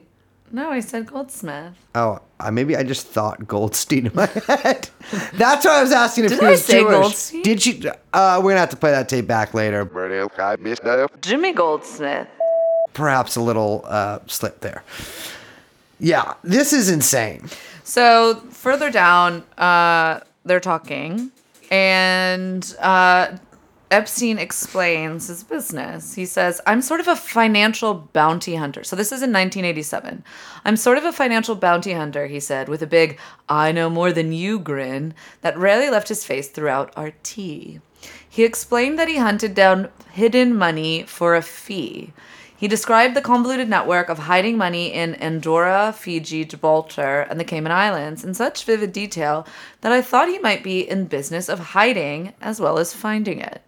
No, 0.52 0.70
I 0.70 0.78
said 0.80 1.06
Goldsmith. 1.06 1.74
Oh, 1.94 2.20
uh, 2.38 2.50
maybe 2.52 2.76
I 2.76 2.84
just 2.84 3.06
thought 3.08 3.48
Goldstein 3.48 4.06
in 4.06 4.12
my 4.14 4.26
head. 4.46 4.88
That's 5.34 5.64
why 5.64 5.80
I 5.80 5.82
was 5.82 5.90
asking 5.92 6.26
if 6.26 6.30
Did 6.30 6.40
he 6.40 6.46
I 6.46 6.50
was 6.50 6.64
say 6.64 6.80
Jewish. 6.80 6.92
Goldstein? 6.94 7.42
Did 7.42 7.66
you? 7.66 7.90
Uh, 8.12 8.40
we're 8.42 8.50
gonna 8.52 8.60
have 8.60 8.70
to 8.70 8.76
play 8.76 8.92
that 8.92 9.08
tape 9.08 9.26
back 9.26 9.54
later. 9.54 9.84
Jimmy 11.20 11.52
Goldsmith. 11.52 12.28
Perhaps 12.92 13.36
a 13.36 13.40
little 13.40 13.82
uh, 13.86 14.20
slip 14.26 14.60
there. 14.60 14.82
Yeah, 15.98 16.34
this 16.44 16.72
is 16.72 16.88
insane. 16.90 17.48
So 17.84 18.36
further 18.50 18.90
down, 18.90 19.42
uh, 19.58 20.20
they're 20.46 20.60
talking, 20.60 21.30
and 21.70 22.76
uh, 22.80 23.36
Epstein 23.90 24.38
explains 24.38 25.28
his 25.28 25.44
business. 25.44 26.14
He 26.14 26.26
says, 26.26 26.60
I'm 26.66 26.82
sort 26.82 26.98
of 26.98 27.06
a 27.06 27.14
financial 27.14 27.94
bounty 27.94 28.56
hunter. 28.56 28.82
So 28.82 28.96
this 28.96 29.08
is 29.08 29.22
in 29.22 29.32
1987. 29.32 30.24
I'm 30.64 30.76
sort 30.76 30.98
of 30.98 31.04
a 31.04 31.12
financial 31.12 31.54
bounty 31.54 31.92
hunter, 31.92 32.26
he 32.26 32.40
said, 32.40 32.68
with 32.68 32.82
a 32.82 32.86
big, 32.86 33.18
I 33.48 33.70
know 33.70 33.88
more 33.88 34.12
than 34.12 34.32
you 34.32 34.58
grin 34.58 35.14
that 35.42 35.56
rarely 35.56 35.88
left 35.88 36.08
his 36.08 36.24
face 36.24 36.48
throughout 36.48 36.92
our 36.96 37.12
tea. 37.22 37.80
He 38.28 38.44
explained 38.44 38.98
that 38.98 39.08
he 39.08 39.18
hunted 39.18 39.54
down 39.54 39.88
hidden 40.12 40.56
money 40.56 41.04
for 41.04 41.36
a 41.36 41.42
fee. 41.42 42.12
He 42.56 42.68
described 42.68 43.14
the 43.14 43.20
convoluted 43.20 43.68
network 43.68 44.08
of 44.08 44.18
hiding 44.20 44.56
money 44.56 44.92
in 44.92 45.14
Andorra, 45.16 45.92
Fiji, 45.92 46.44
Gibraltar, 46.46 47.26
and 47.28 47.38
the 47.38 47.44
Cayman 47.44 47.70
Islands 47.72 48.24
in 48.24 48.32
such 48.32 48.64
vivid 48.64 48.92
detail 48.92 49.46
that 49.82 49.92
I 49.92 50.00
thought 50.00 50.28
he 50.28 50.38
might 50.38 50.62
be 50.64 50.80
in 50.88 51.04
business 51.04 51.50
of 51.50 51.58
hiding 51.58 52.32
as 52.40 52.58
well 52.58 52.78
as 52.78 52.94
finding 52.94 53.40
it. 53.40 53.60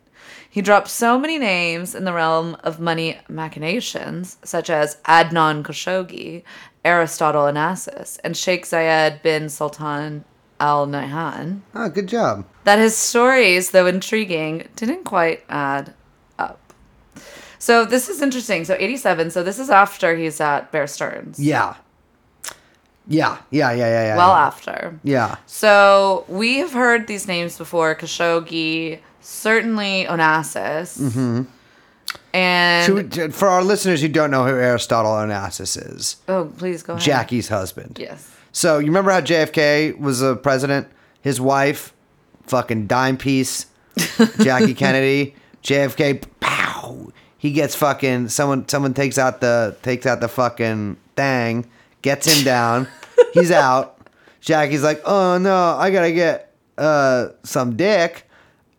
He 0.51 0.63
dropped 0.63 0.89
so 0.89 1.19
many 1.19 1.39
names 1.39 1.95
in 1.95 2.05
the 2.05 2.15
realm 2.15 2.57
of 2.65 2.81
money 2.81 3.19
machinations, 3.29 4.39
such 4.43 4.71
as 4.71 4.97
Adnan 5.05 5.63
Khashoggi, 5.63 6.43
Aristotle 6.83 7.43
Onassis, 7.43 8.19
and 8.25 8.35
Sheikh 8.35 8.65
Zayed 8.65 9.21
bin 9.23 9.51
Sultan 9.51 10.25
Al 10.59 10.87
Nahyan, 10.87 11.61
Oh, 11.75 11.83
ah, 11.85 11.89
good 11.89 12.09
job. 12.09 12.47
that 12.65 12.79
his 12.79 12.97
stories, 12.97 13.71
though 13.71 13.87
intriguing, 13.87 14.67
didn't 14.75 15.05
quite 15.05 15.45
add. 15.51 15.93
So 17.59 17.85
this 17.85 18.09
is 18.09 18.23
interesting. 18.23 18.65
So 18.65 18.77
87, 18.79 19.31
so 19.31 19.43
this 19.43 19.59
is 19.59 19.71
after 19.71 20.17
he's 20.17 20.41
at 20.41 20.71
Bear 20.73 20.87
Stearns. 20.87 21.39
Yeah. 21.39 21.75
Yeah, 23.11 23.39
yeah, 23.51 23.73
yeah, 23.73 23.77
yeah, 23.89 24.03
yeah. 24.09 24.17
Well 24.17 24.29
yeah. 24.35 24.47
after. 24.47 25.01
Yeah. 25.03 25.37
So 25.47 26.25
we 26.29 26.59
have 26.59 26.73
heard 26.73 27.07
these 27.07 27.27
names 27.27 27.57
before 27.57 27.95
Khashoggi, 27.95 29.01
certainly 29.21 30.05
Onassis. 30.09 30.99
Mm-hmm. 31.01 31.43
And 32.35 32.95
we- 32.95 33.29
for 33.31 33.49
our 33.49 33.65
listeners 33.65 34.03
who 34.03 34.09
don't 34.09 34.31
know 34.31 34.45
who 34.45 34.55
Aristotle 34.55 35.13
Onassis 35.13 35.97
is, 35.97 36.17
oh, 36.29 36.53
please 36.59 36.83
go 36.83 36.95
ahead. 36.95 37.03
Jackie's 37.05 37.49
husband. 37.49 37.97
Yes. 37.99 38.31
So 38.53 38.79
you 38.79 38.87
remember 38.87 39.11
how 39.11 39.21
JFK 39.21 39.99
was 39.99 40.21
a 40.21 40.37
president? 40.37 40.89
His 41.23 41.41
wife, 41.41 41.93
fucking 42.47 42.87
dime 42.87 43.17
piece, 43.17 43.67
Jackie 44.41 44.75
Kennedy. 44.75 45.35
JFK, 45.63 46.23
pow. 46.41 47.11
He 47.39 47.53
gets 47.53 47.75
fucking 47.75 48.29
someone. 48.29 48.69
Someone 48.69 48.95
takes 48.95 49.17
out 49.17 49.41
the 49.41 49.77
takes 49.83 50.05
out 50.07 50.21
the 50.21 50.29
fucking 50.29 50.97
thing, 51.17 51.67
gets 52.03 52.27
him 52.27 52.45
down. 52.45 52.89
He's 53.33 53.51
out. 53.51 53.97
Jackie's 54.41 54.83
like, 54.83 55.01
oh 55.05 55.39
no, 55.39 55.77
I 55.77 55.91
gotta 55.91 56.13
get 56.13 56.53
uh 56.77 57.29
some 57.45 57.77
dick. 57.77 58.25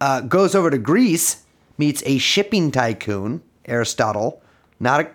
Uh, 0.02 0.22
goes 0.22 0.56
over 0.56 0.70
to 0.70 0.78
Greece, 0.78 1.44
meets 1.78 2.02
a 2.06 2.18
shipping 2.20 2.72
tycoon, 2.72 3.42
Aristotle. 3.66 4.42
Not 4.80 5.02
a. 5.02 5.10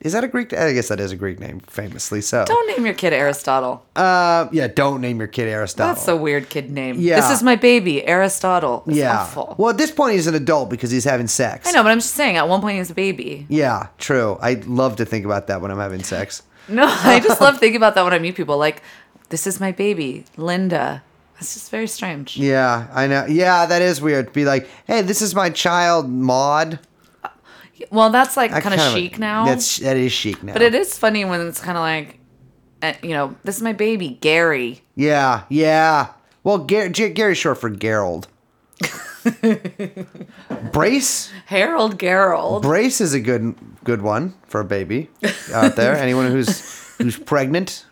Is 0.00 0.12
that 0.12 0.22
a 0.22 0.28
Greek? 0.28 0.52
I 0.52 0.72
guess 0.72 0.88
that 0.88 1.00
is 1.00 1.10
a 1.10 1.16
Greek 1.16 1.40
name, 1.40 1.58
famously 1.60 2.20
so. 2.20 2.44
Don't 2.44 2.68
name 2.68 2.84
your 2.84 2.94
kid 2.94 3.12
Aristotle. 3.12 3.84
Uh, 3.96 4.48
yeah, 4.52 4.68
don't 4.68 5.00
name 5.00 5.18
your 5.18 5.26
kid 5.26 5.48
Aristotle. 5.48 5.92
That's 5.92 6.06
a 6.06 6.16
weird 6.16 6.48
kid 6.48 6.70
name. 6.70 6.96
Yeah. 7.00 7.20
This 7.20 7.30
is 7.38 7.42
my 7.42 7.56
baby, 7.56 8.04
Aristotle. 8.06 8.84
It's 8.86 8.96
yeah. 8.96 9.22
awful. 9.22 9.56
Well, 9.58 9.70
at 9.70 9.78
this 9.78 9.90
point, 9.90 10.14
he's 10.14 10.28
an 10.28 10.36
adult 10.36 10.70
because 10.70 10.92
he's 10.92 11.04
having 11.04 11.26
sex. 11.26 11.66
I 11.68 11.72
know, 11.72 11.82
but 11.82 11.90
I'm 11.90 11.98
just 11.98 12.14
saying, 12.14 12.36
at 12.36 12.48
one 12.48 12.60
point 12.60 12.74
he 12.74 12.78
was 12.78 12.90
a 12.90 12.94
baby. 12.94 13.46
Yeah, 13.48 13.88
true. 13.98 14.38
I 14.40 14.54
love 14.66 14.96
to 14.96 15.04
think 15.04 15.24
about 15.24 15.48
that 15.48 15.60
when 15.60 15.70
I'm 15.70 15.78
having 15.78 16.02
sex. 16.02 16.42
No, 16.70 16.84
I 16.86 17.18
just 17.20 17.40
love 17.40 17.56
thinking 17.56 17.78
about 17.78 17.94
that 17.94 18.04
when 18.04 18.12
I 18.12 18.18
meet 18.18 18.34
people. 18.34 18.58
Like, 18.58 18.82
this 19.30 19.46
is 19.46 19.58
my 19.58 19.72
baby, 19.72 20.26
Linda. 20.36 21.02
It's 21.40 21.54
just 21.54 21.70
very 21.70 21.86
strange. 21.86 22.36
Yeah, 22.36 22.88
I 22.92 23.06
know. 23.06 23.24
Yeah, 23.24 23.64
that 23.64 23.80
is 23.80 24.02
weird. 24.02 24.32
Be 24.34 24.44
like, 24.44 24.68
hey, 24.86 25.02
this 25.02 25.22
is 25.22 25.34
my 25.34 25.50
child, 25.50 26.10
Maud. 26.10 26.78
Well, 27.90 28.10
that's 28.10 28.36
like 28.36 28.50
kind 28.50 28.74
of 28.74 28.92
chic 28.92 29.18
now. 29.18 29.44
That's 29.46 29.78
that 29.78 29.96
is 29.96 30.12
chic 30.12 30.42
now. 30.42 30.52
but 30.52 30.62
it 30.62 30.74
is 30.74 30.96
funny 30.98 31.24
when 31.24 31.46
it's 31.46 31.60
kind 31.60 31.76
of 31.76 31.82
like, 31.82 32.18
uh, 32.82 32.92
you 33.02 33.10
know, 33.10 33.36
this 33.44 33.56
is 33.56 33.62
my 33.62 33.72
baby, 33.72 34.18
Gary. 34.20 34.80
Yeah, 34.94 35.42
yeah. 35.48 36.08
Well, 36.44 36.58
Gary, 36.58 36.90
G- 36.90 37.10
Gary's 37.10 37.38
short 37.38 37.58
for 37.58 37.70
Gerald. 37.70 38.28
Brace. 40.72 41.30
Harold 41.46 41.98
Gerald. 41.98 42.62
Brace 42.62 43.00
is 43.00 43.14
a 43.14 43.20
good 43.20 43.54
good 43.84 44.02
one 44.02 44.34
for 44.46 44.60
a 44.60 44.64
baby 44.64 45.10
out 45.52 45.76
there. 45.76 45.96
Anyone 45.96 46.30
who's 46.30 46.94
who's 46.98 47.16
pregnant, 47.18 47.84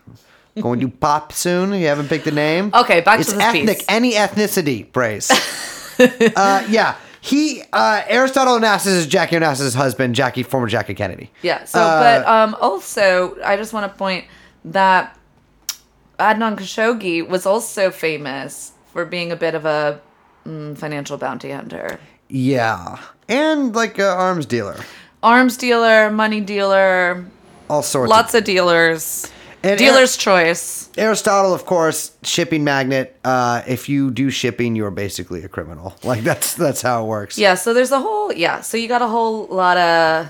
going 0.61 0.79
to 0.79 0.89
pop 0.89 1.33
soon. 1.33 1.73
You 1.73 1.87
haven't 1.87 2.07
picked 2.07 2.27
a 2.27 2.31
name. 2.31 2.71
Okay, 2.73 3.01
back 3.01 3.17
to 3.17 3.21
it's 3.21 3.33
this 3.33 3.41
ethnic. 3.41 3.77
piece. 3.79 3.85
Any 3.89 4.13
ethnicity. 4.13 4.91
Brace. 4.91 5.29
uh, 5.99 6.65
yeah. 6.69 6.95
He 7.27 7.61
uh, 7.73 8.03
Aristotle 8.07 8.57
Onassis 8.59 8.87
is 8.87 9.05
Jackie 9.07 9.35
Onassis' 9.35 9.75
husband, 9.75 10.15
Jackie, 10.15 10.43
former 10.43 10.67
Jackie 10.67 10.93
Kennedy. 10.93 11.29
Yeah. 11.41 11.65
So, 11.65 11.81
Uh, 11.81 11.99
but 12.21 12.27
um, 12.27 12.55
also, 12.61 13.37
I 13.43 13.57
just 13.57 13.73
want 13.73 13.91
to 13.91 13.97
point 13.97 14.25
that 14.65 15.17
Adnan 16.19 16.55
Khashoggi 16.57 17.27
was 17.27 17.45
also 17.45 17.91
famous 17.91 18.71
for 18.93 19.05
being 19.05 19.31
a 19.31 19.35
bit 19.35 19.55
of 19.55 19.65
a 19.65 19.99
mm, 20.45 20.77
financial 20.77 21.17
bounty 21.17 21.51
hunter, 21.51 21.99
Yeah, 22.29 22.97
and 23.27 23.75
like 23.75 23.99
a 23.99 24.07
arms 24.07 24.45
dealer, 24.45 24.77
arms 25.21 25.57
dealer, 25.57 26.09
money 26.09 26.41
dealer, 26.41 27.25
all 27.69 27.83
sorts. 27.83 28.09
lots 28.09 28.33
of 28.33 28.39
of 28.39 28.45
dealers. 28.45 29.29
And 29.67 29.77
Dealer's 29.77 30.15
choice. 30.15 30.89
Aristotle, 30.97 31.53
of 31.53 31.65
course, 31.65 32.11
shipping 32.23 32.63
magnet. 32.63 33.17
Uh, 33.23 33.63
if 33.67 33.89
you 33.89 34.11
do 34.11 34.29
shipping, 34.29 34.75
you're 34.75 34.91
basically 34.91 35.43
a 35.43 35.49
criminal. 35.49 35.93
Like 36.03 36.23
that's 36.23 36.53
that's 36.53 36.81
how 36.81 37.03
it 37.03 37.07
works. 37.07 37.37
Yeah. 37.37 37.55
So 37.55 37.73
there's 37.73 37.91
a 37.91 37.99
whole 37.99 38.31
yeah. 38.31 38.61
So 38.61 38.77
you 38.77 38.87
got 38.87 39.01
a 39.01 39.07
whole 39.07 39.45
lot 39.47 39.77
of 39.77 40.29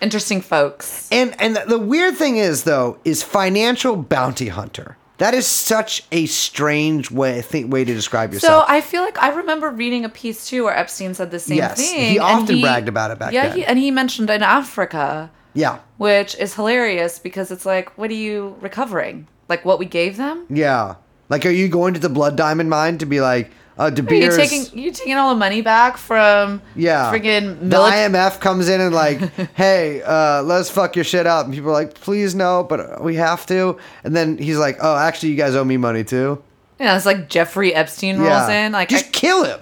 interesting 0.00 0.40
folks. 0.40 1.08
And 1.10 1.34
and 1.40 1.56
the 1.56 1.78
weird 1.78 2.16
thing 2.16 2.36
is 2.36 2.62
though, 2.64 2.98
is 3.04 3.22
financial 3.24 3.96
bounty 3.96 4.48
hunter. 4.48 4.96
That 5.18 5.32
is 5.34 5.46
such 5.46 6.04
a 6.12 6.26
strange 6.26 7.10
way 7.10 7.40
think 7.40 7.72
way 7.72 7.84
to 7.84 7.94
describe 7.94 8.32
yourself. 8.34 8.66
So. 8.66 8.72
I 8.72 8.80
feel 8.82 9.02
like 9.02 9.18
I 9.18 9.30
remember 9.30 9.70
reading 9.70 10.04
a 10.04 10.08
piece 10.10 10.46
too 10.46 10.64
where 10.64 10.76
Epstein 10.76 11.14
said 11.14 11.30
the 11.30 11.38
same 11.38 11.56
Yes, 11.56 11.78
thing. 11.80 12.10
he 12.10 12.16
and 12.18 12.42
often 12.42 12.60
bragged 12.60 12.88
about 12.88 13.10
it 13.10 13.18
back 13.18 13.32
yeah, 13.32 13.48
then. 13.48 13.56
He, 13.56 13.64
and 13.64 13.78
he 13.78 13.90
mentioned 13.90 14.28
in 14.30 14.42
Africa, 14.42 15.30
yeah, 15.56 15.78
which 15.96 16.36
is 16.36 16.54
hilarious 16.54 17.18
because 17.18 17.50
it's 17.50 17.66
like, 17.66 17.96
what 17.98 18.10
are 18.10 18.14
you 18.14 18.54
recovering? 18.60 19.26
Like 19.48 19.64
what 19.64 19.78
we 19.80 19.86
gave 19.86 20.16
them? 20.16 20.46
yeah. 20.48 20.94
Like, 21.28 21.44
are 21.44 21.50
you 21.50 21.66
going 21.66 21.92
to 21.94 21.98
the 22.00 22.08
Blood 22.08 22.36
Diamond 22.36 22.70
mine 22.70 22.98
to 22.98 23.06
be 23.06 23.20
like, 23.20 23.50
uh, 23.78 23.90
De 23.90 24.00
Are 24.00 24.14
you 24.14 24.30
taking 24.30 24.64
you 24.78 24.92
taking 24.92 25.14
all 25.16 25.30
the 25.34 25.38
money 25.38 25.60
back 25.60 25.96
from 25.96 26.62
Yeah. 26.76 27.12
friggin' 27.12 27.68
the 27.68 27.76
IMF 27.76 28.38
comes 28.40 28.68
in 28.68 28.80
and 28.80 28.94
like, 28.94 29.18
hey, 29.56 30.02
uh, 30.02 30.42
let's 30.44 30.70
fuck 30.70 30.94
your 30.94 31.04
shit 31.04 31.26
up. 31.26 31.46
And 31.46 31.52
people 31.54 31.70
are 31.70 31.72
like, 31.72 31.94
please 31.94 32.36
no, 32.36 32.62
but 32.62 33.02
we 33.02 33.16
have 33.16 33.44
to. 33.46 33.76
And 34.04 34.14
then 34.14 34.38
he's 34.38 34.56
like, 34.58 34.78
oh, 34.80 34.96
actually, 34.96 35.30
you 35.30 35.36
guys 35.36 35.56
owe 35.56 35.64
me 35.64 35.76
money 35.78 36.04
too. 36.04 36.40
Yeah, 36.78 36.96
it's 36.96 37.06
like 37.06 37.28
Jeffrey 37.28 37.74
Epstein 37.74 38.18
rolls 38.18 38.48
in. 38.48 38.70
Like 38.70 38.88
just 38.88 39.06
I- 39.06 39.10
kill 39.10 39.42
him. 39.44 39.60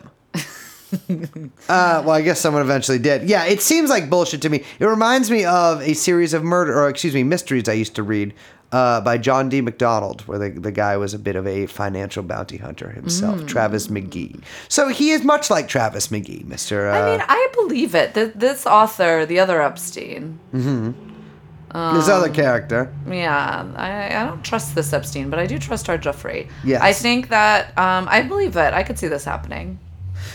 Uh, 1.69 2.03
well, 2.05 2.11
I 2.11 2.23
guess 2.23 2.41
someone 2.41 2.63
eventually 2.63 2.99
did. 2.99 3.29
Yeah, 3.29 3.45
it 3.45 3.61
seems 3.63 3.91
like 3.91 4.09
bullshit 4.11 4.43
to 4.43 4.49
me. 4.49 4.65
It 4.79 4.85
reminds 4.87 5.31
me 5.31 5.45
of 5.45 5.81
a 5.83 5.95
series 5.95 6.35
of 6.35 6.43
murder, 6.45 6.79
or 6.79 6.89
excuse 6.89 7.15
me, 7.15 7.23
mysteries 7.25 7.69
I 7.69 7.73
used 7.75 7.95
to 7.97 8.03
read 8.03 8.35
uh, 8.73 9.01
by 9.01 9.19
John 9.19 9.49
D. 9.49 9.61
MacDonald, 9.61 10.23
where 10.23 10.39
the, 10.39 10.51
the 10.61 10.73
guy 10.73 10.97
was 10.97 11.15
a 11.15 11.19
bit 11.19 11.37
of 11.37 11.47
a 11.47 11.67
financial 11.67 12.23
bounty 12.23 12.57
hunter 12.57 12.91
himself, 12.91 13.41
Mm. 13.41 13.47
Travis 13.49 13.87
McGee. 13.89 14.43
So 14.69 14.89
he 14.89 15.11
is 15.11 15.23
much 15.25 15.49
like 15.51 15.69
Travis 15.69 16.09
McGee, 16.09 16.45
Mister. 16.45 16.89
Uh, 16.91 17.01
I 17.01 17.11
mean, 17.13 17.25
I 17.27 17.49
believe 17.55 17.95
it. 17.95 18.15
Th- 18.15 18.33
This 18.35 18.67
author, 18.67 19.25
the 19.27 19.39
other 19.39 19.63
Epstein. 19.63 20.39
this 20.53 22.09
other 22.09 22.29
character. 22.31 22.93
Yeah, 23.09 23.65
I, 23.77 24.07
I 24.17 24.25
don't 24.27 24.45
trust 24.45 24.75
this 24.75 24.93
Epstein, 24.93 25.31
but 25.31 25.39
I 25.39 25.47
do 25.47 25.59
trust 25.59 25.89
our 25.89 25.99
Jeffrey. 25.99 26.49
Yes. 26.65 26.83
I 26.83 26.93
think 26.93 27.29
that 27.29 27.77
um, 27.79 28.07
I 28.09 28.23
believe 28.23 28.57
it. 28.57 28.73
I 28.75 28.83
could 28.83 28.99
see 28.99 29.09
this 29.09 29.25
happening. 29.25 29.79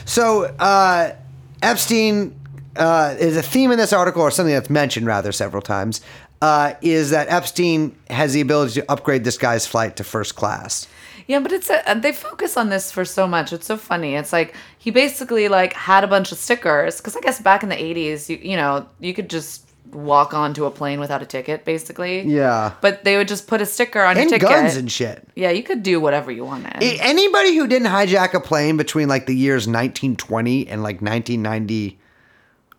So 0.06 0.46
uh, 0.60 1.14
Epstein 1.62 2.40
uh, 2.76 3.16
is 3.20 3.38
a 3.38 3.44
theme 3.44 3.72
in 3.72 3.78
this 3.78 3.94
article, 3.94 4.22
or 4.22 4.32
something 4.32 4.54
that's 4.54 4.70
mentioned 4.70 5.06
rather 5.06 5.32
several 5.32 5.62
times. 5.62 6.02
Uh, 6.42 6.74
is 6.82 7.10
that 7.10 7.28
Epstein 7.28 7.96
has 8.10 8.34
the 8.34 8.42
ability 8.42 8.80
to 8.82 8.92
upgrade 8.92 9.26
this 9.26 9.38
guy's 9.38 9.68
flight 9.68 9.98
to 9.98 10.04
first 10.04 10.36
class? 10.36 10.88
Yeah, 11.28 11.40
but 11.42 11.52
it's 11.52 11.70
a, 11.70 12.00
they 12.02 12.12
focus 12.12 12.58
on 12.58 12.70
this 12.70 12.92
for 12.92 13.06
so 13.06 13.28
much. 13.28 13.54
It's 13.54 13.68
so 13.68 13.78
funny. 13.78 14.16
It's 14.16 14.34
like 14.34 14.56
he 14.80 14.90
basically 14.90 15.48
like 15.48 15.74
had 15.74 16.04
a 16.04 16.08
bunch 16.08 16.32
of 16.32 16.38
stickers 16.38 16.98
because 16.98 17.16
I 17.16 17.20
guess 17.20 17.40
back 17.40 17.62
in 17.62 17.70
the 17.70 17.76
'80s, 17.76 18.30
you 18.30 18.38
you 18.38 18.56
know, 18.56 18.88
you 19.00 19.14
could 19.14 19.30
just 19.30 19.69
walk 19.92 20.34
onto 20.34 20.66
a 20.66 20.72
plane 20.72 21.00
without 21.00 21.22
a 21.22 21.26
ticket, 21.26 21.66
basically. 21.66 22.22
Yeah. 22.22 22.74
But 22.82 23.04
they 23.04 23.18
would 23.18 23.28
just 23.28 23.48
put 23.48 23.62
a 23.62 23.66
sticker 23.66 24.02
on 24.02 24.18
and 24.18 24.30
your 24.30 24.40
ticket. 24.40 24.50
guns 24.50 24.76
and 24.76 24.92
shit. 24.92 25.28
yeah, 25.36 25.50
you 25.52 25.64
could 25.64 25.84
do 25.84 26.00
whatever 26.00 26.32
you 26.32 26.46
wanted. 26.46 26.82
A- 26.82 27.00
Anybody 27.02 27.56
who 27.56 27.68
didn't 27.68 27.88
hijack 27.90 28.34
a 28.34 28.40
plane 28.40 28.78
between 28.78 29.08
like 29.08 29.26
the 29.26 29.36
years 29.36 29.68
1920 29.68 30.68
and 30.68 30.84
like 30.84 31.02
1991, 31.02 31.98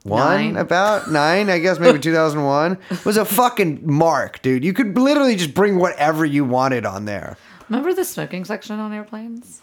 Nine. 0.04 0.56
about 0.56 1.10
nine, 1.10 1.50
I 1.50 1.58
guess 1.58 1.78
maybe 1.78 1.98
2001, 2.00 2.78
was 3.04 3.16
a 3.16 3.24
fucking 3.24 3.80
mark, 3.84 4.40
dude. 4.42 4.64
You 4.64 4.72
could 4.72 4.96
literally 4.96 5.36
just 5.36 5.52
bring 5.54 5.78
whatever 5.78 6.24
you 6.24 6.44
wanted 6.44 6.86
on 6.86 7.04
there. 7.04 7.36
Remember 7.68 7.92
the 7.94 8.04
smoking 8.04 8.44
section 8.44 8.80
on 8.80 8.92
airplanes? 8.92 9.60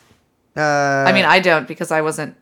Uh, 0.55 0.61
I 1.07 1.11
mean, 1.13 1.25
I 1.25 1.39
don't 1.39 1.67
because 1.67 1.91
I 1.91 2.01
wasn't 2.01 2.35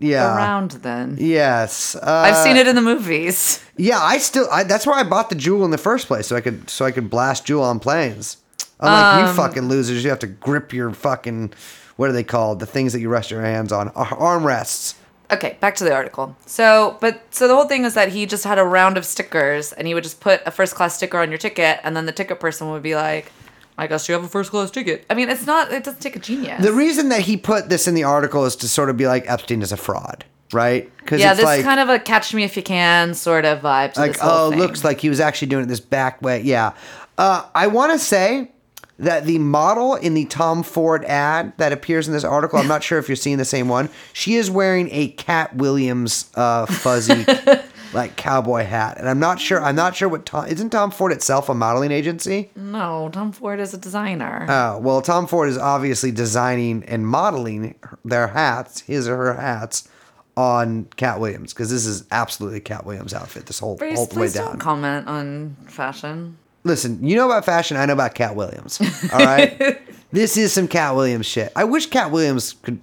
yeah. 0.00 0.36
around 0.36 0.72
then. 0.82 1.16
Yes, 1.20 1.94
uh, 1.94 2.00
I've 2.02 2.36
seen 2.38 2.56
it 2.56 2.66
in 2.66 2.74
the 2.74 2.82
movies. 2.82 3.62
Yeah, 3.80 3.98
I 3.98 4.18
still. 4.18 4.46
I, 4.52 4.62
that's 4.64 4.86
where 4.86 4.94
I 4.94 5.04
bought 5.04 5.30
the 5.30 5.36
Juul 5.36 5.64
in 5.64 5.70
the 5.70 5.78
first 5.78 6.06
place, 6.06 6.26
so 6.26 6.36
I 6.36 6.42
could 6.42 6.68
so 6.68 6.84
I 6.84 6.90
could 6.90 7.08
blast 7.08 7.46
Juul 7.46 7.62
on 7.62 7.80
planes. 7.80 8.36
Unlike 8.78 9.14
Um, 9.14 9.26
you 9.26 9.32
fucking 9.32 9.68
losers, 9.68 10.04
you 10.04 10.10
have 10.10 10.18
to 10.18 10.26
grip 10.26 10.74
your 10.74 10.92
fucking 10.92 11.54
what 11.96 12.10
are 12.10 12.12
they 12.12 12.24
called? 12.24 12.60
The 12.60 12.66
things 12.66 12.92
that 12.92 13.00
you 13.00 13.08
rest 13.08 13.30
your 13.30 13.42
hands 13.42 13.72
on, 13.72 13.88
Ar- 13.90 14.38
armrests. 14.38 14.94
Okay, 15.30 15.56
back 15.60 15.76
to 15.76 15.84
the 15.84 15.94
article. 15.94 16.34
So, 16.46 16.96
but 17.00 17.22
so 17.30 17.46
the 17.46 17.54
whole 17.54 17.68
thing 17.68 17.84
is 17.84 17.94
that 17.94 18.08
he 18.08 18.26
just 18.26 18.44
had 18.44 18.58
a 18.58 18.64
round 18.64 18.96
of 18.96 19.04
stickers, 19.06 19.72
and 19.72 19.86
he 19.86 19.94
would 19.94 20.02
just 20.02 20.20
put 20.20 20.42
a 20.44 20.50
first 20.50 20.74
class 20.74 20.96
sticker 20.96 21.18
on 21.18 21.30
your 21.30 21.38
ticket, 21.38 21.78
and 21.84 21.94
then 21.96 22.06
the 22.06 22.12
ticket 22.12 22.40
person 22.40 22.70
would 22.70 22.82
be 22.82 22.96
like, 22.96 23.32
"I 23.80 23.86
guess 23.86 24.08
you 24.08 24.14
have 24.14 24.24
a 24.24 24.28
first 24.28 24.50
class 24.50 24.70
ticket." 24.70 25.04
I 25.10 25.14
mean, 25.14 25.28
it's 25.28 25.46
not. 25.46 25.72
It 25.72 25.84
doesn't 25.84 26.00
take 26.00 26.16
a 26.16 26.18
genius. 26.18 26.62
The 26.62 26.72
reason 26.72 27.08
that 27.08 27.22
he 27.22 27.36
put 27.36 27.68
this 27.68 27.88
in 27.88 27.94
the 27.94 28.04
article 28.04 28.44
is 28.44 28.56
to 28.56 28.68
sort 28.68 28.90
of 28.90 28.96
be 28.96 29.06
like 29.06 29.28
Epstein 29.28 29.62
is 29.62 29.72
a 29.72 29.76
fraud, 29.76 30.24
right? 30.52 30.90
Because 30.98 31.20
yeah, 31.20 31.30
it's 31.30 31.38
this 31.38 31.46
like, 31.46 31.64
kind 31.64 31.80
of 31.80 31.88
a 31.88 31.98
catch 31.98 32.34
me 32.34 32.44
if 32.44 32.56
you 32.56 32.62
can 32.62 33.14
sort 33.14 33.44
of 33.44 33.60
vibe. 33.60 33.94
To 33.94 34.00
like 34.00 34.12
this 34.12 34.20
whole 34.20 34.48
oh, 34.48 34.50
thing. 34.50 34.58
looks 34.58 34.84
like 34.84 35.00
he 35.00 35.08
was 35.08 35.20
actually 35.20 35.48
doing 35.48 35.64
it 35.64 35.68
this 35.68 35.80
back 35.80 36.20
way. 36.22 36.42
Yeah, 36.42 36.72
uh, 37.18 37.46
I 37.54 37.66
want 37.66 37.92
to 37.92 37.98
say 37.98 38.52
that 39.00 39.24
the 39.24 39.38
model 39.38 39.94
in 39.94 40.12
the 40.14 40.26
Tom 40.26 40.62
Ford 40.62 41.04
ad 41.06 41.54
that 41.56 41.72
appears 41.72 42.06
in 42.06 42.12
this 42.12 42.22
article, 42.22 42.58
I'm 42.58 42.68
not 42.68 42.82
sure 42.84 42.98
if 42.98 43.08
you're 43.08 43.16
seeing 43.16 43.38
the 43.38 43.46
same 43.46 43.66
one. 43.66 43.88
She 44.12 44.34
is 44.34 44.50
wearing 44.50 44.88
a 44.92 45.08
Katt 45.08 45.56
Williams 45.56 46.30
uh, 46.34 46.66
fuzzy. 46.66 47.24
Like 47.92 48.14
cowboy 48.16 48.64
hat, 48.64 48.98
and 48.98 49.08
I'm 49.08 49.18
not 49.18 49.40
sure. 49.40 49.60
I'm 49.60 49.74
not 49.74 49.96
sure 49.96 50.08
what 50.08 50.24
Tom 50.24 50.46
isn't. 50.46 50.70
Tom 50.70 50.92
Ford 50.92 51.10
itself 51.10 51.48
a 51.48 51.54
modeling 51.54 51.90
agency. 51.90 52.50
No, 52.54 53.10
Tom 53.12 53.32
Ford 53.32 53.58
is 53.58 53.74
a 53.74 53.78
designer. 53.78 54.46
Oh, 54.48 54.78
well, 54.78 55.02
Tom 55.02 55.26
Ford 55.26 55.48
is 55.48 55.58
obviously 55.58 56.12
designing 56.12 56.84
and 56.84 57.04
modeling 57.06 57.74
their 58.04 58.28
hats, 58.28 58.82
his 58.82 59.08
or 59.08 59.16
her 59.16 59.34
hats, 59.34 59.88
on 60.36 60.84
Katt 60.96 61.20
Williams 61.20 61.52
because 61.52 61.70
this 61.70 61.84
is 61.84 62.04
absolutely 62.10 62.60
Katt 62.60 62.86
Williams' 62.86 63.12
outfit. 63.12 63.46
This 63.46 63.58
whole 63.58 63.76
please, 63.76 63.96
whole 63.96 64.06
way 64.06 64.12
please 64.12 64.34
don't 64.34 64.50
down. 64.50 64.58
comment 64.58 65.06
on 65.08 65.56
fashion. 65.66 66.38
Listen, 66.62 67.04
you 67.04 67.16
know 67.16 67.26
about 67.26 67.44
fashion. 67.44 67.76
I 67.76 67.86
know 67.86 67.94
about 67.94 68.14
Katt 68.14 68.36
Williams. 68.36 68.80
All 69.12 69.18
right, 69.18 69.80
this 70.12 70.36
is 70.36 70.52
some 70.52 70.68
Katt 70.68 70.94
Williams 70.94 71.26
shit. 71.26 71.52
I 71.56 71.64
wish 71.64 71.86
Katt 71.86 72.10
Williams 72.10 72.54
could. 72.62 72.80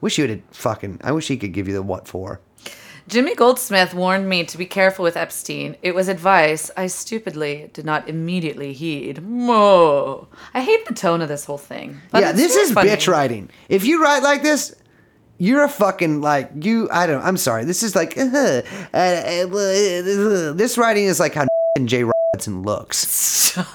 Wish 0.00 0.18
you 0.18 0.28
would 0.28 0.42
fucking. 0.50 1.00
I 1.02 1.12
wish 1.12 1.28
he 1.28 1.36
could 1.36 1.52
give 1.52 1.68
you 1.68 1.74
the 1.74 1.82
what 1.82 2.06
for. 2.06 2.40
Jimmy 3.08 3.34
Goldsmith 3.36 3.94
warned 3.94 4.28
me 4.28 4.44
to 4.44 4.58
be 4.58 4.66
careful 4.66 5.02
with 5.04 5.16
Epstein. 5.16 5.76
It 5.80 5.94
was 5.94 6.08
advice 6.08 6.70
I 6.76 6.88
stupidly 6.88 7.70
did 7.72 7.84
not 7.84 8.08
immediately 8.08 8.72
heed. 8.72 9.22
Mo. 9.22 10.26
I 10.52 10.60
hate 10.60 10.86
the 10.86 10.94
tone 10.94 11.22
of 11.22 11.28
this 11.28 11.44
whole 11.44 11.58
thing. 11.58 12.00
but 12.10 12.22
yeah, 12.22 12.32
this 12.32 12.56
is 12.56 12.72
funny. 12.72 12.90
bitch 12.90 13.06
writing. 13.06 13.48
If 13.68 13.84
you 13.84 14.02
write 14.02 14.24
like 14.24 14.42
this, 14.42 14.74
you're 15.38 15.62
a 15.62 15.68
fucking 15.68 16.20
like 16.20 16.50
you. 16.60 16.88
I 16.90 17.06
don't. 17.06 17.22
I'm 17.22 17.36
sorry. 17.36 17.64
This 17.64 17.82
is 17.84 17.94
like 17.94 18.18
uh, 18.18 18.22
uh, 18.22 18.96
uh, 18.96 20.52
this 20.52 20.76
writing 20.76 21.04
is 21.04 21.20
like 21.20 21.34
how 21.34 21.46
Jay 21.84 22.04
Robinson 22.04 22.62
looks. 22.62 23.56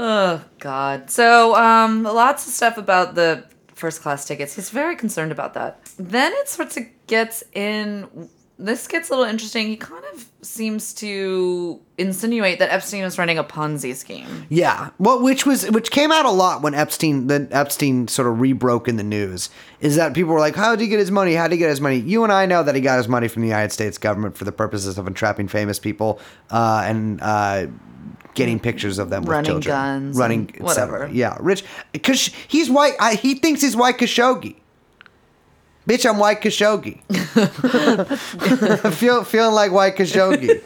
Oh 0.00 0.44
God. 0.60 1.10
So 1.10 1.56
um, 1.56 2.04
lots 2.04 2.46
of 2.46 2.52
stuff 2.52 2.78
about 2.78 3.16
the 3.16 3.44
first 3.74 4.00
class 4.00 4.24
tickets. 4.24 4.54
He's 4.54 4.70
very 4.70 4.94
concerned 4.94 5.32
about 5.32 5.54
that. 5.54 5.87
Then 5.98 6.32
it 6.36 6.48
sorts 6.48 6.76
of 6.76 6.84
gets 7.06 7.42
in. 7.52 8.28
This 8.60 8.88
gets 8.88 9.08
a 9.08 9.12
little 9.12 9.24
interesting. 9.24 9.68
He 9.68 9.76
kind 9.76 10.02
of 10.12 10.26
seems 10.42 10.92
to 10.94 11.80
insinuate 11.96 12.58
that 12.58 12.72
Epstein 12.72 13.04
was 13.04 13.16
running 13.16 13.38
a 13.38 13.44
Ponzi 13.44 13.94
scheme. 13.94 14.26
Yeah, 14.48 14.90
well, 14.98 15.22
which 15.22 15.46
was 15.46 15.70
which 15.70 15.92
came 15.92 16.10
out 16.10 16.24
a 16.24 16.30
lot 16.30 16.60
when 16.62 16.74
Epstein 16.74 17.28
the 17.28 17.46
Epstein 17.52 18.08
sort 18.08 18.26
of 18.26 18.40
rebroke 18.40 18.88
in 18.88 18.96
the 18.96 19.04
news. 19.04 19.50
Is 19.80 19.94
that 19.94 20.12
people 20.12 20.32
were 20.32 20.40
like, 20.40 20.56
"How 20.56 20.74
did 20.74 20.82
he 20.82 20.88
get 20.88 20.98
his 20.98 21.12
money? 21.12 21.34
How 21.34 21.44
did 21.44 21.52
he 21.52 21.58
get 21.58 21.70
his 21.70 21.80
money?" 21.80 21.98
You 22.00 22.24
and 22.24 22.32
I 22.32 22.46
know 22.46 22.64
that 22.64 22.74
he 22.74 22.80
got 22.80 22.96
his 22.96 23.06
money 23.06 23.28
from 23.28 23.42
the 23.42 23.48
United 23.48 23.70
States 23.72 23.96
government 23.96 24.36
for 24.36 24.44
the 24.44 24.52
purposes 24.52 24.98
of 24.98 25.06
entrapping 25.06 25.46
famous 25.46 25.78
people 25.78 26.18
uh, 26.50 26.82
and 26.84 27.20
uh, 27.22 27.66
getting 28.34 28.58
pictures 28.58 28.98
of 28.98 29.10
them 29.10 29.22
with 29.22 29.30
Running 29.30 29.50
children, 29.52 29.72
guns 29.72 30.16
running 30.16 30.50
and 30.58 30.68
et 30.68 30.74
cetera. 30.74 30.92
whatever. 30.98 31.14
Yeah, 31.14 31.36
rich 31.40 31.62
because 31.92 32.26
he's 32.48 32.68
white. 32.68 32.94
I, 32.98 33.14
he 33.14 33.34
thinks 33.36 33.60
he's 33.60 33.76
white 33.76 33.98
Khashoggi. 33.98 34.56
Bitch, 35.88 36.04
I'm 36.04 36.18
white 36.18 36.42
Khashoggi. 36.42 37.00
Feel 38.92 39.24
feeling 39.24 39.54
like 39.54 39.72
white 39.72 39.96
Khashoggi. 39.96 40.60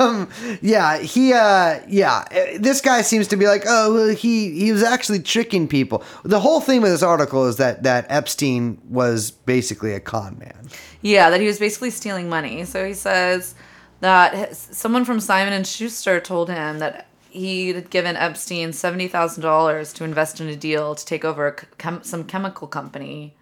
um, 0.00 0.30
yeah, 0.62 0.96
he 0.96 1.34
uh 1.34 1.80
yeah, 1.86 2.24
uh, 2.30 2.58
this 2.58 2.80
guy 2.80 3.02
seems 3.02 3.28
to 3.28 3.36
be 3.36 3.46
like, 3.46 3.64
"Oh, 3.66 3.92
well, 3.92 4.08
he 4.14 4.58
he 4.58 4.72
was 4.72 4.82
actually 4.82 5.18
tricking 5.18 5.68
people." 5.68 6.02
The 6.22 6.40
whole 6.40 6.62
theme 6.62 6.82
of 6.84 6.88
this 6.88 7.02
article 7.02 7.46
is 7.46 7.58
that 7.58 7.82
that 7.82 8.06
Epstein 8.08 8.80
was 8.88 9.30
basically 9.30 9.92
a 9.92 10.00
con 10.00 10.38
man. 10.38 10.70
Yeah, 11.02 11.28
that 11.28 11.42
he 11.42 11.46
was 11.46 11.58
basically 11.58 11.90
stealing 11.90 12.30
money. 12.30 12.64
So 12.64 12.86
he 12.86 12.94
says 12.94 13.54
that 14.00 14.56
someone 14.56 15.04
from 15.04 15.20
Simon 15.20 15.52
and 15.52 15.66
Schuster 15.66 16.18
told 16.18 16.48
him 16.48 16.78
that 16.78 17.08
he 17.28 17.74
had 17.74 17.90
given 17.90 18.16
Epstein 18.16 18.72
seventy 18.72 19.06
thousand 19.06 19.42
dollars 19.42 19.92
to 19.92 20.04
invest 20.04 20.40
in 20.40 20.48
a 20.48 20.56
deal 20.56 20.94
to 20.94 21.04
take 21.04 21.26
over 21.26 21.46
a 21.46 21.52
chem- 21.76 22.04
some 22.04 22.24
chemical 22.24 22.66
company. 22.66 23.34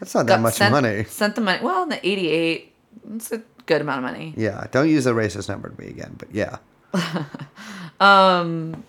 That's 0.00 0.14
not 0.14 0.26
that 0.26 0.40
much 0.40 0.54
sent, 0.54 0.72
money. 0.72 1.04
Sent 1.04 1.34
the 1.34 1.40
money. 1.40 1.62
Well, 1.62 1.82
in 1.84 1.88
the 1.88 2.06
'88, 2.06 2.72
it's 3.14 3.32
a 3.32 3.42
good 3.66 3.80
amount 3.80 4.04
of 4.04 4.12
money. 4.12 4.34
Yeah, 4.36 4.66
don't 4.70 4.88
use 4.88 5.06
a 5.06 5.12
racist 5.12 5.48
number 5.48 5.68
to 5.68 5.80
me 5.80 5.88
again, 5.88 6.14
but 6.18 6.32
yeah. 6.32 6.58
um, 8.00 8.84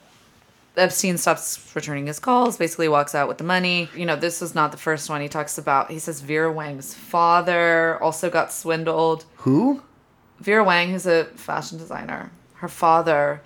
Epstein 0.78 1.18
stops 1.18 1.72
returning 1.76 2.08
his 2.08 2.20
calls, 2.20 2.58
basically 2.58 2.88
walks 2.88 3.14
out 3.14 3.28
with 3.28 3.38
the 3.38 3.44
money. 3.44 3.90
You 3.96 4.06
know, 4.06 4.16
this 4.16 4.42
is 4.42 4.56
not 4.56 4.72
the 4.72 4.78
first 4.78 5.10
one 5.10 5.22
he 5.22 5.28
talks 5.28 5.58
about. 5.58 5.92
He 5.92 6.00
says 6.00 6.22
Vera 6.22 6.52
Wang's 6.52 6.94
father 6.94 8.02
also 8.02 8.30
got 8.30 8.52
swindled. 8.52 9.26
Who? 9.38 9.84
Vera 10.40 10.64
Wang, 10.64 10.92
who's 10.92 11.06
a 11.06 11.26
fashion 11.26 11.78
designer, 11.78 12.32
her 12.56 12.70
father, 12.70 13.42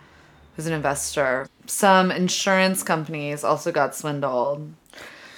who's 0.56 0.68
an 0.68 0.74
investor. 0.74 1.50
Some 1.66 2.12
insurance 2.12 2.84
companies 2.84 3.44
also 3.44 3.72
got 3.72 3.96
swindled. 3.96 4.72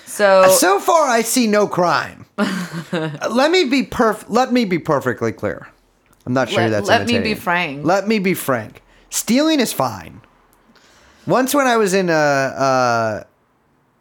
So, 0.06 0.48
So 0.50 0.80
far, 0.80 1.08
I 1.08 1.22
see 1.22 1.48
no 1.48 1.68
crime. 1.68 2.26
let 2.38 3.52
me 3.52 3.66
be 3.66 3.84
perf- 3.84 4.26
Let 4.28 4.52
me 4.54 4.66
be 4.66 4.80
perfectly 4.80 5.32
clear. 5.32 5.68
I'm 6.26 6.34
not 6.34 6.50
sure 6.50 6.64
Let- 6.64 6.70
that's. 6.70 6.88
let 6.88 7.08
me 7.08 7.20
be 7.20 7.34
frank. 7.34 7.86
Let 7.86 8.08
me 8.08 8.20
be 8.20 8.34
frank. 8.34 8.82
Stealing 9.10 9.60
is 9.60 9.72
fine. 9.74 10.22
Once, 11.28 11.56
when 11.56 11.66
I 11.66 11.78
was 11.78 11.94
in 11.94 12.10
a, 12.10 12.14
uh, 12.14 13.24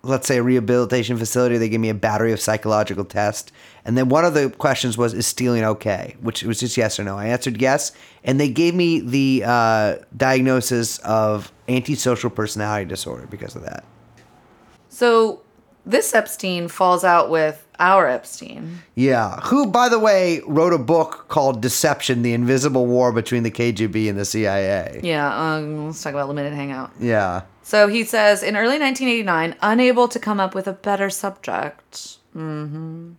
let's 0.02 0.26
say, 0.26 0.36
a 0.38 0.42
rehabilitation 0.42 1.16
facility, 1.16 1.56
they 1.56 1.68
gave 1.70 1.80
me 1.80 1.88
a 1.88 1.94
battery 1.94 2.32
of 2.32 2.40
psychological 2.40 3.04
tests, 3.04 3.50
and 3.86 3.96
then 3.96 4.08
one 4.10 4.24
of 4.26 4.34
the 4.34 4.50
questions 4.50 4.98
was, 4.98 5.14
"Is 5.14 5.26
stealing 5.26 5.64
okay?" 5.64 6.16
Which 6.20 6.42
was 6.42 6.60
just 6.60 6.76
yes 6.76 6.98
or 7.00 7.04
no. 7.04 7.16
I 7.16 7.26
answered 7.26 7.60
yes, 7.62 7.92
and 8.24 8.38
they 8.38 8.50
gave 8.50 8.74
me 8.74 9.00
the 9.00 9.42
uh, 9.46 9.96
diagnosis 10.16 10.98
of 10.98 11.50
antisocial 11.68 12.28
personality 12.28 12.84
disorder 12.86 13.26
because 13.30 13.56
of 13.56 13.62
that. 13.62 13.84
so 14.90 15.40
this 15.86 16.14
Epstein 16.14 16.68
falls 16.68 17.04
out 17.04 17.30
with 17.30 17.66
our 17.78 18.08
Epstein. 18.08 18.78
Yeah, 18.94 19.40
who, 19.40 19.66
by 19.66 19.88
the 19.88 19.98
way, 19.98 20.40
wrote 20.46 20.72
a 20.72 20.78
book 20.78 21.26
called 21.28 21.60
Deception 21.60 22.22
The 22.22 22.32
Invisible 22.32 22.86
War 22.86 23.12
Between 23.12 23.42
the 23.42 23.50
KGB 23.50 24.08
and 24.08 24.18
the 24.18 24.24
CIA. 24.24 25.00
Yeah, 25.02 25.54
um, 25.54 25.86
let's 25.86 26.02
talk 26.02 26.14
about 26.14 26.28
limited 26.28 26.52
hangout. 26.52 26.92
Yeah. 27.00 27.42
So 27.62 27.88
he 27.88 28.04
says 28.04 28.42
in 28.42 28.56
early 28.56 28.78
1989, 28.78 29.56
unable 29.62 30.08
to 30.08 30.18
come 30.18 30.38
up 30.38 30.54
with 30.54 30.66
a 30.66 30.72
better 30.72 31.10
subject. 31.10 32.18
hmm 32.32 33.12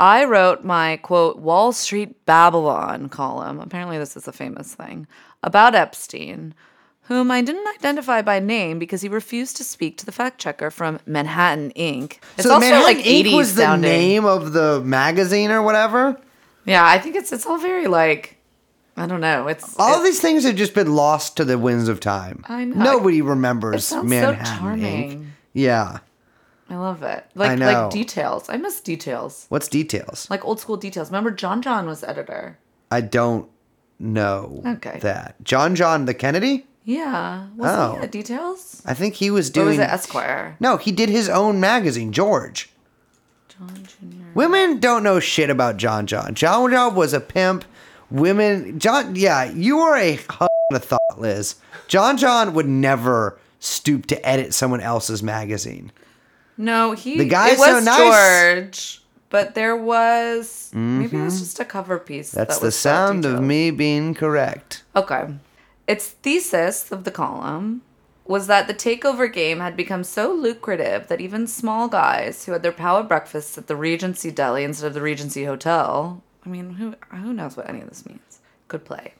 I 0.00 0.24
wrote 0.24 0.62
my 0.62 0.96
quote 0.98 1.38
Wall 1.38 1.72
Street 1.72 2.24
Babylon 2.24 3.08
column. 3.08 3.58
Apparently, 3.58 3.98
this 3.98 4.16
is 4.16 4.28
a 4.28 4.32
famous 4.32 4.72
thing 4.74 5.08
about 5.42 5.74
Epstein, 5.74 6.54
whom 7.08 7.30
I 7.30 7.42
didn't 7.42 7.66
identify 7.66 8.22
by 8.22 8.38
name 8.38 8.78
because 8.78 9.02
he 9.02 9.08
refused 9.08 9.56
to 9.56 9.64
speak 9.64 9.96
to 9.98 10.06
the 10.06 10.12
fact 10.12 10.38
checker 10.38 10.70
from 10.70 11.00
Manhattan 11.06 11.72
Inc. 11.76 12.18
It's 12.36 12.44
so 12.46 12.54
also 12.54 12.60
Manhattan 12.70 12.82
like 12.84 13.04
Inc. 13.04 13.24
80s 13.24 13.36
was 13.36 13.54
the 13.54 13.62
sounding. 13.62 13.90
name 13.90 14.24
of 14.24 14.52
the 14.52 14.80
magazine 14.82 15.50
or 15.50 15.62
whatever. 15.62 16.20
Yeah, 16.64 16.86
I 16.86 16.98
think 16.98 17.16
it's 17.16 17.32
it's 17.32 17.46
all 17.46 17.58
very 17.58 17.86
like 17.86 18.36
I 18.96 19.06
don't 19.06 19.20
know. 19.20 19.46
It's 19.48 19.76
All 19.78 20.00
it- 20.00 20.04
these 20.04 20.20
things 20.20 20.44
have 20.44 20.56
just 20.56 20.74
been 20.74 20.94
lost 20.94 21.36
to 21.36 21.44
the 21.44 21.56
winds 21.58 21.88
of 21.88 22.00
time. 22.00 22.44
I 22.48 22.64
know. 22.64 22.84
Nobody 22.84 23.18
It 23.18 23.24
remembers 23.24 23.84
so 23.86 24.02
Manhattan 24.02 24.80
Inc. 24.80 25.26
Yeah. 25.54 25.98
I 26.70 26.76
love 26.76 27.02
it. 27.02 27.24
Like 27.34 27.58
know. 27.58 27.66
like 27.84 27.90
details. 27.90 28.50
I 28.50 28.58
miss 28.58 28.80
details. 28.80 29.46
What's 29.48 29.68
details? 29.68 30.28
Like 30.28 30.44
old 30.44 30.60
school 30.60 30.76
details. 30.76 31.08
Remember 31.08 31.30
John 31.30 31.62
John 31.62 31.86
was 31.86 32.04
editor. 32.04 32.58
I 32.90 33.00
don't 33.00 33.48
know 33.98 34.62
Okay. 34.66 34.98
that. 35.00 35.36
John 35.42 35.74
John 35.74 36.04
the 36.04 36.12
Kennedy? 36.14 36.66
Yeah. 36.88 37.48
Was 37.54 37.70
Oh. 37.70 37.96
he 37.98 38.04
at 38.04 38.10
details? 38.10 38.80
I 38.86 38.94
think 38.94 39.16
he 39.16 39.30
was 39.30 39.50
Or 39.50 39.52
doing 39.52 39.66
was 39.68 39.78
it 39.80 39.90
Esquire? 39.90 40.56
No, 40.58 40.78
he 40.78 40.90
did 40.90 41.10
his 41.10 41.28
own 41.28 41.60
magazine, 41.60 42.12
George. 42.12 42.70
John 43.50 43.84
Jr. 43.86 44.24
Women 44.34 44.80
don't 44.80 45.02
know 45.02 45.20
shit 45.20 45.50
about 45.50 45.76
John 45.76 46.06
John. 46.06 46.34
John 46.34 46.70
John 46.70 46.94
was 46.94 47.12
a 47.12 47.20
pimp. 47.20 47.66
Women, 48.10 48.78
John, 48.78 49.14
yeah, 49.16 49.44
you 49.44 49.80
are 49.80 49.98
a 49.98 50.14
hug 50.30 50.48
a 50.72 50.78
thought, 50.78 51.18
Liz. 51.18 51.56
John 51.88 52.16
John 52.16 52.54
would 52.54 52.66
never 52.68 53.38
stoop 53.60 54.06
to 54.06 54.26
edit 54.26 54.54
someone 54.54 54.80
else's 54.80 55.22
magazine. 55.22 55.92
No, 56.56 56.92
he 56.92 57.18
The 57.18 57.26
guy's 57.26 57.52
it 57.54 57.58
was 57.58 57.68
so 57.68 57.80
nice. 57.80 58.54
George, 58.54 59.02
but 59.28 59.54
there 59.54 59.76
was 59.76 60.70
maybe 60.72 61.18
it 61.18 61.22
was 61.22 61.38
just 61.40 61.60
a 61.60 61.66
cover 61.66 61.98
piece. 61.98 62.30
Mm-hmm. 62.30 62.38
That's 62.38 62.58
that 62.60 62.64
the 62.64 62.72
sound 62.72 63.26
of 63.26 63.42
me 63.42 63.70
being 63.70 64.14
correct. 64.14 64.84
Okay. 64.96 65.26
Its 65.88 66.06
thesis 66.08 66.92
of 66.92 67.02
the 67.04 67.10
column 67.10 67.82
was 68.26 68.46
that 68.46 68.68
the 68.68 68.74
takeover 68.74 69.32
game 69.32 69.58
had 69.58 69.74
become 69.74 70.04
so 70.04 70.30
lucrative 70.32 71.08
that 71.08 71.20
even 71.20 71.46
small 71.46 71.88
guys 71.88 72.44
who 72.44 72.52
had 72.52 72.62
their 72.62 72.72
power 72.72 73.02
breakfasts 73.02 73.56
at 73.56 73.68
the 73.68 73.74
Regency 73.74 74.30
Deli 74.30 74.64
instead 74.64 74.88
of 74.88 74.92
the 74.94 75.00
Regency 75.00 75.44
Hotel, 75.44 76.22
I 76.44 76.50
mean, 76.50 76.74
who 76.74 76.94
who 77.10 77.32
knows 77.32 77.56
what 77.56 77.68
any 77.68 77.80
of 77.80 77.88
this 77.88 78.04
means, 78.04 78.40
could 78.68 78.84
play. 78.84 79.14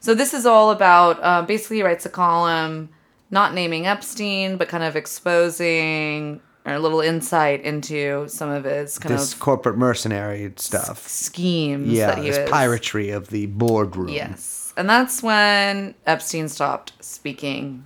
So 0.00 0.14
this 0.14 0.32
is 0.32 0.46
all 0.46 0.70
about 0.70 1.22
uh, 1.22 1.42
basically 1.42 1.76
he 1.76 1.82
writes 1.82 2.06
a 2.06 2.10
column, 2.10 2.88
not 3.30 3.52
naming 3.52 3.86
Epstein, 3.86 4.56
but 4.56 4.68
kind 4.68 4.82
of 4.82 4.96
exposing 4.96 6.40
or 6.64 6.72
a 6.72 6.78
little 6.78 7.00
insight 7.02 7.60
into 7.62 8.26
some 8.28 8.48
of 8.48 8.64
his 8.64 8.98
kind 8.98 9.14
This 9.14 9.34
of 9.34 9.40
corporate 9.40 9.76
mercenary 9.76 10.50
stuff. 10.56 11.06
schemes 11.06 11.88
Yeah, 11.88 12.06
that 12.06 12.18
he 12.18 12.30
this 12.30 12.38
was 12.38 12.48
piratery 12.50 13.10
of 13.10 13.28
the 13.28 13.44
boardroom. 13.46 14.08
Yes. 14.08 14.63
And 14.76 14.88
that's 14.88 15.22
when 15.22 15.94
Epstein 16.06 16.48
stopped 16.48 16.92
speaking 17.00 17.84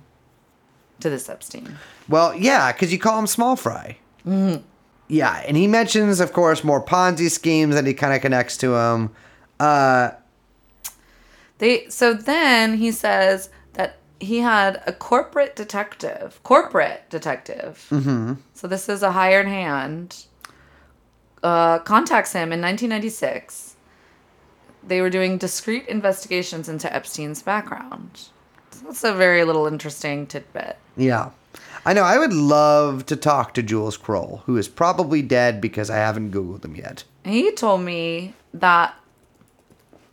to 0.99 1.09
this 1.09 1.29
Epstein. 1.29 1.77
Well, 2.07 2.35
yeah, 2.35 2.71
because 2.71 2.91
you 2.91 2.99
call 2.99 3.19
him 3.19 3.27
small 3.27 3.55
fry. 3.55 3.97
Mm-hmm. 4.27 4.63
Yeah, 5.07 5.43
and 5.47 5.57
he 5.57 5.67
mentions, 5.67 6.19
of 6.19 6.33
course, 6.33 6.63
more 6.63 6.83
Ponzi 6.83 7.29
schemes 7.31 7.75
that 7.75 7.85
he 7.85 7.93
kind 7.93 8.13
of 8.13 8.21
connects 8.21 8.57
to 8.57 8.75
him. 8.75 9.11
Uh, 9.59 10.11
They 11.57 11.89
so 11.89 12.13
then 12.13 12.77
he 12.77 12.91
says 12.91 13.49
that 13.73 13.97
he 14.19 14.39
had 14.39 14.81
a 14.85 14.93
corporate 14.93 15.55
detective, 15.55 16.39
corporate 16.43 17.09
detective. 17.09 17.87
Mm-hmm. 17.89 18.33
So 18.53 18.67
this 18.67 18.87
is 18.87 19.03
a 19.03 19.11
hired 19.11 19.47
hand. 19.47 20.25
Uh, 21.41 21.79
contacts 21.79 22.33
him 22.33 22.51
in 22.51 22.61
1996. 22.61 23.68
They 24.83 25.01
were 25.01 25.09
doing 25.09 25.37
discreet 25.37 25.87
investigations 25.87 26.69
into 26.69 26.93
Epstein's 26.93 27.41
background. 27.41 28.29
So 28.71 28.85
that's 28.85 29.03
a 29.03 29.13
very 29.13 29.43
little 29.43 29.67
interesting 29.67 30.25
tidbit. 30.27 30.77
yeah. 30.95 31.31
I 31.85 31.93
know, 31.93 32.03
I 32.03 32.17
would 32.17 32.33
love 32.33 33.05
to 33.07 33.15
talk 33.15 33.53
to 33.53 33.63
Jules 33.63 33.97
Kroll, 33.97 34.43
who 34.45 34.57
is 34.57 34.67
probably 34.67 35.21
dead 35.21 35.61
because 35.61 35.89
I 35.89 35.95
haven't 35.95 36.31
Googled 36.31 36.65
him 36.65 36.75
yet. 36.75 37.05
He 37.23 37.51
told 37.51 37.81
me 37.81 38.33
that 38.53 38.95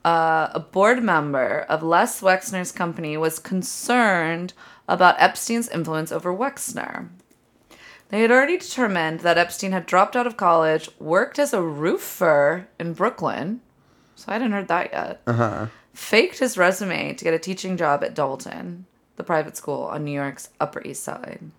uh, 0.05 0.49
a 0.55 0.61
board 0.61 1.03
member 1.03 1.67
of 1.69 1.83
Les 1.83 2.21
Wexner's 2.21 2.71
company 2.71 3.17
was 3.17 3.41
concerned 3.41 4.53
about 4.89 5.21
Epstein's 5.21 5.69
influence 5.69 6.13
over 6.13 6.33
Wexner. 6.33 7.09
They 8.09 8.21
had 8.21 8.31
already 8.31 8.57
determined 8.57 9.21
that 9.21 9.37
Epstein 9.37 9.73
had 9.73 9.87
dropped 9.87 10.15
out 10.15 10.27
of 10.27 10.37
college, 10.37 10.89
worked 11.01 11.41
as 11.41 11.53
a 11.53 11.61
roofer 11.61 12.69
in 12.79 12.93
Brooklyn. 12.93 13.61
So 14.17 14.25
I 14.29 14.33
hadn't 14.33 14.53
heard 14.53 14.69
that 14.69 14.91
yet. 14.93 15.21
Uh-huh. 15.27 15.67
Faked 15.95 16.41
his 16.41 16.59
resume 16.59 17.15
to 17.15 17.25
get 17.25 17.35
a 17.35 17.39
teaching 17.39 17.77
job 17.77 18.03
at 18.03 18.15
Dalton, 18.15 18.87
the 19.17 19.23
private 19.23 19.57
school 19.57 19.85
on 19.85 20.05
New 20.05 20.13
York's 20.13 20.49
Upper 20.59 20.83
East 20.85 21.05
Side. 21.05 21.51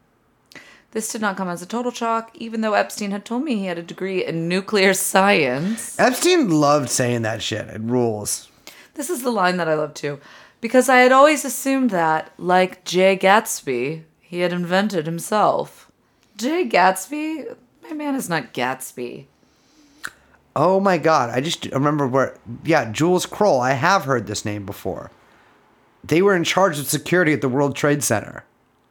This 0.91 1.11
did 1.11 1.21
not 1.21 1.37
come 1.37 1.49
as 1.49 1.61
a 1.61 1.67
total 1.67 1.91
shock, 1.91 2.31
even 2.33 2.61
though 2.61 2.73
Epstein 2.73 3.11
had 3.11 3.25
told 3.25 3.43
me 3.43 3.55
he 3.55 3.65
had 3.65 3.77
a 3.77 3.83
degree 3.83 4.25
in 4.25 4.47
nuclear 4.47 4.93
science. 4.93 5.99
Epstein 5.99 6.49
loved 6.49 6.89
saying 6.89 7.21
that 7.21 7.41
shit. 7.41 7.67
It 7.67 7.81
rules. 7.81 8.49
This 8.95 9.09
is 9.09 9.21
the 9.21 9.31
line 9.31 9.57
that 9.57 9.67
I 9.67 9.75
love 9.75 9.93
too, 9.93 10.19
because 10.59 10.89
I 10.89 10.99
had 10.99 11.11
always 11.11 11.45
assumed 11.45 11.91
that, 11.91 12.31
like 12.37 12.83
Jay 12.83 13.15
Gatsby, 13.15 14.03
he 14.19 14.39
had 14.39 14.51
invented 14.51 15.05
himself. 15.05 15.91
Jay 16.35 16.67
Gatsby? 16.67 17.55
My 17.83 17.93
man 17.93 18.15
is 18.15 18.29
not 18.29 18.53
Gatsby. 18.53 19.25
Oh 20.59 20.79
my 20.79 20.97
god, 20.97 21.29
I 21.29 21.39
just 21.39 21.67
remember 21.67 22.07
where. 22.07 22.35
Yeah, 22.63 22.91
Jules 22.91 23.27
Kroll. 23.27 23.61
I 23.61 23.73
have 23.73 24.05
heard 24.05 24.25
this 24.25 24.43
name 24.43 24.65
before. 24.65 25.11
They 26.03 26.23
were 26.23 26.35
in 26.35 26.43
charge 26.43 26.79
of 26.79 26.87
security 26.87 27.31
at 27.31 27.41
the 27.41 27.47
World 27.47 27.75
Trade 27.75 28.03
Center. 28.03 28.43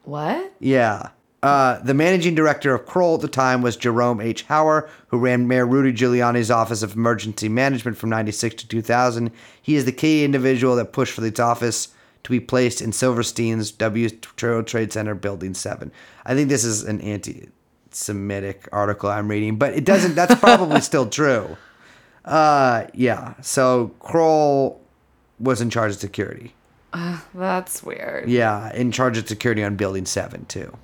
What? 0.05 0.53
Yeah. 0.61 1.09
Uh, 1.43 1.81
the 1.81 1.93
managing 1.93 2.37
director 2.37 2.73
of 2.73 2.87
Kroll 2.87 3.17
at 3.17 3.21
the 3.21 3.29
time 3.29 3.63
was 3.63 3.77
Jerome 3.77 4.21
H. 4.21 4.47
Hauer, 4.47 4.89
who 5.09 5.19
ran 5.19 5.49
Mayor 5.49 5.67
Rudy 5.67 5.93
Giuliani's 5.93 6.53
Office 6.53 6.85
of 6.85 6.95
Emergency 6.95 7.49
Management 7.49 7.97
from 7.97 8.11
96 8.11 8.55
to 8.63 8.69
2000. 8.69 9.33
He 9.61 9.75
is 9.75 9.85
the 9.85 9.93
key 9.93 10.25
individual 10.25 10.77
that 10.77 10.93
pushed 10.93 11.15
for 11.15 11.21
this 11.21 11.41
office 11.41 11.89
to 12.23 12.31
be 12.31 12.39
placed 12.39 12.81
in 12.81 12.93
Silverstein's 12.93 13.73
W 13.73 14.09
Trade 14.09 14.93
Center 14.93 15.17
Building 15.17 15.55
7. 15.55 15.91
I 16.25 16.35
think 16.35 16.49
this 16.49 16.65
is 16.65 16.85
an 16.85 17.01
anti 17.01 17.49
Semitic 17.97 18.69
article 18.73 19.11
I'm 19.11 19.29
reading, 19.29 19.57
but 19.57 19.73
it 19.75 19.85
doesn't, 19.85 20.15
that's 20.15 20.35
probably 20.35 20.81
still 20.93 21.09
true. 21.09 21.57
Uh, 22.25 22.87
yeah. 22.93 23.35
So 23.41 23.93
Kroll 24.01 24.81
was 25.41 25.61
in 25.61 25.71
charge 25.71 25.93
of 25.93 25.99
security. 25.99 26.55
That's 27.35 27.83
weird. 27.83 28.29
Yeah, 28.29 28.73
in 28.75 28.91
charge 28.93 29.19
of 29.19 29.29
security 29.29 29.63
on 29.63 29.77
Building 29.77 30.07
7, 30.07 30.47
too. 30.47 30.77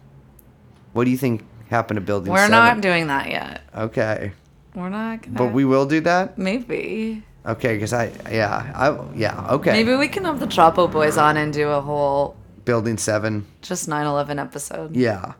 What 0.92 1.04
do 1.04 1.10
you 1.10 1.16
think 1.16 1.42
happened 1.70 1.96
to 1.96 2.00
Building 2.02 2.32
We're 2.32 2.38
7? 2.38 2.50
not 2.50 2.80
doing 2.80 3.06
that 3.06 3.30
yet. 3.30 3.62
Okay. 3.74 4.32
We're 4.74 4.88
not 4.90 5.22
gonna. 5.22 5.38
But 5.38 5.52
we 5.52 5.64
will 5.64 5.86
do 5.86 6.00
that? 6.00 6.38
maybe. 6.38 7.22
Okay, 7.44 7.74
because 7.74 7.92
I, 7.92 8.12
yeah, 8.30 8.72
I, 8.74 9.16
yeah, 9.16 9.48
okay. 9.50 9.72
Maybe 9.72 9.96
we 9.96 10.06
can 10.08 10.24
have 10.24 10.38
the 10.38 10.46
Chapo 10.46 10.90
boys 10.90 11.16
on 11.18 11.36
and 11.36 11.52
do 11.52 11.68
a 11.70 11.80
whole 11.80 12.36
Building 12.64 12.96
7. 12.96 13.44
just 13.62 13.88
9/11 13.88 14.40
episode. 14.40 14.94
Yeah. 14.96 15.32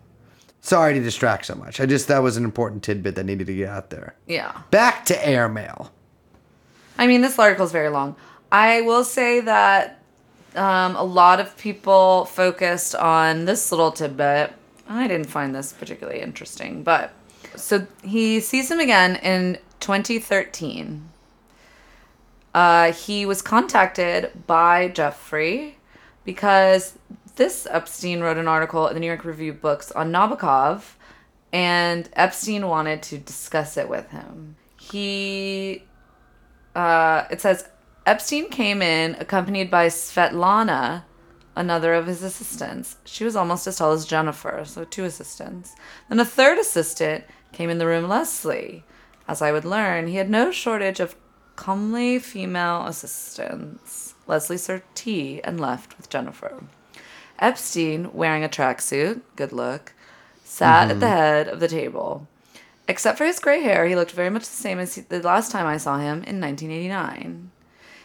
Sorry 0.63 0.95
to 0.95 1.01
distract 1.01 1.47
so 1.47 1.57
much. 1.57 1.81
I 1.81 1.87
just, 1.87 2.07
that 2.07 2.23
was 2.23 2.37
an 2.37 2.45
important 2.45 2.85
tidbit 2.85 3.17
that 3.17 3.25
needed 3.25 3.49
to 3.49 3.55
get 3.55 3.69
out 3.69 3.91
there. 3.91 4.15
Yeah. 4.29 4.63
Back 4.71 5.05
to 5.07 5.29
airmail. 5.29 5.91
I 6.97 7.09
mean, 7.09 7.21
this 7.21 7.37
article 7.37 7.67
is 7.67 7.73
very 7.73 7.89
long. 7.89 8.15
I 8.53 8.83
will 8.83 9.03
say 9.03 9.41
that 9.41 10.01
um, 10.55 10.95
a 10.95 11.03
lot 11.03 11.41
of 11.41 11.57
people 11.59 12.27
focused 12.27 12.95
on 12.95 13.45
this 13.45 13.73
little 13.73 13.91
tidbit. 13.91 14.53
I 14.89 15.09
didn't 15.09 15.29
find 15.29 15.53
this 15.53 15.73
particularly 15.73 16.21
interesting, 16.21 16.85
but 16.85 17.13
so 17.57 17.87
he 18.05 18.39
sees 18.39 18.71
him 18.71 18.79
again 18.79 19.17
in 19.17 19.59
2013. 19.81 21.09
Uh, 22.55 22.93
he 22.93 23.27
was 23.27 23.43
contacted 23.43 24.31
by 24.47 24.89
Jeffrey 24.89 25.79
because 26.25 26.99
this 27.37 27.67
Epstein 27.71 28.21
wrote 28.21 28.37
an 28.37 28.49
article 28.49 28.87
in 28.89 28.95
the 28.95 29.01
New 29.01 29.07
York 29.07 29.25
Review 29.25 29.53
Books 29.53 29.91
on 29.93 30.13
Nabokov, 30.13 30.97
and 31.53 32.09
Epstein 32.15 32.67
wanted 32.67 33.03
to 33.05 33.19
discuss 33.19 33.77
it 33.77 33.89
with 33.89 34.11
him. 34.11 34.57
He 34.81 35.85
uh, 36.75 37.25
it 37.31 37.41
says 37.41 37.69
Epstein 38.07 38.49
came 38.49 38.83
in 38.83 39.15
accompanied 39.17 39.71
by 39.71 39.87
Svetlana, 39.87 41.05
another 41.55 41.95
of 41.95 42.07
his 42.07 42.23
assistants. 42.23 42.97
She 43.05 43.25
was 43.25 43.37
almost 43.37 43.67
as 43.67 43.77
tall 43.77 43.93
as 43.93 44.07
Jennifer, 44.07 44.65
so 44.65 44.85
two 44.85 45.05
assistants. 45.05 45.75
Then 46.09 46.21
a 46.21 46.25
third 46.25 46.59
assistant 46.59 47.25
came 47.53 47.71
in 47.71 47.79
the 47.79 47.87
room, 47.87 48.09
Leslie. 48.09 48.85
As 49.29 49.41
I 49.41 49.53
would 49.53 49.65
learn, 49.65 50.09
he 50.09 50.17
had 50.17 50.31
no 50.31 50.51
shortage 50.51 50.99
of 50.99 51.15
comely 51.55 52.19
female 52.19 52.87
assistants. 52.87 54.15
Leslie 54.27 54.57
served 54.57 54.85
tea 54.95 55.41
and 55.45 55.61
left 55.61 55.97
with 55.97 56.09
Jennifer. 56.09 56.65
Epstein, 57.43 58.11
wearing 58.15 58.45
a 58.45 58.49
tracksuit, 58.49 59.21
good 59.37 59.53
look, 59.53 59.93
sat 60.45 60.91
at 60.91 61.01
the 61.01 61.09
head 61.09 61.49
of 61.49 61.61
the 61.61 61.69
table. 61.69 62.29
Except 62.89 63.19
for 63.19 63.25
his 63.25 63.41
gray 63.41 63.63
hair, 63.63 63.87
he 63.87 63.97
looked 63.97 64.13
very 64.13 64.31
much 64.31 64.43
the 64.43 64.63
same 64.63 64.79
as 64.79 64.95
he- 64.95 65.03
the 65.03 65.21
last 65.21 65.51
time 65.51 65.67
I 65.67 65.77
saw 65.77 65.99
him 65.99 66.23
in 66.25 66.41
1989. 66.41 67.51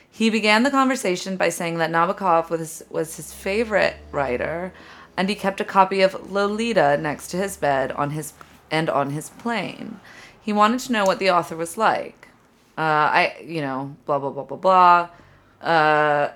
He 0.10 0.30
began 0.32 0.64
the 0.64 0.72
conversation 0.72 1.38
by 1.38 1.50
saying 1.50 1.78
that 1.78 1.92
Nabokov 1.92 2.50
was, 2.50 2.84
was 2.90 3.18
his 3.18 3.32
favorite 3.32 3.98
writer, 4.12 4.74
and 5.16 5.30
he 5.30 5.36
kept 5.36 5.62
a 5.62 5.66
copy 5.66 6.02
of 6.02 6.32
Lolita 6.32 6.98
next 6.98 7.28
to 7.30 7.38
his 7.38 7.58
bed 7.58 7.92
on 7.92 8.12
his 8.12 8.34
and 8.72 8.90
on 8.90 9.12
his 9.12 9.30
plane. 9.30 10.00
He 10.42 10.52
wanted 10.52 10.80
to 10.82 10.94
know 10.94 11.06
what 11.06 11.20
the 11.20 11.30
author 11.30 11.56
was 11.56 11.78
like. 11.78 12.28
Uh, 12.78 12.82
I, 12.82 13.36
you 13.44 13.62
know, 13.62 13.96
blah 14.06 14.20
blah 14.20 14.30
blah 14.32 14.44
blah 14.44 14.58
blah. 14.58 15.10
Uh, 15.62 16.32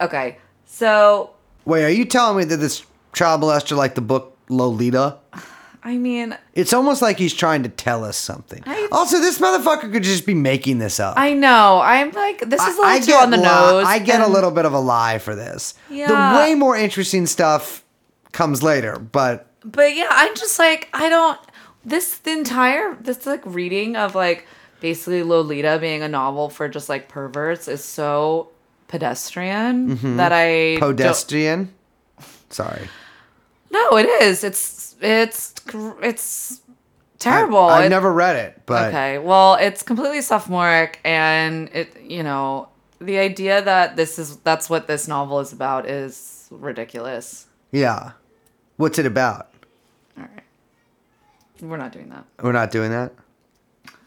okay, 0.00 0.38
so 0.64 1.33
Wait, 1.64 1.84
are 1.84 1.90
you 1.90 2.04
telling 2.04 2.36
me 2.38 2.44
that 2.44 2.56
this 2.58 2.84
child 3.12 3.40
molester 3.42 3.76
liked 3.76 3.94
the 3.94 4.00
book 4.00 4.36
Lolita? 4.48 5.18
I 5.86 5.98
mean, 5.98 6.34
It's 6.54 6.72
almost 6.72 7.02
like 7.02 7.18
he's 7.18 7.34
trying 7.34 7.62
to 7.64 7.68
tell 7.68 8.04
us 8.04 8.16
something. 8.16 8.62
I- 8.64 8.88
also, 8.90 9.20
this 9.20 9.38
motherfucker 9.38 9.92
could 9.92 10.02
just 10.02 10.24
be 10.24 10.32
making 10.32 10.78
this 10.78 10.98
up. 10.98 11.18
I 11.18 11.34
know. 11.34 11.78
I'm 11.82 12.10
like, 12.12 12.40
this 12.40 12.58
is 12.62 12.74
a 12.78 12.80
little 12.80 12.84
I 12.86 13.00
too 13.00 13.12
on 13.12 13.28
the 13.30 13.36
li- 13.36 13.42
nose. 13.42 13.84
I 13.86 13.98
get 13.98 14.22
a 14.22 14.26
little 14.26 14.50
bit 14.50 14.64
of 14.64 14.72
a 14.72 14.80
lie 14.80 15.18
for 15.18 15.34
this. 15.34 15.74
Yeah. 15.90 16.06
The 16.32 16.38
way 16.38 16.54
more 16.54 16.74
interesting 16.74 17.26
stuff 17.26 17.84
comes 18.32 18.62
later, 18.62 18.98
but 18.98 19.46
But 19.62 19.94
yeah, 19.94 20.08
I'm 20.10 20.34
just 20.34 20.58
like 20.58 20.88
I 20.94 21.10
don't. 21.10 21.38
This 21.84 22.16
the 22.16 22.32
entire 22.32 22.94
this 23.02 23.26
like 23.26 23.42
reading 23.44 23.94
of 23.94 24.14
like 24.14 24.46
basically 24.80 25.22
Lolita 25.22 25.76
being 25.82 26.02
a 26.02 26.08
novel 26.08 26.48
for 26.48 26.66
just 26.66 26.88
like 26.88 27.10
perverts 27.10 27.68
is 27.68 27.84
so 27.84 28.48
pedestrian 28.94 29.96
mm-hmm. 29.96 30.16
that 30.18 30.30
I 30.32 30.76
pedestrian. 30.78 31.74
Sorry. 32.48 32.88
No, 33.72 33.96
it 33.96 34.06
is. 34.22 34.44
It's 34.44 34.94
it's 35.00 35.52
it's 36.00 36.60
terrible. 37.18 37.58
I, 37.58 37.82
have 37.82 37.90
never 37.90 38.12
read 38.12 38.36
it, 38.36 38.62
but 38.66 38.90
Okay. 38.90 39.18
Well, 39.18 39.56
it's 39.56 39.82
completely 39.82 40.20
sophomoric, 40.20 41.00
and 41.04 41.70
it 41.70 42.00
you 42.02 42.22
know 42.22 42.68
the 43.00 43.18
idea 43.18 43.62
that 43.62 43.96
this 43.96 44.16
is 44.16 44.36
that's 44.38 44.70
what 44.70 44.86
this 44.86 45.08
novel 45.08 45.40
is 45.40 45.52
about 45.52 45.88
is 45.90 46.46
ridiculous. 46.52 47.46
yeah. 47.72 48.12
What's 48.76 48.98
it 48.98 49.06
about? 49.06 49.50
All 50.16 50.24
right, 50.24 50.44
we're 51.60 51.76
not 51.76 51.90
doing 51.90 52.10
that. 52.10 52.24
We're 52.40 52.52
not 52.52 52.70
doing 52.70 52.92
that. 52.92 53.12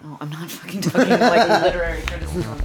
Oh, 0.04 0.18
I'm 0.22 0.30
not 0.30 0.50
fucking 0.50 0.82
talking 0.82 1.10
like 1.10 1.64
literary 1.64 2.04
criticism. 2.04 2.58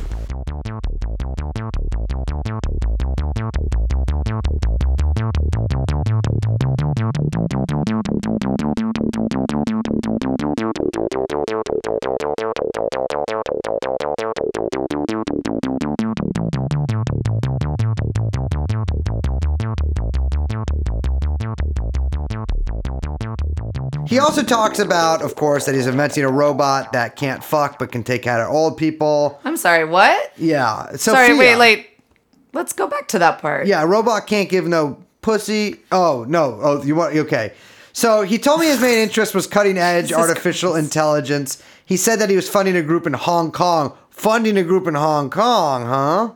He 24.13 24.19
also 24.19 24.43
talks 24.43 24.79
about, 24.79 25.23
of 25.23 25.37
course, 25.37 25.65
that 25.65 25.75
he's 25.75 25.87
inventing 25.87 26.25
a 26.25 26.31
robot 26.31 26.93
that 26.93 27.17
can't 27.17 27.43
fuck 27.43 27.79
but 27.79 27.93
can 27.93 28.05
take 28.05 28.27
of 28.43 28.49
old 28.51 28.77
people. 28.77 29.41
I'm 29.45 29.57
sorry. 29.57 29.87
What? 29.87 30.33
Yeah. 30.37 30.89
Sophia. 30.97 30.99
Sorry. 30.99 31.39
Wait. 31.39 31.57
Wait. 31.57 31.92
Let's 32.53 32.73
go 32.73 32.87
back 32.87 33.09
to 33.09 33.19
that 33.19 33.41
part. 33.41 33.67
Yeah, 33.67 33.83
a 33.83 33.87
robot 33.87 34.27
can't 34.27 34.49
give 34.49 34.67
no 34.67 35.03
pussy. 35.23 35.77
Oh 35.91 36.25
no. 36.29 36.59
Oh, 36.63 36.83
you 36.83 36.95
want 36.95 37.17
okay. 37.17 37.53
So 37.93 38.23
he 38.23 38.39
told 38.39 38.61
me 38.61 38.67
his 38.67 38.81
main 38.81 38.99
interest 38.99 39.35
was 39.35 39.47
cutting 39.47 39.79
edge 39.93 40.13
artificial 40.13 40.77
intelligence. 40.77 41.63
He 41.85 41.97
said 41.97 42.17
that 42.21 42.31
he 42.31 42.37
was 42.37 42.49
funding 42.49 42.77
a 42.77 42.83
group 42.83 43.07
in 43.07 43.13
Hong 43.13 43.53
Kong. 43.53 43.97
Funding 44.11 44.57
a 44.57 44.63
group 44.63 44.87
in 44.87 44.95
Hong 44.95 45.31
Kong, 45.31 45.87
huh? 45.87 46.33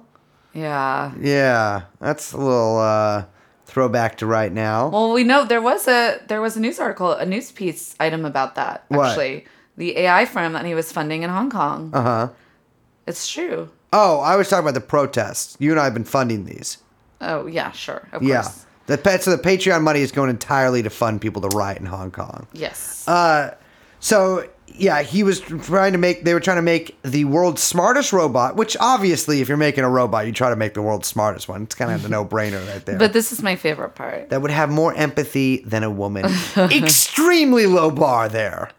Yeah. 0.55 1.13
Yeah, 1.21 1.83
that's 2.01 2.33
a 2.33 2.39
little 2.39 2.79
uh, 2.79 3.25
throwback 3.67 4.17
to 4.19 4.27
right 4.27 4.53
now. 4.53 4.89
Well, 4.89 5.13
we 5.13 5.23
know 5.23 5.45
there 5.45 5.61
was 5.61 5.87
a 5.87 6.19
there 6.29 6.41
was 6.41 6.57
a 6.57 6.61
news 6.61 6.79
article, 6.79 7.13
a 7.13 7.27
news 7.27 7.53
piece 7.53 7.95
item 8.01 8.25
about 8.25 8.55
that. 8.55 8.85
What? 8.89 9.11
Actually, 9.11 9.45
the 9.77 9.99
AI 9.99 10.25
firm 10.25 10.55
that 10.55 10.65
he 10.65 10.75
was 10.75 10.91
funding 10.91 11.23
in 11.23 11.31
Hong 11.31 11.51
Kong. 11.51 11.91
Uh 11.93 12.03
huh. 12.03 12.29
It's 13.07 13.29
true. 13.29 13.69
Oh, 13.99 14.21
I 14.21 14.37
was 14.37 14.49
talking 14.51 14.65
about 14.65 14.75
the 14.75 14.81
protests. 14.87 15.57
You 15.59 15.71
and 15.71 15.81
I 15.81 15.85
have 15.85 15.95
been 15.95 16.05
funding 16.05 16.45
these. 16.45 16.79
Oh 17.21 17.47
yeah, 17.47 17.71
sure. 17.73 18.07
Of 18.13 18.23
Yeah. 18.23 18.43
course. 18.43 18.67
The 18.89 18.99
pet 18.99 19.23
so 19.23 19.31
the 19.35 19.43
Patreon 19.43 19.83
money 19.83 20.01
is 20.01 20.13
going 20.13 20.29
entirely 20.31 20.83
to 20.83 20.91
fund 20.91 21.21
people 21.21 21.41
to 21.43 21.49
riot 21.57 21.79
in 21.79 21.87
Hong 21.87 22.11
Kong. 22.11 22.47
Yes. 22.53 23.07
Uh, 23.09 23.55
so 24.01 24.47
yeah, 24.69 25.01
he 25.03 25.23
was 25.23 25.41
trying 25.41 25.93
to 25.93 25.99
make. 25.99 26.25
They 26.25 26.35
were 26.35 26.41
trying 26.41 26.59
to 26.59 26.63
make 26.63 27.01
the 27.03 27.25
world's 27.25 27.63
smartest 27.63 28.13
robot. 28.13 28.57
Which 28.57 28.77
obviously, 28.79 29.41
if 29.41 29.49
you're 29.49 29.57
making 29.57 29.85
a 29.85 29.89
robot, 29.89 30.27
you 30.27 30.33
try 30.33 30.51
to 30.51 30.57
make 30.57 30.75
the 30.75 30.83
world's 30.83 31.09
smartest 31.09 31.49
one. 31.49 31.63
It's 31.63 31.75
kind 31.75 31.91
of 31.93 32.05
a 32.05 32.09
no-brainer 32.17 32.65
right 32.71 32.85
there. 32.85 32.99
but 32.99 33.13
this 33.15 33.33
is 33.33 33.43
my 33.43 33.57
favorite 33.57 33.95
part. 33.95 34.29
that 34.29 34.43
would 34.43 34.51
have 34.51 34.69
more 34.71 34.93
empathy 34.95 35.63
than 35.65 35.83
a 35.83 35.91
woman. 35.91 36.27
Extremely 36.57 37.67
low 37.67 37.91
bar 37.91 38.29
there. 38.29 38.71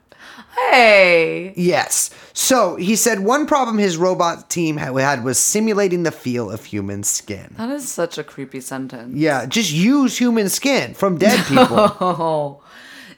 Hey. 0.58 1.54
Yes. 1.56 2.10
So 2.34 2.76
he 2.76 2.96
said 2.96 3.20
one 3.20 3.46
problem 3.46 3.78
his 3.78 3.98
robot 3.98 4.50
team 4.50 4.78
had, 4.78 5.24
was 5.24 5.38
simulating 5.38 6.04
the 6.04 6.12
feel 6.12 6.50
of 6.50 6.66
human 6.66 7.04
skin. 7.04 7.54
That 7.58 7.70
is 7.70 7.90
such 7.92 8.18
a 8.18 8.24
creepy 8.24 8.62
sentence. 8.62 9.16
Yeah, 9.16 9.46
just 9.46 9.72
use 9.72 10.18
human 10.18 10.50
skin 10.50 10.94
from 10.94 11.18
dead 11.18 11.46
people. 11.46 11.78
Oh. 12.00 12.62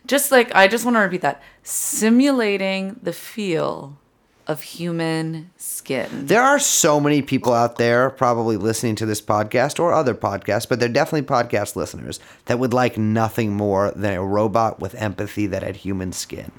Just 0.07 0.31
like 0.31 0.55
I 0.55 0.67
just 0.67 0.85
want 0.85 0.95
to 0.95 1.01
repeat 1.01 1.21
that. 1.21 1.39
Simulating 1.61 2.99
the 3.03 3.13
feel 3.13 3.99
of 4.47 4.63
human 4.63 5.51
skin. 5.57 6.25
There 6.25 6.41
are 6.41 6.57
so 6.57 6.99
many 6.99 7.21
people 7.21 7.53
out 7.53 7.77
there 7.77 8.09
probably 8.09 8.57
listening 8.57 8.95
to 8.95 9.05
this 9.05 9.21
podcast 9.21 9.79
or 9.79 9.93
other 9.93 10.15
podcasts, 10.15 10.67
but 10.67 10.79
they're 10.79 10.89
definitely 10.89 11.27
podcast 11.27 11.75
listeners 11.75 12.19
that 12.45 12.57
would 12.57 12.73
like 12.73 12.97
nothing 12.97 13.53
more 13.53 13.91
than 13.91 14.15
a 14.15 14.25
robot 14.25 14.79
with 14.79 14.95
empathy 14.95 15.45
that 15.45 15.61
had 15.61 15.75
human 15.75 16.11
skin. 16.11 16.51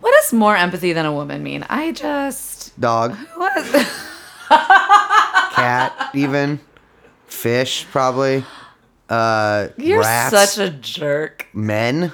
What 0.00 0.12
does 0.20 0.32
more 0.32 0.56
empathy 0.56 0.92
than 0.92 1.06
a 1.06 1.12
woman 1.12 1.42
mean? 1.42 1.64
I 1.68 1.92
just 1.92 2.78
Dog, 2.80 3.14
what? 3.36 3.64
cat, 5.52 6.10
even 6.14 6.60
fish, 7.26 7.86
probably. 7.90 8.44
Uh, 9.08 9.68
You're 9.76 10.00
rats, 10.00 10.34
such 10.54 10.58
a 10.66 10.70
jerk. 10.70 11.46
men. 11.52 12.12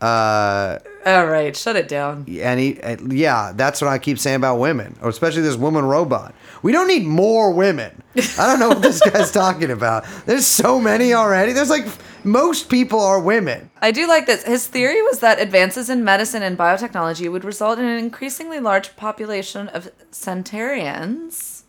Uh, 0.00 0.78
All 1.06 1.26
right, 1.26 1.56
shut 1.56 1.74
it 1.76 1.88
down. 1.88 2.26
any 2.28 2.80
uh, 2.82 2.96
yeah, 3.08 3.52
that's 3.54 3.80
what 3.80 3.88
I 3.88 3.98
keep 3.98 4.18
saying 4.18 4.36
about 4.36 4.58
women, 4.58 4.94
or 5.00 5.08
especially 5.08 5.40
this 5.42 5.56
woman 5.56 5.86
robot. 5.86 6.34
We 6.62 6.72
don't 6.72 6.86
need 6.86 7.04
more 7.06 7.50
women. 7.52 8.02
I 8.38 8.46
don't 8.46 8.60
know 8.60 8.68
what 8.68 8.82
this 8.82 9.00
guy's 9.00 9.32
talking 9.42 9.70
about. 9.70 10.04
There's 10.26 10.46
so 10.46 10.78
many 10.80 11.14
already. 11.14 11.52
There's 11.52 11.70
like 11.70 11.86
most 12.26 12.68
people 12.68 13.00
are 13.00 13.20
women. 13.20 13.70
I 13.80 13.92
do 13.92 14.06
like 14.08 14.26
this. 14.26 14.42
His 14.42 14.66
theory 14.66 15.00
was 15.02 15.20
that 15.20 15.40
advances 15.40 15.88
in 15.88 16.02
medicine 16.04 16.42
and 16.42 16.58
biotechnology 16.58 17.30
would 17.30 17.44
result 17.44 17.78
in 17.78 17.84
an 17.84 17.98
increasingly 17.98 18.58
large 18.60 18.96
population 18.96 19.68
of 19.68 19.90
centurions. 20.10 21.64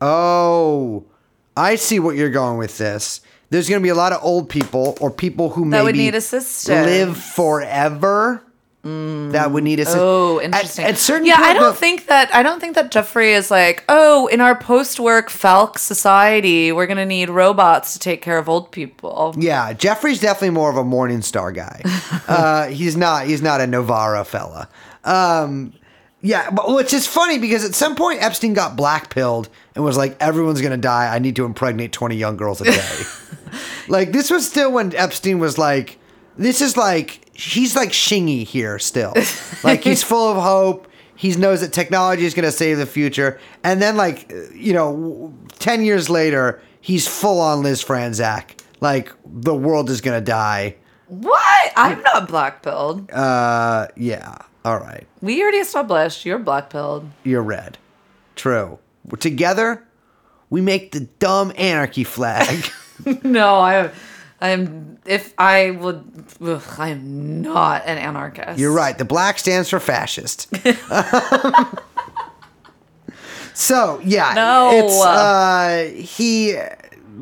Oh, 0.00 1.04
I 1.56 1.76
see 1.76 1.98
what 1.98 2.16
you're 2.16 2.30
going 2.30 2.58
with 2.58 2.76
this. 2.78 3.20
There's 3.50 3.68
going 3.68 3.80
to 3.80 3.82
be 3.82 3.88
a 3.90 3.94
lot 3.94 4.12
of 4.12 4.22
old 4.22 4.48
people 4.48 4.96
or 5.00 5.10
people 5.10 5.50
who 5.50 5.62
That 5.64 5.70
maybe 5.70 5.84
would 5.84 5.96
need 5.96 6.14
assistance. 6.14 6.68
live 6.86 7.16
forever. 7.16 8.42
That 8.84 9.50
would 9.50 9.64
need 9.64 9.80
assistance. 9.80 10.02
Oh, 10.02 10.40
interesting. 10.42 10.84
At, 10.84 10.98
certain 10.98 11.26
yeah, 11.26 11.36
I 11.38 11.54
don't 11.54 11.72
the- 11.72 11.78
think 11.80 12.06
that 12.06 12.34
I 12.34 12.42
don't 12.42 12.60
think 12.60 12.74
that 12.74 12.90
Jeffrey 12.90 13.32
is 13.32 13.50
like, 13.50 13.82
oh, 13.88 14.26
in 14.26 14.42
our 14.42 14.54
post-work 14.54 15.30
FALC 15.30 15.78
society, 15.78 16.70
we're 16.70 16.86
gonna 16.86 17.06
need 17.06 17.30
robots 17.30 17.94
to 17.94 17.98
take 17.98 18.20
care 18.20 18.36
of 18.36 18.46
old 18.48 18.70
people. 18.72 19.34
Yeah, 19.38 19.72
Jeffrey's 19.72 20.20
definitely 20.20 20.50
more 20.50 20.68
of 20.68 20.76
a 20.76 20.84
Morning 20.84 21.22
Star 21.22 21.50
guy. 21.50 21.80
uh, 22.28 22.66
he's 22.66 22.94
not. 22.94 23.26
He's 23.26 23.40
not 23.40 23.62
a 23.62 23.66
Novara 23.66 24.22
fella. 24.24 24.68
Um, 25.02 25.72
yeah, 26.20 26.50
but 26.50 26.74
which 26.74 26.92
is 26.92 27.06
funny 27.06 27.38
because 27.38 27.64
at 27.64 27.74
some 27.74 27.96
point 27.96 28.22
Epstein 28.22 28.52
got 28.52 28.76
black 28.76 29.08
pilled 29.08 29.48
and 29.74 29.82
was 29.82 29.96
like, 29.96 30.16
"Everyone's 30.20 30.60
gonna 30.60 30.76
die. 30.76 31.14
I 31.14 31.18
need 31.20 31.36
to 31.36 31.46
impregnate 31.46 31.92
twenty 31.92 32.16
young 32.16 32.36
girls 32.36 32.60
a 32.60 32.64
day." 32.64 33.02
like 33.88 34.12
this 34.12 34.30
was 34.30 34.46
still 34.46 34.72
when 34.72 34.94
Epstein 34.94 35.38
was 35.38 35.56
like, 35.56 35.98
"This 36.36 36.60
is 36.60 36.76
like 36.76 37.20
he's 37.34 37.76
like 37.76 37.90
Shingy 37.90 38.44
here 38.44 38.78
still. 38.78 39.14
like 39.62 39.84
he's 39.84 40.02
full 40.12 40.30
of 40.30 40.42
hope." 40.42 40.88
He 41.16 41.32
knows 41.36 41.60
that 41.60 41.72
technology 41.72 42.24
is 42.24 42.34
going 42.34 42.44
to 42.44 42.52
save 42.52 42.78
the 42.78 42.86
future, 42.86 43.38
and 43.62 43.80
then 43.80 43.96
like 43.96 44.30
you 44.54 44.72
know, 44.72 45.32
ten 45.58 45.84
years 45.84 46.10
later, 46.10 46.60
he's 46.80 47.06
full 47.06 47.40
on 47.40 47.62
Liz 47.62 47.84
Franczak. 47.84 48.60
Like 48.80 49.12
the 49.24 49.54
world 49.54 49.90
is 49.90 50.00
going 50.00 50.18
to 50.18 50.24
die. 50.24 50.76
What? 51.06 51.72
I'm 51.76 52.02
not 52.02 52.28
black 52.28 52.62
pilled. 52.62 53.10
Uh, 53.10 53.88
yeah. 53.96 54.36
All 54.64 54.78
right. 54.78 55.06
We 55.20 55.42
already 55.42 55.58
established 55.58 56.24
you're 56.24 56.38
black 56.38 56.70
pilled. 56.70 57.10
You're 57.22 57.42
red. 57.42 57.78
True. 58.36 58.78
Together, 59.20 59.86
we 60.50 60.60
make 60.60 60.92
the 60.92 61.00
dumb 61.00 61.52
anarchy 61.56 62.04
flag. 62.04 62.70
no, 63.22 63.56
I, 63.56 63.90
I 64.40 64.48
am. 64.50 64.98
If 65.06 65.34
I 65.38 65.70
would, 65.70 66.24
ugh, 66.42 66.62
I 66.78 66.88
am 66.90 67.42
not 67.42 67.84
an 67.86 67.98
anarchist. 67.98 68.58
You're 68.58 68.72
right. 68.72 68.96
The 68.96 69.04
black 69.04 69.38
stands 69.38 69.70
for 69.70 69.80
fascist. 69.80 70.48
so 73.54 74.00
yeah, 74.04 74.32
No. 74.34 74.70
It's 74.72 75.02
uh, 75.02 75.90
he 75.94 76.58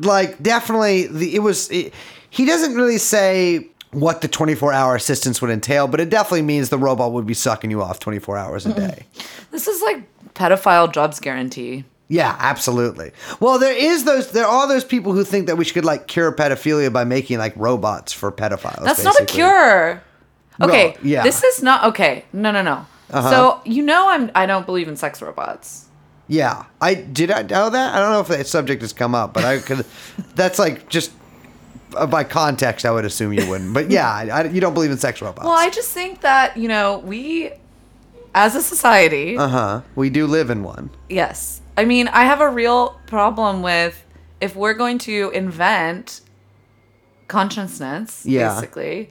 like 0.01 0.41
definitely 0.41 1.07
the 1.07 1.35
it 1.35 1.39
was 1.39 1.69
it, 1.71 1.93
he 2.29 2.45
doesn't 2.45 2.73
really 2.75 2.97
say 2.97 3.67
what 3.91 4.21
the 4.21 4.27
24 4.27 4.73
hour 4.73 4.95
assistance 4.95 5.39
would 5.41 5.51
entail, 5.51 5.87
but 5.87 5.99
it 5.99 6.09
definitely 6.09 6.41
means 6.41 6.69
the 6.69 6.79
robot 6.79 7.11
would 7.13 7.27
be 7.27 7.35
sucking 7.35 7.69
you 7.69 7.81
off 7.81 7.99
24 7.99 8.37
hours 8.37 8.65
a 8.65 8.73
day. 8.73 9.05
This 9.51 9.67
is 9.67 9.81
like 9.83 10.01
pedophile 10.33 10.91
jobs 10.91 11.19
guarantee. 11.19 11.85
Yeah, 12.09 12.35
absolutely. 12.39 13.11
Well, 13.39 13.57
there 13.59 13.75
is 13.75 14.03
those. 14.03 14.31
There 14.31 14.45
are 14.45 14.67
those 14.67 14.83
people 14.83 15.13
who 15.13 15.23
think 15.23 15.47
that 15.47 15.57
we 15.57 15.65
should 15.65 15.85
like 15.85 16.07
cure 16.07 16.31
pedophilia 16.31 16.91
by 16.91 17.05
making 17.05 17.39
like 17.39 17.53
robots 17.55 18.11
for 18.13 18.31
pedophiles. 18.31 18.83
That's 18.83 19.03
not 19.03 19.19
a 19.19 19.25
cure. 19.25 20.03
Okay, 20.61 20.89
Well, 20.89 20.97
yeah. 21.01 21.23
this 21.23 21.43
is 21.43 21.63
not 21.63 21.83
okay. 21.85 22.25
No, 22.31 22.51
no, 22.51 22.61
no. 22.61 22.85
Uh-huh. 23.09 23.29
So 23.29 23.61
you 23.65 23.81
know 23.83 24.09
I'm 24.09 24.29
I 24.35 24.45
don't 24.45 24.65
believe 24.65 24.87
in 24.87 24.95
sex 24.95 25.21
robots. 25.21 25.85
Yeah, 26.27 26.65
I 26.79 26.93
did. 26.93 27.31
I 27.31 27.41
know 27.41 27.69
that. 27.69 27.95
I 27.95 27.99
don't 27.99 28.11
know 28.11 28.19
if 28.21 28.27
that 28.27 28.47
subject 28.47 28.81
has 28.81 28.93
come 28.93 29.15
up, 29.15 29.33
but 29.33 29.43
I 29.43 29.59
could. 29.59 29.85
that's 30.35 30.59
like 30.59 30.89
just 30.89 31.11
uh, 31.95 32.05
by 32.05 32.23
context. 32.23 32.85
I 32.85 32.91
would 32.91 33.05
assume 33.05 33.33
you 33.33 33.47
wouldn't. 33.49 33.73
But 33.73 33.89
yeah, 33.89 34.09
I, 34.11 34.29
I- 34.29 34.43
you 34.45 34.61
don't 34.61 34.73
believe 34.73 34.91
in 34.91 34.97
sex 34.97 35.21
robots. 35.21 35.43
Well, 35.45 35.57
I 35.57 35.69
just 35.69 35.89
think 35.91 36.21
that 36.21 36.57
you 36.57 36.67
know 36.67 36.99
we, 36.99 37.51
as 38.35 38.55
a 38.55 38.61
society, 38.61 39.37
uh 39.37 39.47
huh. 39.47 39.81
We 39.95 40.09
do 40.11 40.27
live 40.27 40.49
in 40.51 40.63
one. 40.63 40.89
yes. 41.09 41.61
I 41.77 41.85
mean, 41.85 42.07
I 42.09 42.25
have 42.25 42.41
a 42.41 42.49
real 42.49 42.99
problem 43.07 43.61
with 43.61 44.03
if 44.41 44.55
we're 44.55 44.73
going 44.73 44.97
to 44.99 45.31
invent 45.33 46.21
consciousness, 47.27 48.25
Yeah. 48.25 48.53
basically, 48.53 49.09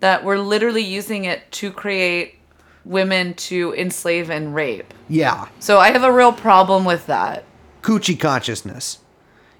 that 0.00 0.24
we're 0.24 0.38
literally 0.38 0.82
using 0.84 1.24
it 1.24 1.50
to 1.52 1.70
create 1.70 2.36
women 2.84 3.34
to 3.34 3.74
enslave 3.74 4.30
and 4.30 4.54
rape. 4.54 4.94
Yeah, 5.08 5.48
So 5.58 5.78
I 5.78 5.90
have 5.90 6.04
a 6.04 6.12
real 6.12 6.32
problem 6.32 6.84
with 6.84 7.06
that. 7.06 7.44
coochie 7.82 8.18
consciousness. 8.18 8.98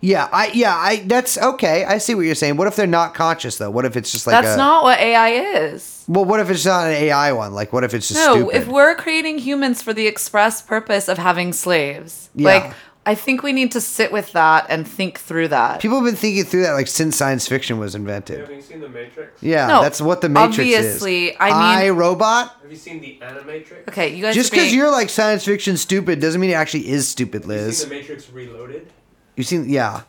Yeah, 0.01 0.29
I 0.33 0.51
yeah 0.55 0.75
I. 0.77 0.97
That's 1.07 1.37
okay. 1.39 1.85
I 1.85 1.99
see 1.99 2.15
what 2.15 2.23
you're 2.23 2.35
saying. 2.37 2.57
What 2.57 2.69
if 2.69 2.77
they're 2.77 2.87
not 2.87 3.15
conscious 3.15 3.59
though? 3.59 3.71
What 3.71 3.85
if 3.85 3.97
it's 3.97 4.13
just 4.13 4.27
like 4.27 4.35
That's 4.41 4.55
a, 4.55 4.57
not 4.57 4.85
what 4.85 4.99
AI 5.01 5.31
is. 5.31 6.05
Well, 6.07 6.25
what 6.25 6.39
if 6.41 6.49
it's 6.51 6.65
not 6.65 6.87
an 6.87 6.93
AI 6.93 7.33
one? 7.33 7.53
Like, 7.53 7.73
what 7.73 7.83
if 7.85 7.93
it's 7.95 8.09
just 8.09 8.21
No, 8.25 8.35
stupid? 8.37 8.57
if 8.57 8.69
we're 8.69 8.95
creating 8.95 9.39
humans 9.39 9.83
for 9.83 9.93
the 9.93 10.07
express 10.07 10.63
purpose 10.63 11.09
of 11.09 11.19
having 11.19 11.53
slaves, 11.53 12.31
Yeah. 12.35 12.49
like 12.49 12.73
I 13.07 13.15
think 13.15 13.43
we 13.43 13.53
need 13.53 13.73
to 13.73 13.81
sit 13.81 14.13
with 14.13 14.33
that 14.33 14.67
and 14.69 14.87
think 14.87 15.19
through 15.19 15.49
that. 15.49 15.81
People 15.81 15.97
have 15.97 16.05
been 16.05 16.15
thinking 16.15 16.45
through 16.45 16.63
that 16.63 16.75
like 16.75 16.87
since 16.89 17.17
science 17.17 17.49
fiction 17.49 17.79
was 17.79 17.95
invented. 17.95 18.41
Have 18.41 18.51
invented. 18.51 18.65
you 18.71 18.71
seen 18.75 18.81
The 18.83 18.89
Matrix? 18.91 19.43
Yeah, 19.43 19.67
No, 19.67 19.83
that's 19.83 20.01
what 20.01 20.21
the 20.21 20.29
Matrix 20.29 20.59
is. 20.59 20.77
obviously, 20.77 21.25
is. 21.29 21.37
I 21.41 21.47
mean- 21.49 21.55
I 21.57 21.89
robot. 21.91 22.55
Have 22.63 22.71
you 22.71 22.77
seen 22.77 23.01
The 23.01 23.19
Animatrix? 23.23 23.89
okay, 23.89 24.15
you 24.15 24.23
guys 24.23 24.35
Just 24.35 24.53
are 24.53 24.57
being, 24.57 24.63
because 24.65 24.75
you're 24.75 24.91
like 24.91 25.09
science 25.09 25.45
fiction 25.45 25.77
stupid 25.79 26.21
doesn't 26.21 26.41
mean 26.41 26.51
it 26.51 26.55
actually 26.55 26.89
is 26.89 27.09
stupid, 27.09 27.43
Have 27.43 27.51
you 27.51 27.57
Liz. 27.57 27.79
seen 27.79 27.89
The 27.89 27.95
Matrix 27.97 28.31
Reloaded? 28.31 28.93
You've 29.39 29.47
seen, 29.47 29.68
yeah. 29.68 30.03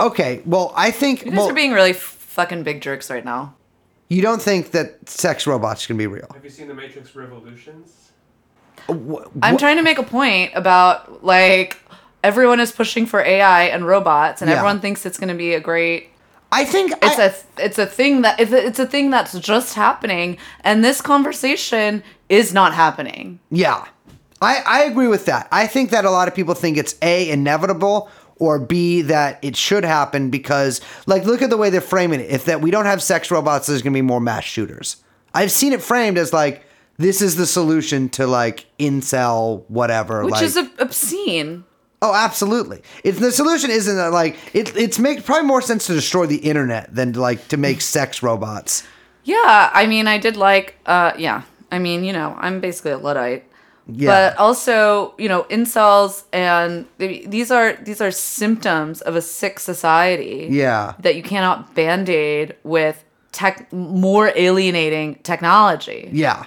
Okay, 0.00 0.42
well, 0.44 0.72
I 0.76 0.90
think 0.90 1.24
you 1.24 1.30
guys 1.30 1.38
well, 1.38 1.50
are 1.50 1.54
being 1.54 1.72
really 1.72 1.92
fucking 1.92 2.64
big 2.64 2.80
jerks 2.80 3.08
right 3.08 3.24
now. 3.24 3.54
you 4.08 4.22
don't 4.22 4.42
think 4.42 4.72
that 4.72 5.08
sex 5.08 5.46
robots 5.46 5.86
can 5.86 5.96
be 5.96 6.08
real. 6.08 6.26
Have 6.34 6.42
you 6.42 6.50
seen 6.50 6.66
The 6.66 6.74
Matrix 6.74 7.14
Revolutions? 7.14 8.10
Uh, 8.88 8.94
wh- 8.94 9.26
I'm 9.40 9.54
wh- 9.54 9.58
trying 9.60 9.76
to 9.76 9.82
make 9.84 9.98
a 9.98 10.02
point 10.02 10.50
about 10.56 11.22
like 11.24 11.78
everyone 12.24 12.58
is 12.58 12.72
pushing 12.72 13.06
for 13.06 13.20
AI 13.20 13.64
and 13.66 13.86
robots, 13.86 14.42
and 14.42 14.50
Yeah. 14.50 14.56
everyone 14.56 14.80
thinks 14.80 15.06
it's 15.06 15.16
going 15.16 15.28
to 15.28 15.34
be 15.36 15.54
a 15.54 15.60
great 15.60 16.08
I 16.50 16.64
think 16.64 16.90
it's 17.02 17.18
I- 17.18 17.26
a 17.26 17.32
it's 17.66 17.78
a 17.78 17.86
thing 17.86 18.22
that 18.22 18.40
it's 18.40 18.50
a, 18.50 18.66
it's 18.66 18.78
a 18.80 18.86
thing 18.86 19.10
that's 19.10 19.38
just 19.38 19.74
happening 19.76 20.38
and 20.64 20.82
this 20.84 21.00
conversation 21.00 22.02
is 22.28 22.52
not 22.52 22.74
happening 22.74 23.38
Yeah. 23.52 23.84
I, 24.42 24.62
I 24.66 24.82
agree 24.84 25.06
with 25.06 25.26
that. 25.26 25.48
I 25.52 25.66
think 25.66 25.90
that 25.90 26.06
a 26.06 26.10
lot 26.10 26.26
of 26.26 26.34
people 26.34 26.54
think 26.54 26.78
it's 26.78 26.94
A, 27.02 27.28
inevitable, 27.30 28.08
or 28.40 28.58
B, 28.58 29.02
that 29.02 29.38
it 29.42 29.54
should 29.54 29.84
happen 29.84 30.30
because, 30.30 30.80
like, 31.06 31.24
look 31.24 31.42
at 31.42 31.50
the 31.50 31.56
way 31.56 31.70
they're 31.70 31.80
framing 31.80 32.18
it. 32.20 32.30
If 32.30 32.46
that 32.46 32.60
we 32.60 32.72
don't 32.72 32.86
have 32.86 33.00
sex 33.02 33.30
robots, 33.30 33.68
there's 33.68 33.82
going 33.82 33.92
to 33.92 33.96
be 33.96 34.02
more 34.02 34.20
mass 34.20 34.42
shooters. 34.44 34.96
I've 35.32 35.52
seen 35.52 35.72
it 35.72 35.80
framed 35.80 36.18
as, 36.18 36.32
like, 36.32 36.64
this 36.96 37.22
is 37.22 37.36
the 37.36 37.46
solution 37.46 38.08
to, 38.10 38.26
like, 38.26 38.66
incel, 38.78 39.64
whatever. 39.68 40.24
which 40.24 40.32
like, 40.32 40.42
is 40.42 40.56
ob- 40.56 40.70
obscene 40.80 41.64
oh, 42.02 42.14
absolutely. 42.14 42.82
It's, 43.04 43.20
the 43.20 43.30
solution 43.30 43.70
isn't, 43.70 43.94
that, 43.94 44.10
like, 44.12 44.36
it, 44.54 44.74
it's 44.76 44.98
make 44.98 45.24
probably 45.24 45.46
more 45.46 45.62
sense 45.62 45.86
to 45.86 45.92
destroy 45.92 46.26
the 46.26 46.38
internet 46.38 46.94
than, 46.94 47.12
to, 47.12 47.20
like, 47.20 47.46
to 47.48 47.56
make 47.56 47.80
sex 47.82 48.22
robots. 48.22 48.82
yeah 49.24 49.70
i 49.74 49.86
mean 49.86 50.08
i 50.08 50.16
did 50.16 50.34
like 50.34 50.76
uh 50.86 51.12
yeah 51.18 51.42
i 51.70 51.78
mean 51.78 52.04
you 52.04 52.12
know 52.12 52.34
i'm 52.38 52.58
basically 52.58 52.90
a 52.90 52.96
luddite 52.96 53.44
Yeah. 53.94 54.30
but 54.30 54.38
also 54.38 55.14
you 55.18 55.28
know 55.28 55.44
incels 55.44 56.24
and 56.32 56.86
these 56.98 57.50
are 57.50 57.74
these 57.82 58.00
are 58.00 58.10
symptoms 58.10 59.00
of 59.02 59.16
a 59.16 59.22
sick 59.22 59.58
society 59.60 60.48
Yeah. 60.50 60.94
that 61.00 61.16
you 61.16 61.22
cannot 61.22 61.74
band-aid 61.74 62.56
with 62.64 63.04
tech 63.32 63.72
more 63.72 64.32
alienating 64.34 65.16
technology 65.22 66.08
Yeah. 66.12 66.44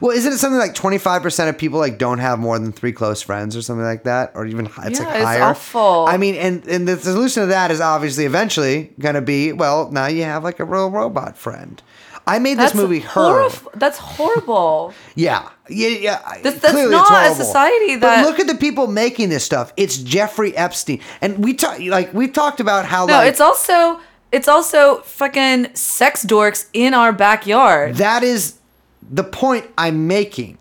Well, 0.00 0.16
isn't 0.16 0.32
it 0.32 0.38
something 0.38 0.58
like 0.58 0.74
25% 0.74 1.48
of 1.50 1.58
people 1.58 1.78
like 1.78 1.98
don't 1.98 2.18
have 2.18 2.38
more 2.38 2.58
than 2.58 2.72
three 2.72 2.92
close 2.92 3.20
friends 3.20 3.54
or 3.54 3.60
something 3.60 3.84
like 3.84 4.04
that? 4.04 4.32
Or 4.34 4.46
even 4.46 4.64
it's 4.64 4.98
Yeah, 4.98 5.04
like 5.06 5.16
it's 5.16 5.24
higher. 5.24 5.42
awful. 5.42 6.06
I 6.08 6.16
mean, 6.16 6.36
and, 6.36 6.66
and 6.66 6.88
the 6.88 6.96
solution 6.96 7.42
to 7.42 7.46
that 7.48 7.70
is 7.70 7.82
obviously 7.82 8.24
eventually 8.24 8.94
going 8.98 9.14
to 9.14 9.20
be, 9.20 9.52
well, 9.52 9.90
now 9.90 10.06
you 10.06 10.22
have 10.22 10.42
like 10.42 10.58
a 10.58 10.64
real 10.64 10.90
robot 10.90 11.36
friend. 11.36 11.82
I 12.26 12.38
made 12.38 12.58
this 12.58 12.74
movie 12.74 13.00
her. 13.00 13.20
horrif- 13.20 13.66
That's 13.74 13.98
horrible. 13.98 14.94
Yeah. 15.14 15.48
Yeah, 15.68 15.88
yeah. 15.88 16.18
That's- 16.42 16.60
that's 16.60 16.72
Clearly 16.72 16.90
not 16.92 17.30
a 17.30 17.34
society 17.34 17.96
But 17.96 18.24
look 18.26 18.38
at 18.40 18.46
the 18.46 18.54
people 18.54 18.86
making 18.86 19.28
this 19.28 19.44
stuff. 19.44 19.72
It's 19.76 19.96
Jeffrey 19.98 20.56
Epstein. 20.56 21.00
And 21.20 21.44
we 21.44 21.54
talk 21.54 21.78
like 21.80 22.12
we've 22.14 22.32
talked 22.32 22.60
about 22.60 22.84
how 22.86 23.06
No, 23.06 23.14
like 23.14 23.28
it's 23.28 23.40
also 23.40 24.00
it's 24.32 24.48
also 24.48 25.00
fucking 25.02 25.74
sex 25.74 26.24
dorks 26.24 26.66
in 26.72 26.92
our 26.94 27.12
backyard. 27.12 27.96
That 27.96 28.22
is 28.22 28.58
the 29.02 29.24
point 29.24 29.66
I'm 29.78 30.06
making. 30.06 30.58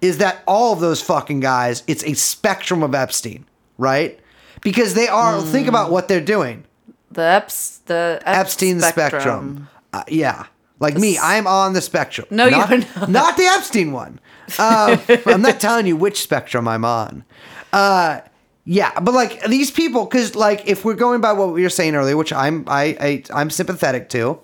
Is 0.00 0.18
that 0.18 0.42
all 0.46 0.72
of 0.72 0.80
those 0.80 1.00
fucking 1.02 1.40
guys? 1.40 1.82
It's 1.86 2.04
a 2.04 2.14
spectrum 2.14 2.82
of 2.82 2.94
Epstein, 2.94 3.44
right? 3.78 4.18
Because 4.60 4.94
they 4.94 5.08
are. 5.08 5.40
Think 5.40 5.64
Hmm. 5.66 5.70
about 5.70 5.90
what 5.90 6.06
they're 6.08 6.20
doing. 6.20 6.64
The 7.10 7.22
Eps, 7.22 7.78
the 7.86 8.20
Ep 8.24 8.36
Epstein 8.36 8.80
spectrum. 8.80 9.68
Uh, 9.92 10.02
yeah, 10.08 10.44
like 10.80 10.96
me, 10.96 11.18
I'm 11.18 11.46
on 11.46 11.72
the 11.72 11.80
spectrum. 11.80 12.26
No, 12.30 12.46
you're 12.46 12.58
not, 12.58 12.70
not. 12.96 13.08
Not 13.08 13.36
the 13.36 13.44
Epstein 13.44 13.92
one. 13.92 14.20
Uh, 14.58 14.96
I'm 15.26 15.42
not 15.42 15.60
telling 15.60 15.86
you 15.86 15.96
which 15.96 16.22
spectrum 16.22 16.68
I'm 16.68 16.84
on. 16.84 17.24
Uh, 17.72 18.20
yeah, 18.64 18.98
but 19.00 19.14
like 19.14 19.42
these 19.44 19.70
people, 19.70 20.04
because 20.04 20.34
like 20.34 20.66
if 20.68 20.84
we're 20.84 20.94
going 20.94 21.20
by 21.20 21.32
what 21.32 21.52
we 21.52 21.62
were 21.62 21.70
saying 21.70 21.94
earlier, 21.94 22.16
which 22.16 22.32
I'm 22.32 22.64
I, 22.66 22.96
I 23.00 23.22
I'm 23.34 23.50
sympathetic 23.50 24.08
to, 24.10 24.40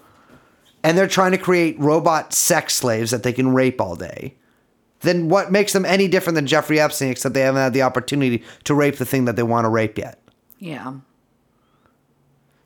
and 0.83 0.99
they're 0.99 1.07
trying 1.07 1.33
to 1.33 1.39
create 1.39 1.79
robot 1.79 2.33
sex 2.33 2.75
slaves 2.75 3.11
that 3.11 3.23
they 3.23 3.33
can 3.33 3.55
rape 3.55 3.81
all 3.81 3.97
day. 3.97 4.35
Then 5.01 5.29
what 5.29 5.53
makes 5.53 5.75
them 5.75 5.85
any 5.85 6.09
different 6.09 6.35
than 6.35 6.47
Jeffrey 6.47 6.81
Epstein, 6.81 7.11
except 7.11 7.35
they 7.35 7.43
haven't 7.43 7.61
had 7.61 7.75
the 7.75 7.83
opportunity 7.83 8.43
to 8.65 8.75
rape 8.75 8.97
the 8.97 9.05
thing 9.05 9.27
that 9.27 9.37
they 9.37 9.43
want 9.43 9.67
to 9.67 9.69
rape 9.69 9.99
yet? 9.99 10.19
Yeah. 10.59 10.95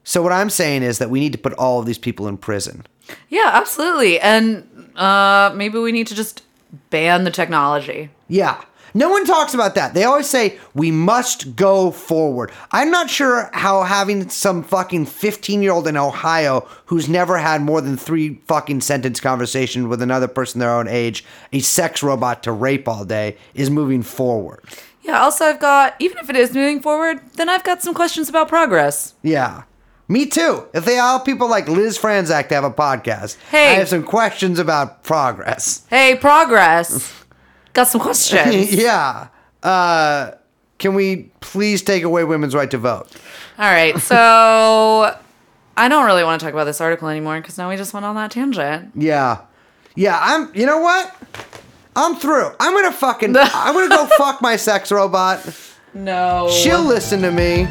So 0.04 0.22
what 0.22 0.32
I'm 0.32 0.48
saying 0.48 0.84
is 0.84 0.98
that 0.98 1.10
we 1.10 1.20
need 1.20 1.32
to 1.32 1.38
put 1.38 1.52
all 1.54 1.80
of 1.80 1.86
these 1.86 1.98
people 1.98 2.28
in 2.28 2.38
prison. 2.38 2.86
Yeah, 3.28 3.50
absolutely. 3.52 4.20
And 4.20 4.90
uh 4.96 5.52
maybe 5.54 5.78
we 5.78 5.92
need 5.92 6.06
to 6.08 6.14
just 6.14 6.42
ban 6.90 7.24
the 7.24 7.30
technology. 7.30 8.10
Yeah. 8.28 8.62
No 8.94 9.10
one 9.10 9.26
talks 9.26 9.52
about 9.54 9.74
that. 9.74 9.92
They 9.94 10.04
always 10.04 10.28
say 10.28 10.58
we 10.74 10.90
must 10.90 11.54
go 11.56 11.90
forward. 11.90 12.50
I'm 12.72 12.90
not 12.90 13.10
sure 13.10 13.50
how 13.52 13.82
having 13.82 14.28
some 14.30 14.62
fucking 14.62 15.06
15 15.06 15.62
year 15.62 15.72
old 15.72 15.86
in 15.86 15.96
Ohio 15.96 16.66
who's 16.86 17.08
never 17.08 17.38
had 17.38 17.60
more 17.60 17.80
than 17.80 17.96
three 17.96 18.40
fucking 18.46 18.80
sentence 18.80 19.20
conversation 19.20 19.88
with 19.88 20.00
another 20.00 20.26
person 20.28 20.58
their 20.58 20.74
own 20.74 20.88
age, 20.88 21.24
a 21.52 21.60
sex 21.60 22.02
robot 22.02 22.42
to 22.44 22.52
rape 22.52 22.88
all 22.88 23.04
day, 23.04 23.36
is 23.54 23.70
moving 23.70 24.02
forward. 24.02 24.64
Yeah, 25.02 25.20
also 25.22 25.44
I've 25.44 25.60
got 25.60 25.94
even 25.98 26.18
if 26.18 26.28
it 26.30 26.36
is 26.36 26.54
moving 26.54 26.80
forward, 26.80 27.20
then 27.34 27.48
I've 27.48 27.64
got 27.64 27.82
some 27.82 27.94
questions 27.94 28.28
about 28.28 28.48
progress. 28.48 29.14
Yeah. 29.22 29.62
Me 30.10 30.24
too. 30.26 30.66
If 30.72 30.84
they 30.86 30.94
allow 30.98 31.18
people 31.18 31.48
like 31.50 31.68
Liz 31.68 31.98
Franczak 31.98 32.48
to 32.48 32.54
have 32.54 32.64
a 32.64 32.70
podcast, 32.70 33.36
Hey. 33.50 33.72
I 33.72 33.74
have 33.74 33.88
some 33.88 34.02
questions 34.02 34.58
about 34.58 35.02
progress. 35.04 35.86
Hey, 35.90 36.16
progress. 36.16 37.12
got 37.74 37.88
some 37.88 38.00
questions. 38.00 38.72
yeah. 38.74 39.28
Uh, 39.62 40.30
can 40.78 40.94
we 40.94 41.30
please 41.40 41.82
take 41.82 42.04
away 42.04 42.24
women's 42.24 42.54
right 42.54 42.70
to 42.70 42.78
vote? 42.78 43.08
All 43.58 43.70
right, 43.70 43.98
so 43.98 45.14
I 45.76 45.88
don't 45.88 46.06
really 46.06 46.24
want 46.24 46.40
to 46.40 46.44
talk 46.46 46.54
about 46.54 46.64
this 46.64 46.80
article 46.80 47.08
anymore 47.08 47.40
because 47.40 47.58
now 47.58 47.68
we 47.68 47.76
just 47.76 47.92
went 47.92 48.06
on 48.06 48.14
that 48.14 48.30
tangent. 48.30 48.92
Yeah. 48.94 49.40
Yeah, 49.94 50.18
I'm 50.22 50.54
you 50.54 50.64
know 50.64 50.78
what? 50.78 51.14
I'm 51.96 52.14
through. 52.16 52.52
I'm 52.60 52.72
gonna 52.72 52.92
fucking 52.92 53.36
I'm 53.38 53.74
gonna 53.74 53.88
go 53.88 54.06
fuck 54.16 54.40
my 54.40 54.54
sex 54.56 54.92
robot. 54.92 55.44
No. 55.92 56.48
She'll 56.50 56.84
listen 56.84 57.20
to 57.22 57.32
me. 57.32 57.66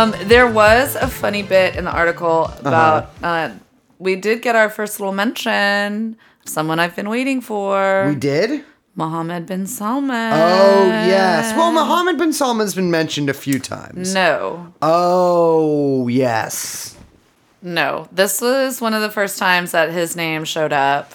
Um, 0.00 0.14
there 0.24 0.50
was 0.50 0.96
a 0.96 1.06
funny 1.06 1.42
bit 1.42 1.76
in 1.76 1.84
the 1.84 1.90
article 1.90 2.50
about 2.60 3.10
uh 3.22 3.50
we 3.98 4.16
did 4.16 4.40
get 4.40 4.56
our 4.56 4.70
first 4.70 4.98
little 4.98 5.12
mention 5.12 6.16
of 6.42 6.48
someone 6.48 6.78
I've 6.80 6.96
been 6.96 7.10
waiting 7.10 7.42
for. 7.42 8.06
We 8.08 8.14
did? 8.14 8.64
Mohammed 8.94 9.44
bin 9.44 9.66
Salman. 9.66 10.32
Oh 10.32 10.86
yes. 10.86 11.54
Well 11.54 11.70
Mohammed 11.72 12.16
bin 12.16 12.32
Salman's 12.32 12.74
been 12.74 12.90
mentioned 12.90 13.28
a 13.28 13.34
few 13.34 13.58
times. 13.58 14.14
No. 14.14 14.72
Oh 14.80 16.08
yes. 16.08 16.96
No. 17.60 18.08
This 18.10 18.40
was 18.40 18.80
one 18.80 18.94
of 18.94 19.02
the 19.02 19.10
first 19.10 19.38
times 19.38 19.72
that 19.72 19.90
his 19.90 20.16
name 20.16 20.46
showed 20.46 20.72
up. 20.72 21.12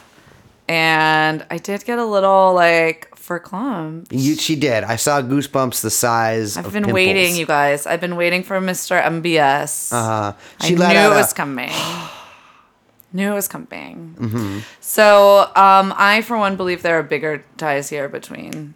And 0.68 1.44
I 1.50 1.58
did 1.58 1.86
get 1.86 1.98
a 1.98 2.06
little 2.06 2.54
like 2.54 3.15
for 3.26 3.40
clump. 3.40 4.08
You, 4.12 4.36
she 4.36 4.56
did. 4.56 4.84
I 4.84 4.98
saw 4.98 5.20
goosebumps 5.22 5.82
the 5.82 5.90
size 5.90 6.56
I've 6.58 6.66
been 6.66 6.84
pimples. 6.84 6.94
waiting, 6.94 7.36
you 7.36 7.48
guys. 7.48 7.88
I've 7.88 8.00
been 8.00 8.16
waiting 8.16 8.44
for 8.44 8.62
Mr. 8.62 9.02
MBS. 9.02 9.92
Uh, 9.92 10.34
I 10.62 10.66
she 10.66 10.74
knew 10.76 10.80
let 10.80 10.96
it 10.96 11.00
out 11.00 11.14
a- 11.14 11.16
was 11.16 11.34
coming. 11.34 11.72
knew 13.14 13.32
it 13.32 13.34
was 13.34 13.48
coming. 13.48 14.16
Mm-hmm. 14.20 14.60
So 14.80 15.40
um, 15.56 15.94
I, 15.98 16.22
for 16.22 16.38
one, 16.38 16.56
believe 16.56 16.84
there 16.84 17.00
are 17.00 17.04
bigger 17.04 17.44
ties 17.58 17.90
here 17.90 18.08
between. 18.10 18.76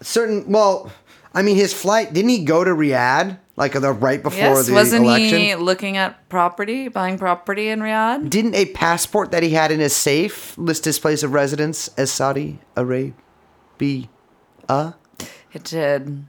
certain 0.00 0.50
well 0.50 0.90
I 1.34 1.42
mean 1.42 1.56
his 1.56 1.74
flight 1.74 2.14
didn't 2.14 2.30
he 2.30 2.42
go 2.44 2.64
to 2.64 2.70
Riyadh 2.70 3.38
like 3.56 3.72
the 3.72 3.92
right 3.92 4.22
before 4.22 4.38
Yes, 4.56 4.66
the 4.66 4.72
wasn't 4.72 5.04
election? 5.04 5.38
he 5.38 5.54
looking 5.54 5.98
at 5.98 6.26
property, 6.30 6.88
buying 6.88 7.18
property 7.18 7.68
in 7.68 7.80
Riyadh? 7.80 8.30
Didn't 8.30 8.54
a 8.54 8.64
passport 8.72 9.30
that 9.32 9.42
he 9.42 9.50
had 9.50 9.70
in 9.70 9.80
his 9.80 9.94
safe 9.94 10.56
list 10.56 10.86
his 10.86 10.98
place 10.98 11.22
of 11.22 11.34
residence 11.34 11.88
as 11.98 12.10
Saudi 12.10 12.58
Arabia? 12.74 13.12
It 15.52 15.64
did. 15.64 16.24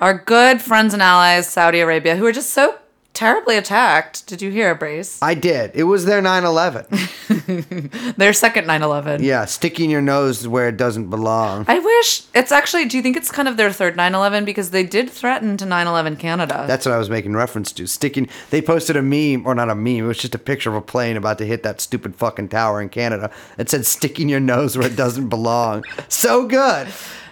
Our 0.00 0.14
good 0.14 0.60
friends 0.60 0.92
and 0.94 1.02
allies, 1.02 1.48
Saudi 1.48 1.80
Arabia, 1.80 2.16
who 2.16 2.26
are 2.26 2.32
just 2.32 2.50
so 2.50 2.78
terribly 3.14 3.56
attacked. 3.56 4.26
Did 4.26 4.42
you 4.42 4.50
hear, 4.50 4.74
Brace? 4.74 5.20
I 5.22 5.34
did. 5.34 5.72
It 5.74 5.84
was 5.84 6.04
their 6.04 6.22
9/11. 6.22 6.88
Their 8.16 8.32
second 8.32 8.66
9 8.66 8.82
11. 8.82 9.22
yeah, 9.22 9.44
sticking 9.46 9.90
your 9.90 10.02
nose 10.02 10.46
where 10.46 10.68
it 10.68 10.76
doesn't 10.76 11.08
belong. 11.08 11.64
I 11.68 11.78
wish 11.78 12.22
it's 12.34 12.52
actually, 12.52 12.84
do 12.86 12.96
you 12.96 13.02
think 13.02 13.16
it's 13.16 13.30
kind 13.30 13.48
of 13.48 13.56
their 13.56 13.72
third 13.72 13.96
9 13.96 14.14
11? 14.14 14.44
Because 14.44 14.70
they 14.70 14.84
did 14.84 15.10
threaten 15.10 15.56
to 15.56 15.66
9 15.66 15.86
11 15.86 16.16
Canada. 16.16 16.64
That's 16.66 16.84
what 16.86 16.94
I 16.94 16.98
was 16.98 17.10
making 17.10 17.34
reference 17.34 17.72
to. 17.72 17.86
Sticking. 17.86 18.28
They 18.50 18.60
posted 18.62 18.96
a 18.96 19.02
meme, 19.02 19.46
or 19.46 19.54
not 19.54 19.70
a 19.70 19.74
meme. 19.74 19.98
It 19.98 20.02
was 20.02 20.18
just 20.18 20.34
a 20.34 20.38
picture 20.38 20.70
of 20.70 20.76
a 20.76 20.80
plane 20.82 21.16
about 21.16 21.38
to 21.38 21.46
hit 21.46 21.62
that 21.62 21.80
stupid 21.80 22.14
fucking 22.16 22.48
tower 22.48 22.80
in 22.82 22.88
Canada. 22.88 23.30
It 23.58 23.70
said 23.70 23.86
"sticking 23.86 24.28
your 24.28 24.40
nose 24.40 24.76
where 24.76 24.86
it 24.86 24.96
doesn't 24.96 25.28
belong." 25.28 25.84
So 26.08 26.46
good. 26.46 26.88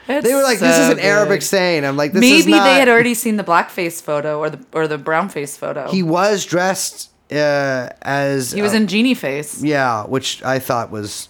It's 0.09 0.27
they 0.27 0.35
were 0.35 0.43
like, 0.43 0.59
"This 0.59 0.77
is 0.77 0.87
so 0.87 0.93
an 0.93 0.99
Arabic 0.99 1.43
saying." 1.43 1.85
I'm 1.85 1.97
like, 1.97 2.13
"This 2.13 2.21
Maybe 2.21 2.37
is 2.39 2.47
not." 2.47 2.65
they 2.65 2.75
had 2.75 2.89
already 2.89 3.15
seen 3.15 3.37
the 3.37 3.45
blackface 3.45 4.03
photo 4.03 4.39
or 4.39 4.51
the 4.51 4.65
or 4.73 4.89
the 4.89 4.99
brownface 4.99 5.57
photo. 5.57 5.89
He 5.91 6.03
was 6.03 6.45
dressed 6.45 7.11
uh, 7.31 7.91
as 8.03 8.51
He 8.53 8.63
was 8.63 8.73
uh, 8.73 8.79
in 8.79 8.87
genie 8.89 9.15
face. 9.15 9.63
Yeah, 9.63 10.05
which 10.05 10.43
I 10.43 10.59
thought 10.59 10.91
was. 10.91 11.29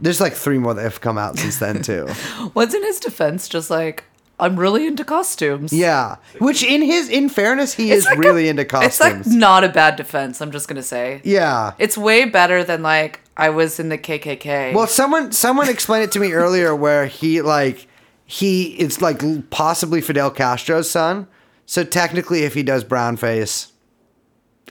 There's 0.00 0.20
like 0.20 0.34
three 0.34 0.58
more 0.58 0.74
that 0.74 0.82
have 0.82 1.00
come 1.00 1.16
out 1.18 1.38
since 1.38 1.58
then 1.58 1.80
too. 1.82 2.06
In 2.56 2.82
his 2.82 3.00
defense? 3.00 3.48
Just 3.48 3.70
like 3.70 4.04
I'm 4.38 4.58
really 4.60 4.86
into 4.86 5.04
costumes. 5.04 5.72
yeah, 5.72 6.16
which 6.38 6.62
in 6.62 6.82
his 6.82 7.08
in 7.08 7.30
fairness, 7.30 7.72
he 7.72 7.90
It's 7.90 8.00
is 8.00 8.04
like 8.04 8.18
really 8.18 8.48
a- 8.48 8.50
into 8.50 8.64
costumes. 8.66 9.20
It's 9.20 9.28
like 9.28 9.38
not 9.38 9.64
a 9.64 9.70
bad 9.70 9.96
defense. 9.96 10.42
I'm 10.42 10.50
just 10.50 10.68
gonna 10.68 10.82
say. 10.82 11.22
yeah. 11.24 11.72
It's 11.78 11.96
way 11.96 12.26
better 12.26 12.62
than 12.62 12.82
like 12.82 13.20
I 13.38 13.48
was 13.48 13.80
in 13.80 13.88
the 13.88 13.96
KKK. 13.96 14.74
Well, 14.74 14.86
someone 14.86 15.32
someone 15.32 15.68
explained 15.70 16.04
it 16.04 16.12
to 16.12 16.20
me 16.20 16.32
earlier 16.32 16.74
where 16.76 17.06
he 17.06 17.40
like 17.40 17.86
he 18.26 18.74
it's 18.74 19.00
like 19.00 19.22
possibly 19.50 20.00
Fidel 20.00 20.30
Castro's 20.30 20.90
son. 20.90 21.28
So 21.64 21.82
technically, 21.84 22.42
if 22.42 22.54
he 22.54 22.62
does 22.62 22.84
brown 22.84 23.16
face, 23.16 23.72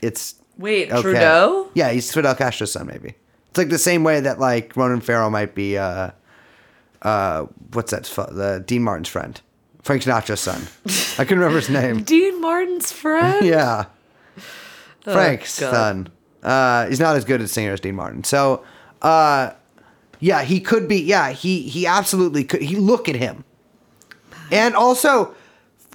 it's 0.02 0.36
Wait, 0.58 0.90
okay. 0.90 1.02
Trudeau? 1.02 1.70
Yeah, 1.74 1.90
he's 1.90 2.12
Fidel 2.12 2.34
Castro's 2.34 2.72
son. 2.72 2.86
Maybe 2.86 3.14
it's 3.48 3.58
like 3.58 3.68
the 3.68 3.78
same 3.78 4.04
way 4.04 4.20
that 4.20 4.38
like 4.38 4.76
Ronan 4.76 5.00
Farrow 5.00 5.30
might 5.30 5.54
be. 5.54 5.76
uh 5.78 6.10
uh 7.02 7.46
What's 7.72 7.90
that? 7.90 8.04
The 8.04 8.62
Dean 8.66 8.82
Martin's 8.82 9.08
friend, 9.08 9.40
Frank 9.82 10.02
Sinatra's 10.02 10.40
son. 10.40 10.62
I 11.18 11.24
can't 11.24 11.32
remember 11.32 11.56
his 11.56 11.70
name. 11.70 12.02
Dean 12.04 12.40
Martin's 12.40 12.92
friend. 12.92 13.44
Yeah. 13.44 13.86
Frank's 15.02 15.60
God. 15.60 15.70
son. 15.72 16.08
Uh, 16.42 16.86
he's 16.88 17.00
not 17.00 17.16
as 17.16 17.24
good 17.24 17.40
a 17.40 17.48
singer 17.48 17.72
as 17.72 17.80
Dean 17.80 17.94
Martin. 17.94 18.24
So, 18.24 18.64
uh, 19.02 19.50
yeah, 20.20 20.42
he 20.42 20.60
could 20.60 20.88
be. 20.88 21.00
Yeah, 21.00 21.30
he 21.30 21.62
he 21.62 21.86
absolutely 21.86 22.44
could. 22.44 22.62
He 22.62 22.76
look 22.76 23.08
at 23.08 23.16
him, 23.16 23.44
and 24.50 24.74
also 24.74 25.34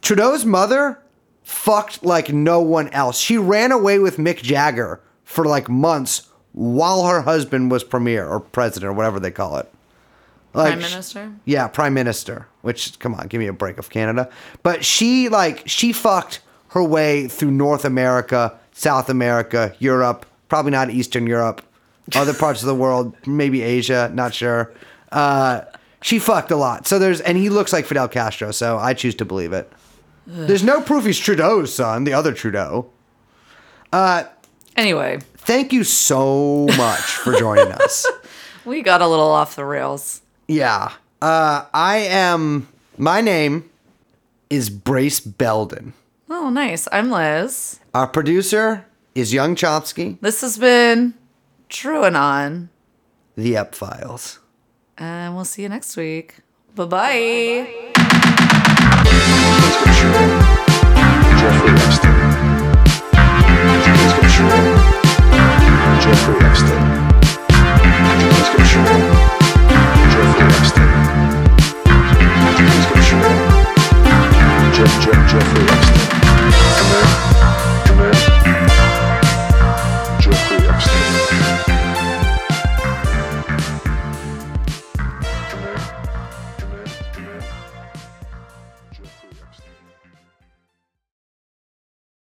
Trudeau's 0.02 0.46
mother 0.46 1.00
fucked 1.44 2.04
like 2.04 2.32
no 2.32 2.62
one 2.62 2.88
else. 2.90 3.20
She 3.20 3.38
ran 3.38 3.72
away 3.72 4.00
with 4.00 4.18
Mick 4.18 4.42
Jagger 4.42 5.02
for 5.24 5.46
like 5.46 5.70
months 5.70 6.30
while 6.54 7.06
her 7.06 7.22
husband 7.22 7.72
was 7.72 7.84
premier 7.84 8.28
or 8.28 8.40
president 8.40 8.90
or 8.90 8.94
whatever 8.94 9.20
they 9.20 9.32
call 9.32 9.58
it. 9.58 9.72
Like, 10.54 10.74
Prime 10.74 10.80
Minister? 10.80 11.34
Yeah, 11.46 11.68
prime 11.68 11.94
minister. 11.94 12.48
Which, 12.62 13.00
come 13.00 13.16
on, 13.16 13.28
give 13.28 13.40
me 13.40 13.48
a 13.48 13.54
break 13.54 13.78
of 13.78 13.90
Canada. 13.90 14.30
But 14.64 14.84
she 14.84 15.30
like 15.30 15.64
she 15.66 15.94
fucked 15.94 16.42
her 16.70 16.84
way 16.84 17.28
through 17.28 17.52
North 17.52 17.86
America, 17.86 18.58
South 18.74 19.10
America, 19.10 19.74
Europe, 19.80 20.26
probably 20.50 20.72
not 20.72 20.90
Eastern 20.90 21.26
Europe, 21.26 21.62
other 22.16 22.34
parts 22.34 22.62
of 22.62 22.68
the 22.68 22.76
world, 22.76 23.16
maybe 23.26 23.62
Asia, 23.62 24.12
not 24.14 24.34
sure. 24.34 24.74
Uh, 25.12 25.62
she 26.02 26.20
fucked 26.20 26.52
a 26.52 26.56
lot. 26.56 26.88
So 26.88 27.00
there's, 27.00 27.22
and 27.22 27.38
he 27.38 27.50
looks 27.50 27.72
like 27.74 27.86
Fidel 27.86 28.08
Castro, 28.08 28.52
so 28.52 28.78
I 28.78 28.94
choose 28.94 29.16
to 29.16 29.26
believe 29.26 29.54
it. 29.54 29.72
There's 30.28 30.64
no 30.64 30.82
proof 30.82 31.06
he's 31.06 31.20
Trudeau's 31.20 31.74
son, 31.74 32.04
the 32.04 32.14
other 32.14 32.34
Trudeau. 32.34 32.90
Uh, 33.92 34.24
anyway, 34.78 35.20
Thank 35.38 35.74
you 35.74 35.84
so 35.84 36.68
much 36.78 37.02
for 37.02 37.34
joining 37.34 37.72
us. 37.72 38.06
we 38.64 38.84
got 38.84 39.02
a 39.02 39.08
little 39.08 39.28
off 39.32 39.56
the 39.56 39.66
rails. 39.66 40.22
Yeah. 40.48 40.92
Uh, 41.22 41.66
I 41.74 41.98
am, 41.98 42.68
my 42.98 43.22
name 43.22 43.70
is 44.52 44.70
Brace 44.70 45.20
Belden. 45.20 45.94
Oh, 46.30 46.50
nice. 46.52 46.88
I'm 46.92 47.10
Liz. 47.10 47.80
Our 47.96 48.08
producer 48.08 48.86
is 49.16 49.34
Young 49.34 49.56
Chomsky, 49.56 50.20
This 50.22 50.42
has 50.42 50.58
been 50.60 51.16
TrueAnon, 51.70 52.70
the 53.36 53.58
Up 53.58 53.74
Files. 53.76 54.40
And 55.02 55.36
we'll 55.36 55.46
see 55.46 55.64
you 55.64 55.70
next 55.70 55.98
week. 55.98 56.36
Bye 56.76 56.86
bye. 56.86 57.92
Jeff, 74.74 75.04
Jeff, 75.04 75.32
Jeffrey 75.32 75.64
Epstein. 75.64 76.12
Come 76.78 76.90
here. 76.92 77.61